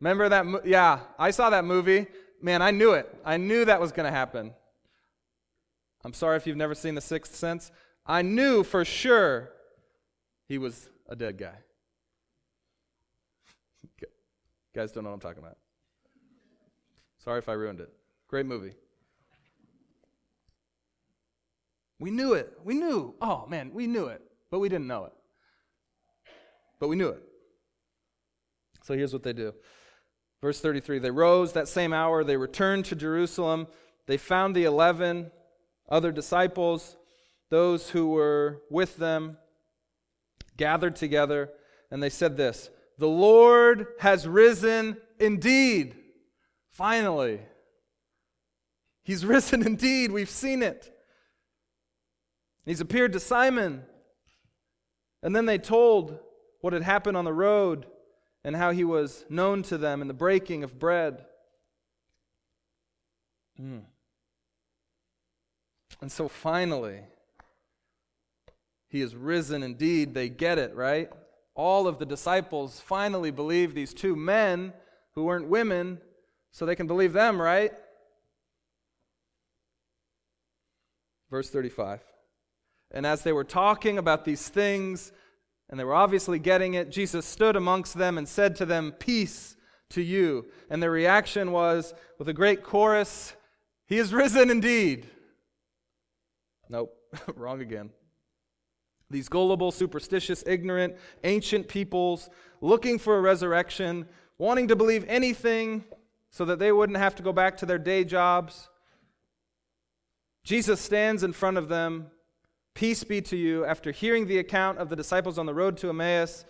Remember 0.00 0.28
that? 0.28 0.46
Mo- 0.46 0.62
yeah, 0.64 1.00
I 1.18 1.30
saw 1.30 1.50
that 1.50 1.64
movie. 1.64 2.06
Man, 2.40 2.62
I 2.62 2.70
knew 2.70 2.92
it. 2.92 3.12
I 3.24 3.36
knew 3.36 3.64
that 3.64 3.80
was 3.80 3.90
going 3.90 4.06
to 4.06 4.16
happen. 4.16 4.54
I'm 6.04 6.12
sorry 6.12 6.36
if 6.36 6.46
you've 6.46 6.56
never 6.56 6.74
seen 6.74 6.94
The 6.94 7.00
Sixth 7.00 7.34
Sense. 7.34 7.72
I 8.06 8.22
knew 8.22 8.62
for 8.62 8.84
sure 8.84 9.50
he 10.46 10.56
was 10.56 10.88
a 11.08 11.16
dead 11.16 11.38
guy. 11.38 11.56
You 14.74 14.82
guys 14.82 14.92
don't 14.92 15.02
know 15.02 15.10
what 15.10 15.14
I'm 15.14 15.20
talking 15.20 15.42
about. 15.42 15.56
Sorry 17.28 17.40
if 17.40 17.48
I 17.50 17.52
ruined 17.52 17.80
it. 17.80 17.92
Great 18.26 18.46
movie. 18.46 18.72
We 22.00 22.10
knew 22.10 22.32
it. 22.32 22.58
We 22.64 22.72
knew. 22.72 23.16
Oh, 23.20 23.44
man, 23.46 23.70
we 23.74 23.86
knew 23.86 24.06
it, 24.06 24.22
but 24.50 24.60
we 24.60 24.70
didn't 24.70 24.86
know 24.86 25.04
it. 25.04 25.12
But 26.80 26.88
we 26.88 26.96
knew 26.96 27.10
it. 27.10 27.22
So 28.82 28.94
here's 28.94 29.12
what 29.12 29.24
they 29.24 29.34
do. 29.34 29.52
Verse 30.40 30.58
33 30.62 31.00
They 31.00 31.10
rose 31.10 31.52
that 31.52 31.68
same 31.68 31.92
hour, 31.92 32.24
they 32.24 32.38
returned 32.38 32.86
to 32.86 32.96
Jerusalem. 32.96 33.66
They 34.06 34.16
found 34.16 34.56
the 34.56 34.64
eleven 34.64 35.30
other 35.86 36.12
disciples, 36.12 36.96
those 37.50 37.90
who 37.90 38.08
were 38.08 38.62
with 38.70 38.96
them, 38.96 39.36
gathered 40.56 40.96
together, 40.96 41.50
and 41.90 42.02
they 42.02 42.08
said 42.08 42.38
this 42.38 42.70
The 42.96 43.06
Lord 43.06 43.86
has 43.98 44.26
risen 44.26 44.96
indeed. 45.20 45.97
Finally. 46.78 47.40
He's 49.02 49.26
risen 49.34 49.66
indeed. 49.66 50.12
We've 50.12 50.30
seen 50.30 50.62
it. 50.62 50.94
He's 52.64 52.80
appeared 52.80 53.14
to 53.14 53.20
Simon. 53.20 53.82
And 55.20 55.34
then 55.34 55.46
they 55.46 55.58
told 55.58 56.20
what 56.60 56.72
had 56.72 56.82
happened 56.82 57.16
on 57.16 57.24
the 57.24 57.32
road 57.32 57.86
and 58.44 58.54
how 58.54 58.70
he 58.70 58.84
was 58.84 59.24
known 59.28 59.64
to 59.64 59.76
them 59.76 60.02
in 60.02 60.06
the 60.06 60.14
breaking 60.14 60.62
of 60.62 60.78
bread. 60.78 61.24
Mm. 63.60 63.82
And 66.00 66.12
so 66.12 66.28
finally, 66.28 67.00
he 68.88 69.00
is 69.00 69.16
risen 69.16 69.64
indeed. 69.64 70.14
They 70.14 70.28
get 70.28 70.58
it, 70.58 70.76
right? 70.76 71.10
All 71.56 71.88
of 71.88 71.98
the 71.98 72.06
disciples 72.06 72.78
finally 72.78 73.32
believe 73.32 73.74
these 73.74 73.92
two 73.92 74.14
men 74.14 74.72
who 75.16 75.24
weren't 75.24 75.48
women, 75.48 76.00
so 76.50 76.66
they 76.66 76.76
can 76.76 76.86
believe 76.86 77.12
them, 77.12 77.40
right? 77.40 77.72
Verse 81.30 81.50
35. 81.50 82.00
And 82.90 83.04
as 83.04 83.22
they 83.22 83.32
were 83.32 83.44
talking 83.44 83.98
about 83.98 84.24
these 84.24 84.48
things, 84.48 85.12
and 85.68 85.78
they 85.78 85.84
were 85.84 85.94
obviously 85.94 86.38
getting 86.38 86.74
it, 86.74 86.90
Jesus 86.90 87.26
stood 87.26 87.56
amongst 87.56 87.94
them 87.98 88.16
and 88.16 88.26
said 88.26 88.56
to 88.56 88.66
them, 88.66 88.92
Peace 88.92 89.56
to 89.90 90.02
you. 90.02 90.46
And 90.70 90.82
their 90.82 90.90
reaction 90.90 91.52
was, 91.52 91.92
with 92.18 92.28
a 92.28 92.32
great 92.32 92.62
chorus, 92.62 93.34
He 93.86 93.98
is 93.98 94.14
risen 94.14 94.50
indeed. 94.50 95.06
Nope, 96.68 96.94
wrong 97.34 97.60
again. 97.60 97.90
These 99.10 99.28
gullible, 99.28 99.70
superstitious, 99.70 100.44
ignorant, 100.46 100.96
ancient 101.24 101.68
peoples 101.68 102.28
looking 102.60 102.98
for 102.98 103.16
a 103.16 103.20
resurrection 103.20 104.06
wanting 104.36 104.68
to 104.68 104.76
believe 104.76 105.04
anything 105.08 105.84
so 106.30 106.44
that 106.44 106.58
they 106.58 106.72
wouldn't 106.72 106.98
have 106.98 107.14
to 107.16 107.22
go 107.22 107.32
back 107.32 107.56
to 107.58 107.66
their 107.66 107.78
day 107.78 108.04
jobs. 108.04 108.68
Jesus 110.44 110.80
stands 110.80 111.22
in 111.22 111.32
front 111.32 111.56
of 111.56 111.68
them, 111.68 112.06
peace 112.74 113.04
be 113.04 113.20
to 113.22 113.36
you, 113.36 113.64
after 113.64 113.90
hearing 113.90 114.26
the 114.26 114.38
account 114.38 114.78
of 114.78 114.88
the 114.88 114.96
disciples 114.96 115.38
on 115.38 115.46
the 115.46 115.54
road 115.54 115.76
to 115.78 115.88
Emmaus, 115.88 116.44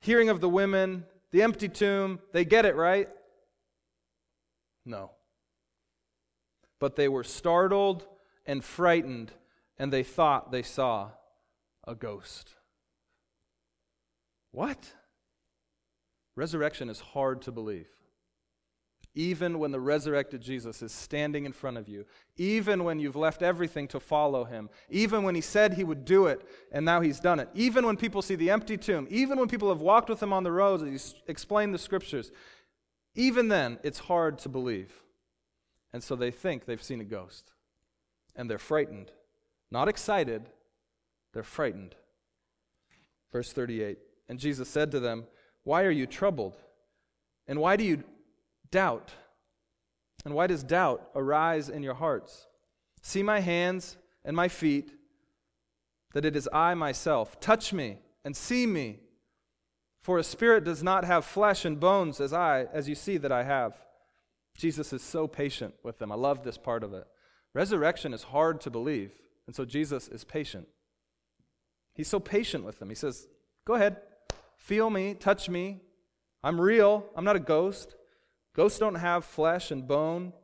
hearing 0.00 0.28
of 0.28 0.40
the 0.40 0.48
women, 0.48 1.04
the 1.30 1.42
empty 1.42 1.68
tomb. 1.68 2.20
They 2.32 2.44
get 2.44 2.64
it, 2.64 2.74
right? 2.74 3.08
No. 4.84 5.12
But 6.78 6.96
they 6.96 7.08
were 7.08 7.24
startled 7.24 8.06
and 8.46 8.64
frightened, 8.64 9.32
and 9.78 9.92
they 9.92 10.02
thought 10.02 10.50
they 10.50 10.62
saw 10.62 11.10
a 11.86 11.94
ghost. 11.94 12.54
What? 14.50 14.92
Resurrection 16.34 16.88
is 16.88 17.00
hard 17.00 17.42
to 17.42 17.52
believe. 17.52 17.88
Even 19.14 19.58
when 19.58 19.72
the 19.72 19.80
resurrected 19.80 20.40
Jesus 20.40 20.82
is 20.82 20.92
standing 20.92 21.44
in 21.44 21.52
front 21.52 21.76
of 21.76 21.88
you, 21.88 22.06
even 22.36 22.84
when 22.84 23.00
you've 23.00 23.16
left 23.16 23.42
everything 23.42 23.88
to 23.88 23.98
follow 23.98 24.44
him, 24.44 24.70
even 24.88 25.24
when 25.24 25.34
he 25.34 25.40
said 25.40 25.74
he 25.74 25.82
would 25.82 26.04
do 26.04 26.26
it 26.26 26.46
and 26.70 26.84
now 26.84 27.00
he's 27.00 27.18
done 27.18 27.40
it, 27.40 27.48
even 27.52 27.84
when 27.84 27.96
people 27.96 28.22
see 28.22 28.36
the 28.36 28.50
empty 28.50 28.76
tomb, 28.76 29.08
even 29.10 29.38
when 29.38 29.48
people 29.48 29.68
have 29.68 29.80
walked 29.80 30.08
with 30.08 30.22
him 30.22 30.32
on 30.32 30.44
the 30.44 30.52
roads 30.52 30.82
and 30.82 30.92
he's 30.92 31.16
explained 31.26 31.74
the 31.74 31.78
scriptures, 31.78 32.30
even 33.16 33.48
then 33.48 33.78
it's 33.82 33.98
hard 33.98 34.38
to 34.38 34.48
believe. 34.48 34.92
And 35.92 36.02
so 36.02 36.14
they 36.14 36.30
think 36.30 36.64
they've 36.64 36.82
seen 36.82 37.00
a 37.00 37.04
ghost. 37.04 37.50
And 38.36 38.48
they're 38.48 38.58
frightened. 38.58 39.10
Not 39.72 39.88
excited, 39.88 40.48
they're 41.32 41.42
frightened. 41.42 41.96
Verse 43.32 43.52
38 43.52 43.98
And 44.28 44.38
Jesus 44.38 44.68
said 44.68 44.92
to 44.92 45.00
them, 45.00 45.24
Why 45.64 45.82
are 45.84 45.90
you 45.90 46.06
troubled? 46.06 46.56
And 47.48 47.58
why 47.58 47.76
do 47.76 47.84
you 47.84 48.04
doubt? 48.70 49.12
And 50.24 50.34
why 50.34 50.46
does 50.46 50.62
doubt 50.62 51.08
arise 51.14 51.68
in 51.68 51.82
your 51.82 51.94
hearts? 51.94 52.46
See 53.02 53.22
my 53.22 53.40
hands 53.40 53.96
and 54.24 54.36
my 54.36 54.48
feet, 54.48 54.92
that 56.12 56.24
it 56.24 56.36
is 56.36 56.48
I 56.52 56.74
myself. 56.74 57.40
Touch 57.40 57.72
me 57.72 57.98
and 58.24 58.36
see 58.36 58.66
me. 58.66 59.00
For 60.02 60.18
a 60.18 60.24
spirit 60.24 60.64
does 60.64 60.82
not 60.82 61.04
have 61.04 61.24
flesh 61.24 61.64
and 61.64 61.78
bones 61.78 62.20
as 62.20 62.32
I, 62.32 62.66
as 62.72 62.88
you 62.88 62.94
see 62.94 63.16
that 63.18 63.32
I 63.32 63.44
have. 63.44 63.74
Jesus 64.56 64.92
is 64.92 65.02
so 65.02 65.26
patient 65.26 65.74
with 65.82 65.98
them. 65.98 66.12
I 66.12 66.16
love 66.16 66.42
this 66.42 66.58
part 66.58 66.82
of 66.82 66.92
it. 66.92 67.04
Resurrection 67.54 68.12
is 68.14 68.24
hard 68.24 68.60
to 68.62 68.70
believe, 68.70 69.12
and 69.46 69.54
so 69.54 69.64
Jesus 69.64 70.08
is 70.08 70.24
patient. 70.24 70.68
He's 71.94 72.08
so 72.08 72.20
patient 72.20 72.64
with 72.64 72.78
them. 72.78 72.88
He 72.88 72.94
says, 72.94 73.26
Go 73.66 73.74
ahead, 73.74 73.96
feel 74.56 74.90
me, 74.90 75.14
touch 75.14 75.48
me. 75.48 75.80
I'm 76.42 76.60
real, 76.60 77.06
I'm 77.16 77.24
not 77.24 77.36
a 77.36 77.40
ghost. 77.40 77.94
Ghosts 78.60 78.78
don't 78.78 78.96
have 78.96 79.24
flesh 79.24 79.70
and 79.70 79.88
bone. 79.88 80.34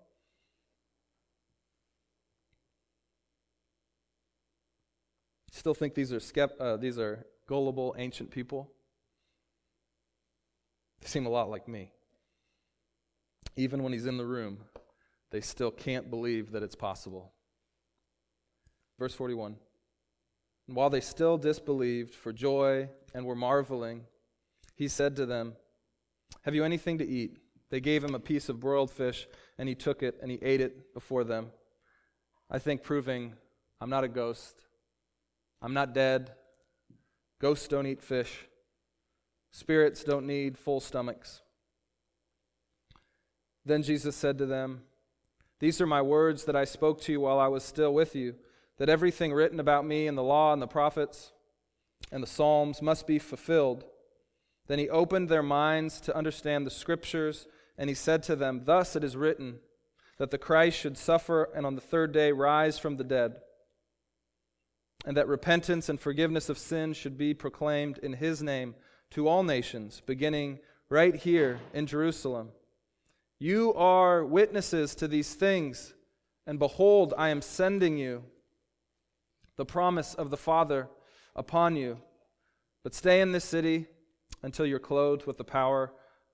Still 5.53 5.75
think 5.75 5.93
these 5.93 6.15
are, 6.15 6.19
skept, 6.19 6.59
uh, 6.59 6.79
these 6.79 6.99
are 6.99 7.27
gullible 7.47 7.95
ancient 7.99 8.31
people? 8.31 8.73
They 11.03 11.09
seem 11.09 11.27
a 11.27 11.29
lot 11.29 11.51
like 11.51 11.69
me. 11.69 11.91
Even 13.55 13.83
when 13.83 13.93
he's 13.93 14.07
in 14.07 14.17
the 14.17 14.25
room, 14.25 14.61
they 15.31 15.43
still 15.43 15.71
can't 15.71 16.09
believe 16.09 16.53
that 16.53 16.63
it's 16.63 16.75
possible. 16.75 17.35
Verse 18.99 19.13
41 19.13 19.57
And 20.69 20.75
while 20.75 20.89
they 20.89 21.03
still 21.03 21.37
disbelieved 21.37 22.15
for 22.15 22.33
joy 22.33 22.89
and 23.13 23.27
were 23.27 23.37
marveling, 23.37 24.07
he 24.75 24.89
said 24.89 25.17
to 25.17 25.27
them, 25.27 25.55
Have 26.45 26.55
you 26.55 26.65
anything 26.65 26.97
to 26.97 27.07
eat? 27.07 27.41
They 27.71 27.81
gave 27.81 28.05
him 28.05 28.15
a 28.15 28.21
piece 28.21 28.49
of 28.49 28.61
broiled 28.61 28.91
fish, 28.91 29.27
and 29.59 29.69
he 29.69 29.75
took 29.75 30.03
it 30.03 30.19
and 30.23 30.31
he 30.31 30.39
ate 30.43 30.61
it 30.61 30.95
before 30.95 31.25
them. 31.25 31.51
I 32.51 32.59
think 32.59 32.83
proving 32.83 33.35
I'm 33.81 33.91
not 33.91 34.05
a 34.05 34.09
ghost. 34.09 34.67
I'm 35.61 35.75
not 35.75 35.95
dead. 35.95 36.33
Ghosts 37.41 37.69
don't 37.69 37.87
eat 37.87 38.03
fish. 38.03 38.47
Spirits 39.51 40.05
don't 40.05 40.27
need 40.27 40.59
full 40.59 40.81
stomachs. 40.81 41.43
Then 43.65 43.83
Jesus 43.83 44.15
said 44.15 44.39
to 44.39 44.47
them, 44.47 44.83
These 45.61 45.81
are 45.81 45.87
my 45.87 46.03
words 46.03 46.45
that 46.45 46.57
I 46.57 46.65
spoke 46.65 47.01
to 47.03 47.13
you 47.13 47.21
while 47.21 47.41
I 47.41 47.49
was 47.49 47.65
still 47.65 47.93
with 47.93 48.15
you, 48.15 48.37
that 48.79 48.89
everything 48.89 49.33
written 49.33 49.59
about 49.59 49.85
me 49.85 50.07
in 50.07 50.15
the 50.15 50.23
law 50.23 50.53
and 50.53 50.63
the 50.63 50.67
prophets 50.67 51.33
and 52.13 52.23
the 52.23 52.29
Psalms 52.29 52.81
must 52.81 53.07
be 53.07 53.19
fulfilled. 53.19 53.85
Then 54.69 54.79
he 54.79 54.89
opened 54.89 55.29
their 55.29 55.43
minds 55.43 56.01
to 56.03 56.17
understand 56.17 56.67
the 56.67 56.71
scriptures, 56.71 57.47
and 57.79 57.89
he 57.91 57.95
said 57.95 58.23
to 58.25 58.37
them, 58.37 58.63
Thus 58.65 58.97
it 58.97 59.05
is 59.05 59.17
written, 59.17 59.59
that 60.19 60.31
the 60.31 60.39
Christ 60.39 60.79
should 60.79 60.97
suffer 60.97 61.49
and 61.55 61.67
on 61.67 61.75
the 61.75 61.81
third 61.81 62.13
day 62.13 62.33
rise 62.33 62.79
from 62.79 62.97
the 62.97 63.05
dead, 63.05 63.37
and 65.05 65.17
that 65.17 65.29
repentance 65.29 65.89
and 65.89 66.01
forgiveness 66.01 66.49
of 66.49 66.59
sins 66.59 66.97
should 66.97 67.19
be 67.19 67.35
proclaimed 67.35 67.99
in 67.99 68.15
his 68.15 68.43
name 68.43 68.75
to 69.11 69.29
all 69.29 69.43
nations, 69.43 70.03
beginning 70.07 70.59
right 70.89 71.15
here 71.15 71.61
in 71.75 71.87
Jerusalem. 71.87 72.51
You 73.39 73.75
are 73.75 74.25
witnesses 74.25 74.95
to 74.97 75.09
these 75.09 75.35
things, 75.35 75.95
and 76.47 76.59
behold, 76.59 77.13
I 77.19 77.29
am 77.29 77.43
sending 77.43 77.99
you 77.99 78.25
the 79.57 79.67
promise 79.67 80.15
of 80.15 80.31
the 80.31 80.37
Father 80.37 80.89
upon 81.35 81.77
you. 81.77 81.99
But 82.83 82.95
stay 82.95 83.21
in 83.21 83.33
this 83.33 83.45
city 83.45 83.87
until 84.43 84.65
you're 84.67 84.79
clothed 84.79 85.27
with 85.27 85.39
the 85.39 85.45
power 85.45 85.93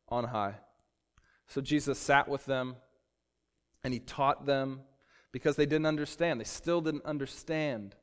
on 0.09 0.24
high. 0.24 0.57
So 1.49 1.61
Jesus 1.61 1.99
sat 1.99 2.28
with 2.28 2.45
them 2.47 2.76
and 3.84 3.93
he 3.93 4.01
taught 4.01 4.47
them 4.47 4.80
because 5.32 5.57
they 5.57 5.66
didn't 5.66 5.86
understand. 5.86 6.40
They 6.40 6.45
still 6.45 6.80
didn't 6.80 7.05
understand 7.05 7.95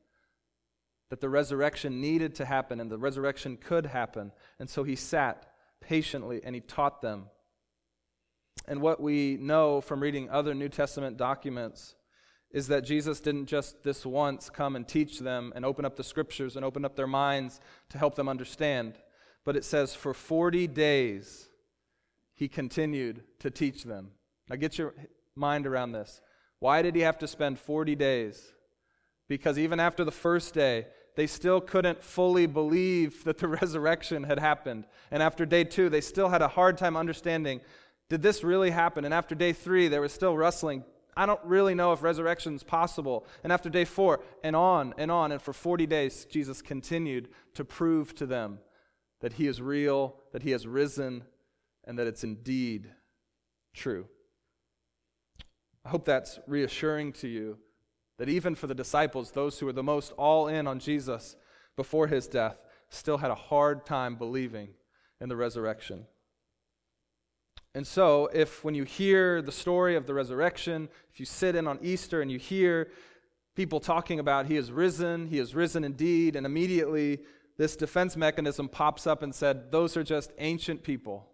that 1.10 1.20
the 1.20 1.28
resurrection 1.28 2.00
needed 2.00 2.36
to 2.36 2.44
happen 2.44 2.80
and 2.80 2.90
the 2.90 2.98
resurrection 2.98 3.56
could 3.56 3.86
happen. 3.86 4.32
And 4.58 4.70
so 4.70 4.84
he 4.84 4.94
sat 4.94 5.50
patiently 5.80 6.40
and 6.44 6.54
he 6.54 6.60
taught 6.60 7.02
them 7.02 7.26
and 8.66 8.80
what 8.80 9.00
we 9.00 9.36
know 9.36 9.80
from 9.80 10.00
reading 10.00 10.30
other 10.30 10.54
New 10.54 10.68
Testament 10.68 11.16
documents 11.16 11.96
is 12.52 12.68
that 12.68 12.84
Jesus 12.84 13.20
didn't 13.20 13.46
just 13.46 13.82
this 13.82 14.04
once 14.06 14.50
come 14.50 14.76
and 14.76 14.86
teach 14.86 15.18
them 15.18 15.52
and 15.54 15.64
open 15.64 15.84
up 15.84 15.96
the 15.96 16.04
scriptures 16.04 16.56
and 16.56 16.64
open 16.64 16.84
up 16.84 16.96
their 16.96 17.06
minds 17.06 17.60
to 17.90 17.98
help 17.98 18.14
them 18.14 18.28
understand, 18.28 18.94
but 19.44 19.56
it 19.56 19.64
says 19.64 19.94
for 19.94 20.14
40 20.14 20.66
days 20.68 21.49
he 22.40 22.48
continued 22.48 23.22
to 23.38 23.50
teach 23.50 23.84
them. 23.84 24.12
Now 24.48 24.56
get 24.56 24.78
your 24.78 24.94
mind 25.36 25.66
around 25.66 25.92
this. 25.92 26.22
Why 26.58 26.80
did 26.80 26.94
he 26.94 27.02
have 27.02 27.18
to 27.18 27.28
spend 27.28 27.58
40 27.58 27.94
days? 27.96 28.54
Because 29.28 29.58
even 29.58 29.78
after 29.78 30.04
the 30.04 30.10
first 30.10 30.54
day, 30.54 30.86
they 31.16 31.26
still 31.26 31.60
couldn't 31.60 32.02
fully 32.02 32.46
believe 32.46 33.24
that 33.24 33.36
the 33.36 33.46
resurrection 33.60 34.22
had 34.22 34.38
happened. 34.38 34.86
And 35.10 35.22
after 35.22 35.44
day 35.44 35.64
two, 35.64 35.90
they 35.90 36.00
still 36.00 36.30
had 36.30 36.40
a 36.40 36.48
hard 36.48 36.78
time 36.78 36.96
understanding 36.96 37.60
did 38.08 38.22
this 38.22 38.42
really 38.42 38.70
happen? 38.70 39.04
And 39.04 39.14
after 39.14 39.34
day 39.34 39.52
three, 39.52 39.86
they 39.88 39.98
were 39.98 40.08
still 40.08 40.36
wrestling. 40.36 40.82
I 41.16 41.26
don't 41.26 41.44
really 41.44 41.74
know 41.74 41.92
if 41.92 42.02
resurrection 42.02 42.56
is 42.56 42.64
possible. 42.64 43.26
And 43.44 43.52
after 43.52 43.68
day 43.68 43.84
four, 43.84 44.20
and 44.42 44.56
on 44.56 44.94
and 44.96 45.12
on. 45.12 45.30
And 45.30 45.40
for 45.40 45.52
40 45.52 45.86
days, 45.86 46.24
Jesus 46.24 46.62
continued 46.62 47.28
to 47.54 47.64
prove 47.66 48.14
to 48.16 48.26
them 48.26 48.60
that 49.20 49.34
he 49.34 49.46
is 49.46 49.60
real, 49.60 50.16
that 50.32 50.42
he 50.42 50.50
has 50.50 50.66
risen, 50.66 51.22
and 51.84 51.98
that 51.98 52.06
it's 52.06 52.24
indeed 52.24 52.90
true. 53.74 54.06
I 55.84 55.88
hope 55.88 56.04
that's 56.04 56.38
reassuring 56.46 57.12
to 57.14 57.28
you 57.28 57.58
that 58.18 58.28
even 58.28 58.54
for 58.54 58.66
the 58.66 58.74
disciples, 58.74 59.30
those 59.30 59.58
who 59.58 59.66
were 59.66 59.72
the 59.72 59.82
most 59.82 60.12
all 60.12 60.48
in 60.48 60.66
on 60.66 60.78
Jesus 60.78 61.36
before 61.76 62.06
his 62.06 62.26
death, 62.26 62.58
still 62.90 63.18
had 63.18 63.30
a 63.30 63.34
hard 63.34 63.86
time 63.86 64.16
believing 64.16 64.68
in 65.20 65.28
the 65.28 65.36
resurrection. 65.36 66.06
And 67.74 67.86
so, 67.86 68.28
if 68.34 68.64
when 68.64 68.74
you 68.74 68.84
hear 68.84 69.40
the 69.40 69.52
story 69.52 69.94
of 69.96 70.06
the 70.06 70.12
resurrection, 70.12 70.88
if 71.12 71.20
you 71.20 71.24
sit 71.24 71.54
in 71.54 71.66
on 71.66 71.78
Easter 71.80 72.20
and 72.20 72.30
you 72.30 72.38
hear 72.38 72.90
people 73.54 73.80
talking 73.80 74.18
about 74.18 74.46
he 74.46 74.56
is 74.56 74.72
risen, 74.72 75.26
he 75.26 75.38
is 75.38 75.54
risen 75.54 75.84
indeed, 75.84 76.34
and 76.36 76.44
immediately 76.44 77.20
this 77.56 77.76
defense 77.76 78.16
mechanism 78.16 78.68
pops 78.68 79.06
up 79.06 79.22
and 79.22 79.34
said, 79.34 79.70
those 79.70 79.96
are 79.96 80.02
just 80.02 80.32
ancient 80.38 80.82
people. 80.82 81.29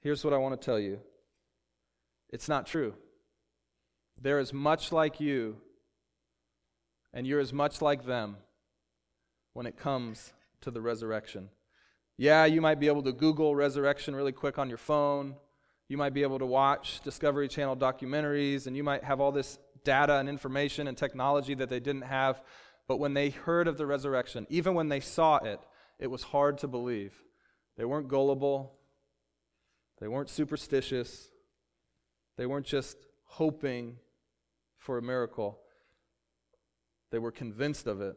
Here's 0.00 0.24
what 0.24 0.32
I 0.32 0.38
want 0.38 0.60
to 0.60 0.64
tell 0.64 0.78
you 0.78 1.00
it's 2.30 2.48
not 2.48 2.66
true. 2.66 2.94
They're 4.20 4.38
as 4.38 4.52
much 4.52 4.90
like 4.92 5.20
you, 5.20 5.58
and 7.12 7.26
you're 7.26 7.40
as 7.40 7.52
much 7.52 7.80
like 7.80 8.04
them 8.04 8.36
when 9.52 9.66
it 9.66 9.76
comes 9.76 10.32
to 10.60 10.70
the 10.70 10.80
resurrection. 10.80 11.48
Yeah, 12.16 12.46
you 12.46 12.60
might 12.60 12.80
be 12.80 12.88
able 12.88 13.02
to 13.02 13.12
Google 13.12 13.54
resurrection 13.54 14.14
really 14.14 14.32
quick 14.32 14.58
on 14.58 14.68
your 14.68 14.78
phone. 14.78 15.36
You 15.88 15.96
might 15.96 16.14
be 16.14 16.22
able 16.22 16.40
to 16.40 16.46
watch 16.46 17.00
Discovery 17.00 17.48
Channel 17.48 17.76
documentaries, 17.76 18.66
and 18.66 18.76
you 18.76 18.82
might 18.82 19.04
have 19.04 19.20
all 19.20 19.32
this 19.32 19.58
data 19.84 20.16
and 20.16 20.28
information 20.28 20.88
and 20.88 20.96
technology 20.96 21.54
that 21.54 21.68
they 21.68 21.80
didn't 21.80 22.02
have. 22.02 22.42
But 22.88 22.98
when 22.98 23.14
they 23.14 23.30
heard 23.30 23.68
of 23.68 23.78
the 23.78 23.86
resurrection, 23.86 24.46
even 24.50 24.74
when 24.74 24.88
they 24.88 25.00
saw 25.00 25.36
it, 25.36 25.60
it 25.98 26.08
was 26.08 26.24
hard 26.24 26.58
to 26.58 26.68
believe. 26.68 27.14
They 27.76 27.84
weren't 27.84 28.08
gullible. 28.08 28.77
They 30.00 30.08
weren't 30.08 30.30
superstitious. 30.30 31.28
They 32.36 32.46
weren't 32.46 32.66
just 32.66 32.96
hoping 33.24 33.96
for 34.76 34.98
a 34.98 35.02
miracle. 35.02 35.58
They 37.10 37.18
were 37.18 37.32
convinced 37.32 37.86
of 37.86 38.00
it 38.00 38.16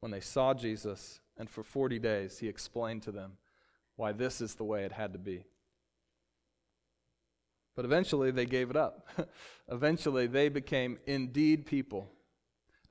when 0.00 0.12
they 0.12 0.20
saw 0.20 0.52
Jesus, 0.54 1.20
and 1.38 1.48
for 1.48 1.62
40 1.62 1.98
days 1.98 2.38
he 2.38 2.48
explained 2.48 3.02
to 3.02 3.12
them 3.12 3.32
why 3.96 4.12
this 4.12 4.40
is 4.40 4.54
the 4.54 4.64
way 4.64 4.84
it 4.84 4.92
had 4.92 5.12
to 5.12 5.18
be. 5.18 5.44
But 7.74 7.84
eventually 7.84 8.30
they 8.30 8.44
gave 8.44 8.68
it 8.68 8.76
up. 8.76 9.08
eventually 9.68 10.26
they 10.26 10.48
became 10.48 10.98
indeed 11.06 11.64
people. 11.64 12.10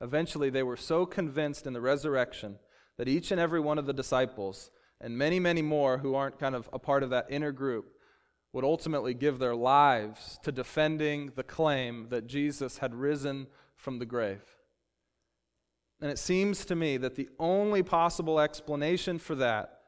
Eventually 0.00 0.50
they 0.50 0.64
were 0.64 0.76
so 0.76 1.06
convinced 1.06 1.66
in 1.66 1.72
the 1.72 1.80
resurrection 1.80 2.58
that 2.96 3.08
each 3.08 3.30
and 3.30 3.40
every 3.40 3.60
one 3.60 3.78
of 3.78 3.86
the 3.86 3.92
disciples, 3.92 4.70
and 5.02 5.18
many, 5.18 5.40
many 5.40 5.60
more 5.60 5.98
who 5.98 6.14
aren't 6.14 6.38
kind 6.38 6.54
of 6.54 6.70
a 6.72 6.78
part 6.78 7.02
of 7.02 7.10
that 7.10 7.26
inner 7.28 7.52
group, 7.52 7.96
would 8.52 8.64
ultimately 8.64 9.14
give 9.14 9.38
their 9.38 9.56
lives 9.56 10.38
to 10.42 10.52
defending 10.52 11.32
the 11.34 11.42
claim 11.42 12.06
that 12.10 12.26
Jesus 12.26 12.78
had 12.78 12.94
risen 12.94 13.46
from 13.74 13.98
the 13.98 14.06
grave. 14.06 14.42
And 16.00 16.10
it 16.10 16.18
seems 16.18 16.64
to 16.66 16.76
me 16.76 16.96
that 16.98 17.16
the 17.16 17.28
only 17.38 17.82
possible 17.82 18.38
explanation 18.40 19.18
for 19.18 19.34
that, 19.36 19.78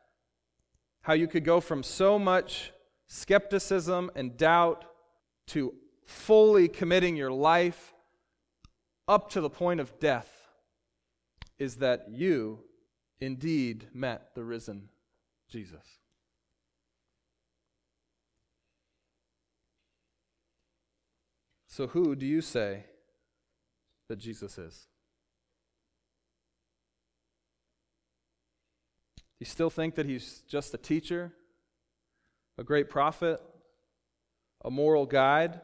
how 1.03 1.13
you 1.13 1.29
could 1.29 1.45
go 1.45 1.61
from 1.61 1.83
so 1.83 2.19
much 2.19 2.73
skepticism 3.07 4.11
and 4.15 4.37
doubt 4.37 4.85
to 5.49 5.75
fully 6.07 6.69
committing 6.69 7.17
your 7.17 7.33
life 7.33 7.93
up 9.07 9.31
to 9.31 9.41
the 9.41 9.51
point 9.51 9.81
of 9.81 9.99
death, 10.01 10.31
is 11.59 11.77
that 11.77 12.07
you 12.09 12.61
indeed 13.21 13.89
met 13.93 14.35
the 14.35 14.43
risen 14.43 14.89
Jesus. 15.55 16.01
So, 21.69 21.87
who 21.87 22.17
do 22.17 22.27
you 22.27 22.41
say 22.41 22.83
that 24.09 24.17
Jesus 24.17 24.59
is? 24.59 24.89
Do 29.17 29.23
you 29.39 29.47
still 29.47 29.71
think 29.71 29.95
that 29.95 30.07
he's 30.07 30.43
just 30.49 30.75
a 30.75 30.77
teacher, 30.77 31.33
a 32.59 32.65
great 32.65 32.91
prophet, 32.91 33.41
a 34.65 34.73
moral 34.73 35.07
guide? 35.07 35.61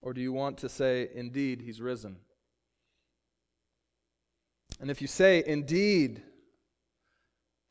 Or 0.00 0.14
do 0.14 0.22
you 0.22 0.32
want 0.32 0.56
to 0.58 0.70
say, 0.70 1.10
indeed, 1.14 1.60
he's 1.60 1.82
risen? 1.82 2.16
And 4.80 4.90
if 4.90 5.02
you 5.02 5.08
say, 5.08 5.44
indeed, 5.46 6.22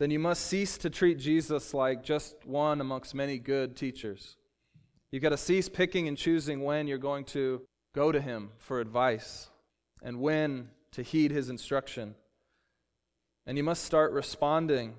then 0.02 0.10
you 0.10 0.18
must 0.18 0.48
cease 0.48 0.80
to 0.80 0.90
treat 0.90 1.20
Jesus 1.20 1.76
like 1.76 2.02
just 2.02 2.36
one 2.44 2.82
amongst 2.82 3.14
many 3.14 3.38
good 3.38 3.76
teachers. 3.76 4.36
You've 5.12 5.22
got 5.22 5.30
to 5.30 5.38
cease 5.38 5.70
picking 5.70 6.08
and 6.08 6.18
choosing 6.18 6.64
when 6.64 6.88
you're 6.88 6.98
going 6.98 7.24
to 7.26 7.62
go 7.94 8.12
to 8.12 8.20
him 8.20 8.50
for 8.58 8.80
advice 8.80 9.52
and 10.02 10.20
when 10.20 10.70
to 10.94 11.04
heed 11.04 11.30
his 11.30 11.52
instruction. 11.52 12.16
And 13.46 13.60
you 13.60 13.64
must 13.64 13.84
start 13.84 14.12
responding 14.12 14.96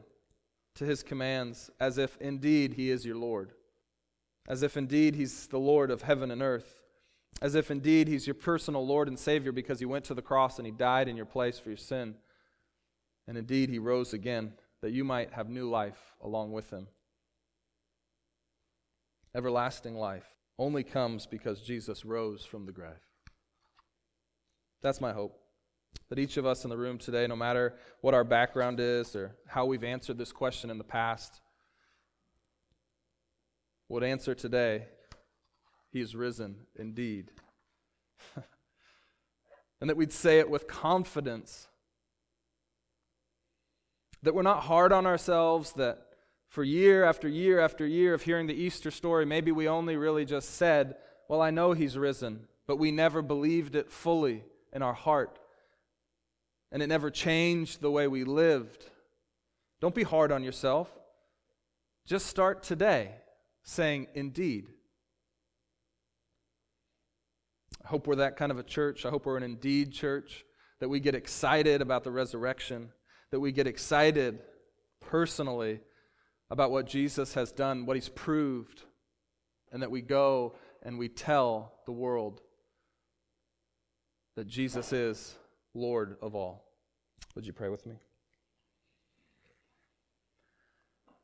to 0.76 0.84
his 0.84 1.03
commands 1.03 1.68
as 1.80 1.98
if 1.98 2.16
indeed 2.20 2.74
he 2.74 2.88
is 2.88 3.05
your 3.05 3.16
Lord, 3.16 3.55
as 4.46 4.62
if 4.62 4.76
indeed 4.76 5.16
he's 5.16 5.48
the 5.48 5.59
Lord 5.59 5.90
of 5.90 6.03
heaven 6.03 6.30
and 6.30 6.42
earth, 6.42 6.80
as 7.40 7.57
if 7.57 7.72
indeed 7.72 8.07
he's 8.07 8.28
your 8.28 8.34
personal 8.34 8.86
Lord 8.86 9.09
and 9.09 9.18
Savior 9.18 9.50
because 9.50 9.80
he 9.80 9.84
went 9.84 10.05
to 10.05 10.14
the 10.14 10.22
cross 10.22 10.59
and 10.59 10.66
he 10.66 10.70
died 10.70 11.09
in 11.09 11.16
your 11.16 11.26
place 11.26 11.59
for 11.59 11.70
your 11.70 11.76
sin. 11.76 12.14
And 13.26 13.36
indeed 13.36 13.68
he 13.68 13.80
rose 13.80 14.12
again 14.12 14.53
that 14.82 14.92
you 14.92 15.04
might 15.04 15.32
have 15.32 15.48
new 15.48 15.70
life 15.70 16.14
along 16.20 16.52
with 16.52 16.70
him 16.70 16.88
everlasting 19.34 19.94
life 19.94 20.26
only 20.58 20.84
comes 20.84 21.26
because 21.26 21.60
Jesus 21.62 22.04
rose 22.04 22.44
from 22.44 22.66
the 22.66 22.72
grave. 22.72 22.92
That's 24.82 25.00
my 25.00 25.12
hope. 25.12 25.38
That 26.08 26.18
each 26.18 26.36
of 26.36 26.46
us 26.46 26.64
in 26.64 26.70
the 26.70 26.76
room 26.76 26.98
today, 26.98 27.26
no 27.26 27.36
matter 27.36 27.74
what 28.00 28.14
our 28.14 28.24
background 28.24 28.80
is 28.80 29.16
or 29.16 29.36
how 29.46 29.64
we've 29.64 29.84
answered 29.84 30.18
this 30.18 30.32
question 30.32 30.70
in 30.70 30.78
the 30.78 30.84
past, 30.84 31.40
would 33.88 34.02
answer 34.02 34.34
today, 34.34 34.86
He 35.90 36.00
is 36.00 36.14
risen 36.14 36.66
indeed. 36.76 37.30
and 39.80 39.88
that 39.88 39.96
we'd 39.96 40.12
say 40.12 40.38
it 40.38 40.50
with 40.50 40.66
confidence. 40.66 41.68
That 44.22 44.34
we're 44.34 44.42
not 44.42 44.64
hard 44.64 44.92
on 44.92 45.06
ourselves, 45.06 45.72
that 45.72 46.06
for 46.48 46.62
year 46.62 47.04
after 47.04 47.28
year 47.28 47.60
after 47.60 47.86
year 47.86 48.14
of 48.14 48.22
hearing 48.22 48.46
the 48.46 48.54
Easter 48.54 48.90
story, 48.90 49.24
maybe 49.24 49.52
we 49.52 49.68
only 49.68 49.96
really 49.96 50.24
just 50.24 50.56
said, 50.56 50.96
Well, 51.28 51.42
I 51.42 51.50
know 51.50 51.72
he's 51.72 51.98
risen, 51.98 52.46
but 52.66 52.76
we 52.76 52.90
never 52.90 53.22
believed 53.22 53.74
it 53.74 53.90
fully 53.90 54.44
in 54.72 54.82
our 54.82 54.94
heart. 54.94 55.38
And 56.70 56.82
it 56.82 56.86
never 56.86 57.10
changed 57.10 57.80
the 57.80 57.90
way 57.90 58.06
we 58.06 58.24
lived. 58.24 58.86
Don't 59.80 59.94
be 59.94 60.04
hard 60.04 60.30
on 60.30 60.42
yourself. 60.42 60.90
Just 62.06 62.26
start 62.26 62.62
today 62.62 63.12
saying, 63.62 64.08
Indeed. 64.14 64.68
I 67.84 67.88
hope 67.88 68.06
we're 68.06 68.16
that 68.16 68.36
kind 68.36 68.52
of 68.52 68.58
a 68.58 68.62
church. 68.62 69.04
I 69.04 69.10
hope 69.10 69.26
we're 69.26 69.36
an 69.36 69.42
indeed 69.42 69.92
church, 69.92 70.44
that 70.80 70.88
we 70.88 71.00
get 71.00 71.14
excited 71.14 71.80
about 71.82 72.04
the 72.04 72.10
resurrection, 72.10 72.90
that 73.32 73.40
we 73.40 73.50
get 73.50 73.66
excited 73.66 74.38
personally 75.00 75.80
about 76.50 76.70
what 76.70 76.86
Jesus 76.86 77.32
has 77.32 77.50
done, 77.50 77.86
what 77.86 77.96
he's 77.96 78.10
proved, 78.10 78.82
and 79.72 79.82
that 79.82 79.90
we 79.90 80.02
go 80.02 80.54
and 80.82 80.98
we 80.98 81.08
tell 81.08 81.72
the 81.86 81.92
world 81.92 82.42
that 84.36 84.46
Jesus 84.46 84.92
is 84.92 85.34
Lord 85.72 86.16
of 86.20 86.34
all. 86.34 86.64
Would 87.34 87.46
you 87.46 87.54
pray 87.54 87.70
with 87.70 87.86
me? 87.86 87.94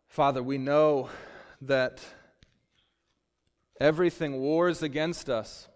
Father, 0.09 0.43
we 0.43 0.57
know 0.57 1.11
that 1.61 2.01
everything 3.79 4.41
wars 4.41 4.83
against 4.83 5.29
us, 5.29 5.69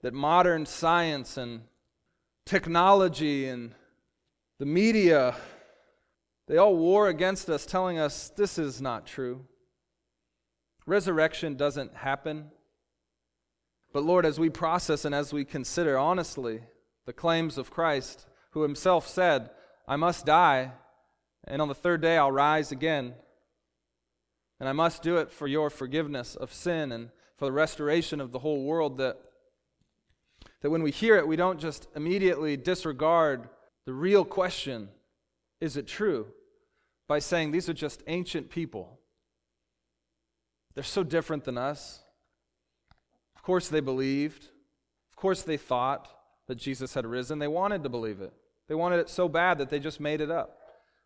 that 0.00 0.14
modern 0.14 0.64
science 0.64 1.36
and 1.36 1.60
technology 2.46 3.46
and 3.48 3.74
the 4.58 4.66
media 4.66 5.36
they 6.48 6.56
all 6.56 6.76
war 6.76 7.08
against 7.08 7.50
us, 7.50 7.66
telling 7.66 7.98
us 7.98 8.30
this 8.30 8.58
is 8.58 8.80
not 8.80 9.06
true. 9.06 9.44
Resurrection 10.86 11.56
doesn't 11.56 11.94
happen. 11.94 12.46
But 13.92 14.04
Lord, 14.04 14.24
as 14.24 14.40
we 14.40 14.48
process 14.48 15.04
and 15.04 15.14
as 15.14 15.32
we 15.32 15.44
consider 15.44 15.98
honestly 15.98 16.62
the 17.04 17.12
claims 17.12 17.58
of 17.58 17.70
Christ, 17.70 18.26
who 18.52 18.62
himself 18.62 19.06
said, 19.06 19.50
I 19.86 19.96
must 19.96 20.24
die, 20.24 20.72
and 21.44 21.60
on 21.60 21.68
the 21.68 21.74
third 21.74 22.00
day 22.00 22.16
I'll 22.16 22.32
rise 22.32 22.72
again. 22.72 23.14
And 24.58 24.68
I 24.68 24.72
must 24.72 25.02
do 25.02 25.18
it 25.18 25.30
for 25.30 25.46
your 25.46 25.68
forgiveness 25.68 26.34
of 26.34 26.52
sin 26.52 26.92
and 26.92 27.10
for 27.36 27.44
the 27.44 27.52
restoration 27.52 28.22
of 28.22 28.32
the 28.32 28.38
whole 28.38 28.64
world. 28.64 28.96
That, 28.98 29.18
that 30.62 30.70
when 30.70 30.82
we 30.82 30.90
hear 30.90 31.16
it, 31.16 31.28
we 31.28 31.36
don't 31.36 31.60
just 31.60 31.88
immediately 31.94 32.56
disregard 32.56 33.50
the 33.88 33.94
real 33.94 34.24
question 34.24 34.90
is 35.60 35.76
it 35.78 35.86
true? 35.88 36.26
by 37.08 37.18
saying 37.18 37.50
these 37.50 37.68
are 37.68 37.74
just 37.74 38.02
ancient 38.06 38.50
people. 38.50 39.00
They're 40.74 40.84
so 40.84 41.02
different 41.02 41.44
than 41.44 41.58
us. 41.58 42.00
Of 43.34 43.42
course, 43.42 43.68
they 43.68 43.80
believed. 43.80 44.44
Of 45.10 45.16
course, 45.16 45.42
they 45.42 45.56
thought 45.56 46.08
that 46.46 46.56
Jesus 46.56 46.94
had 46.94 47.06
risen. 47.06 47.38
They 47.38 47.48
wanted 47.48 47.82
to 47.82 47.88
believe 47.88 48.20
it. 48.20 48.32
They 48.68 48.74
wanted 48.74 49.00
it 49.00 49.08
so 49.08 49.28
bad 49.28 49.58
that 49.58 49.70
they 49.70 49.80
just 49.80 49.98
made 49.98 50.20
it 50.20 50.30
up. 50.30 50.56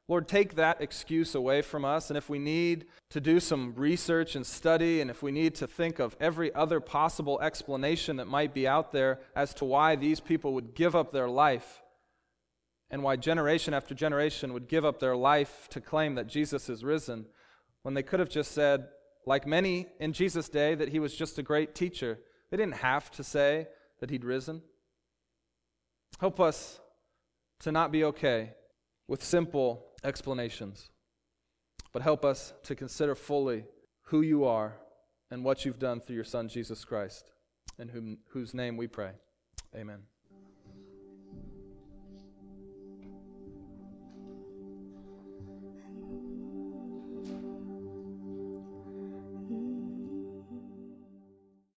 Lord, 0.09 0.27
take 0.27 0.57
that 0.57 0.81
excuse 0.81 1.37
away 1.37 1.63
from 1.63 1.85
us. 1.85 2.11
And 2.11 2.17
if 2.17 2.29
we 2.29 2.41
need 2.41 2.87
to 3.11 3.21
do 3.21 3.39
some 3.39 3.73
research 3.77 4.35
and 4.35 4.45
study, 4.45 5.01
and 5.01 5.09
if 5.09 5.23
we 5.23 5.31
need 5.31 5.55
to 5.55 5.69
think 5.69 6.01
of 6.01 6.17
every 6.19 6.53
other 6.53 6.81
possible 6.81 7.41
explanation 7.41 8.17
that 8.17 8.27
might 8.27 8.53
be 8.53 8.67
out 8.67 8.91
there 8.91 9.21
as 9.37 9.55
to 9.55 9.65
why 9.65 9.95
these 9.95 10.19
people 10.19 10.53
would 10.55 10.75
give 10.75 10.97
up 10.97 11.13
their 11.13 11.29
life 11.29 11.82
and 12.93 13.03
why 13.03 13.17
generation 13.17 13.73
after 13.73 13.95
generation 13.95 14.53
would 14.53 14.69
give 14.69 14.85
up 14.85 15.01
their 15.01 15.17
life 15.17 15.67
to 15.71 15.81
claim 15.81 16.15
that 16.15 16.27
Jesus 16.29 16.69
is 16.69 16.85
risen 16.85 17.25
when 17.83 17.95
they 17.95 18.03
could 18.03 18.21
have 18.21 18.29
just 18.29 18.53
said, 18.53 18.87
like 19.27 19.47
many 19.47 19.89
in 19.99 20.13
Jesus' 20.13 20.51
day, 20.51 20.75
that 20.75 20.91
he 20.91 21.01
was 21.01 21.17
just 21.17 21.39
a 21.39 21.43
great 21.43 21.75
teacher. 21.75 22.19
They 22.51 22.59
didn't 22.59 22.77
have 22.77 23.11
to 23.13 23.25
say 23.25 23.67
that 24.01 24.11
he'd 24.11 24.25
risen. 24.25 24.61
Help 26.21 26.39
us 26.39 26.81
to 27.61 27.73
not 27.73 27.91
be 27.91 28.05
okay 28.05 28.53
with 29.09 29.25
simple 29.25 29.87
explanations, 30.05 30.91
but 31.93 32.03
help 32.03 32.25
us 32.25 32.53
to 32.65 32.75
consider 32.75 33.15
fully 33.15 33.65
who 34.07 34.21
you 34.21 34.45
are 34.45 34.77
and 35.31 35.43
what 35.43 35.65
you've 35.65 35.79
done 35.79 36.01
through 36.01 36.17
your 36.17 36.25
Son, 36.25 36.47
Jesus 36.47 36.85
Christ, 36.85 37.33
in 37.79 37.89
whom, 37.89 38.19
whose 38.29 38.53
name 38.53 38.77
we 38.77 38.87
pray. 38.87 39.13
Amen. 39.75 40.12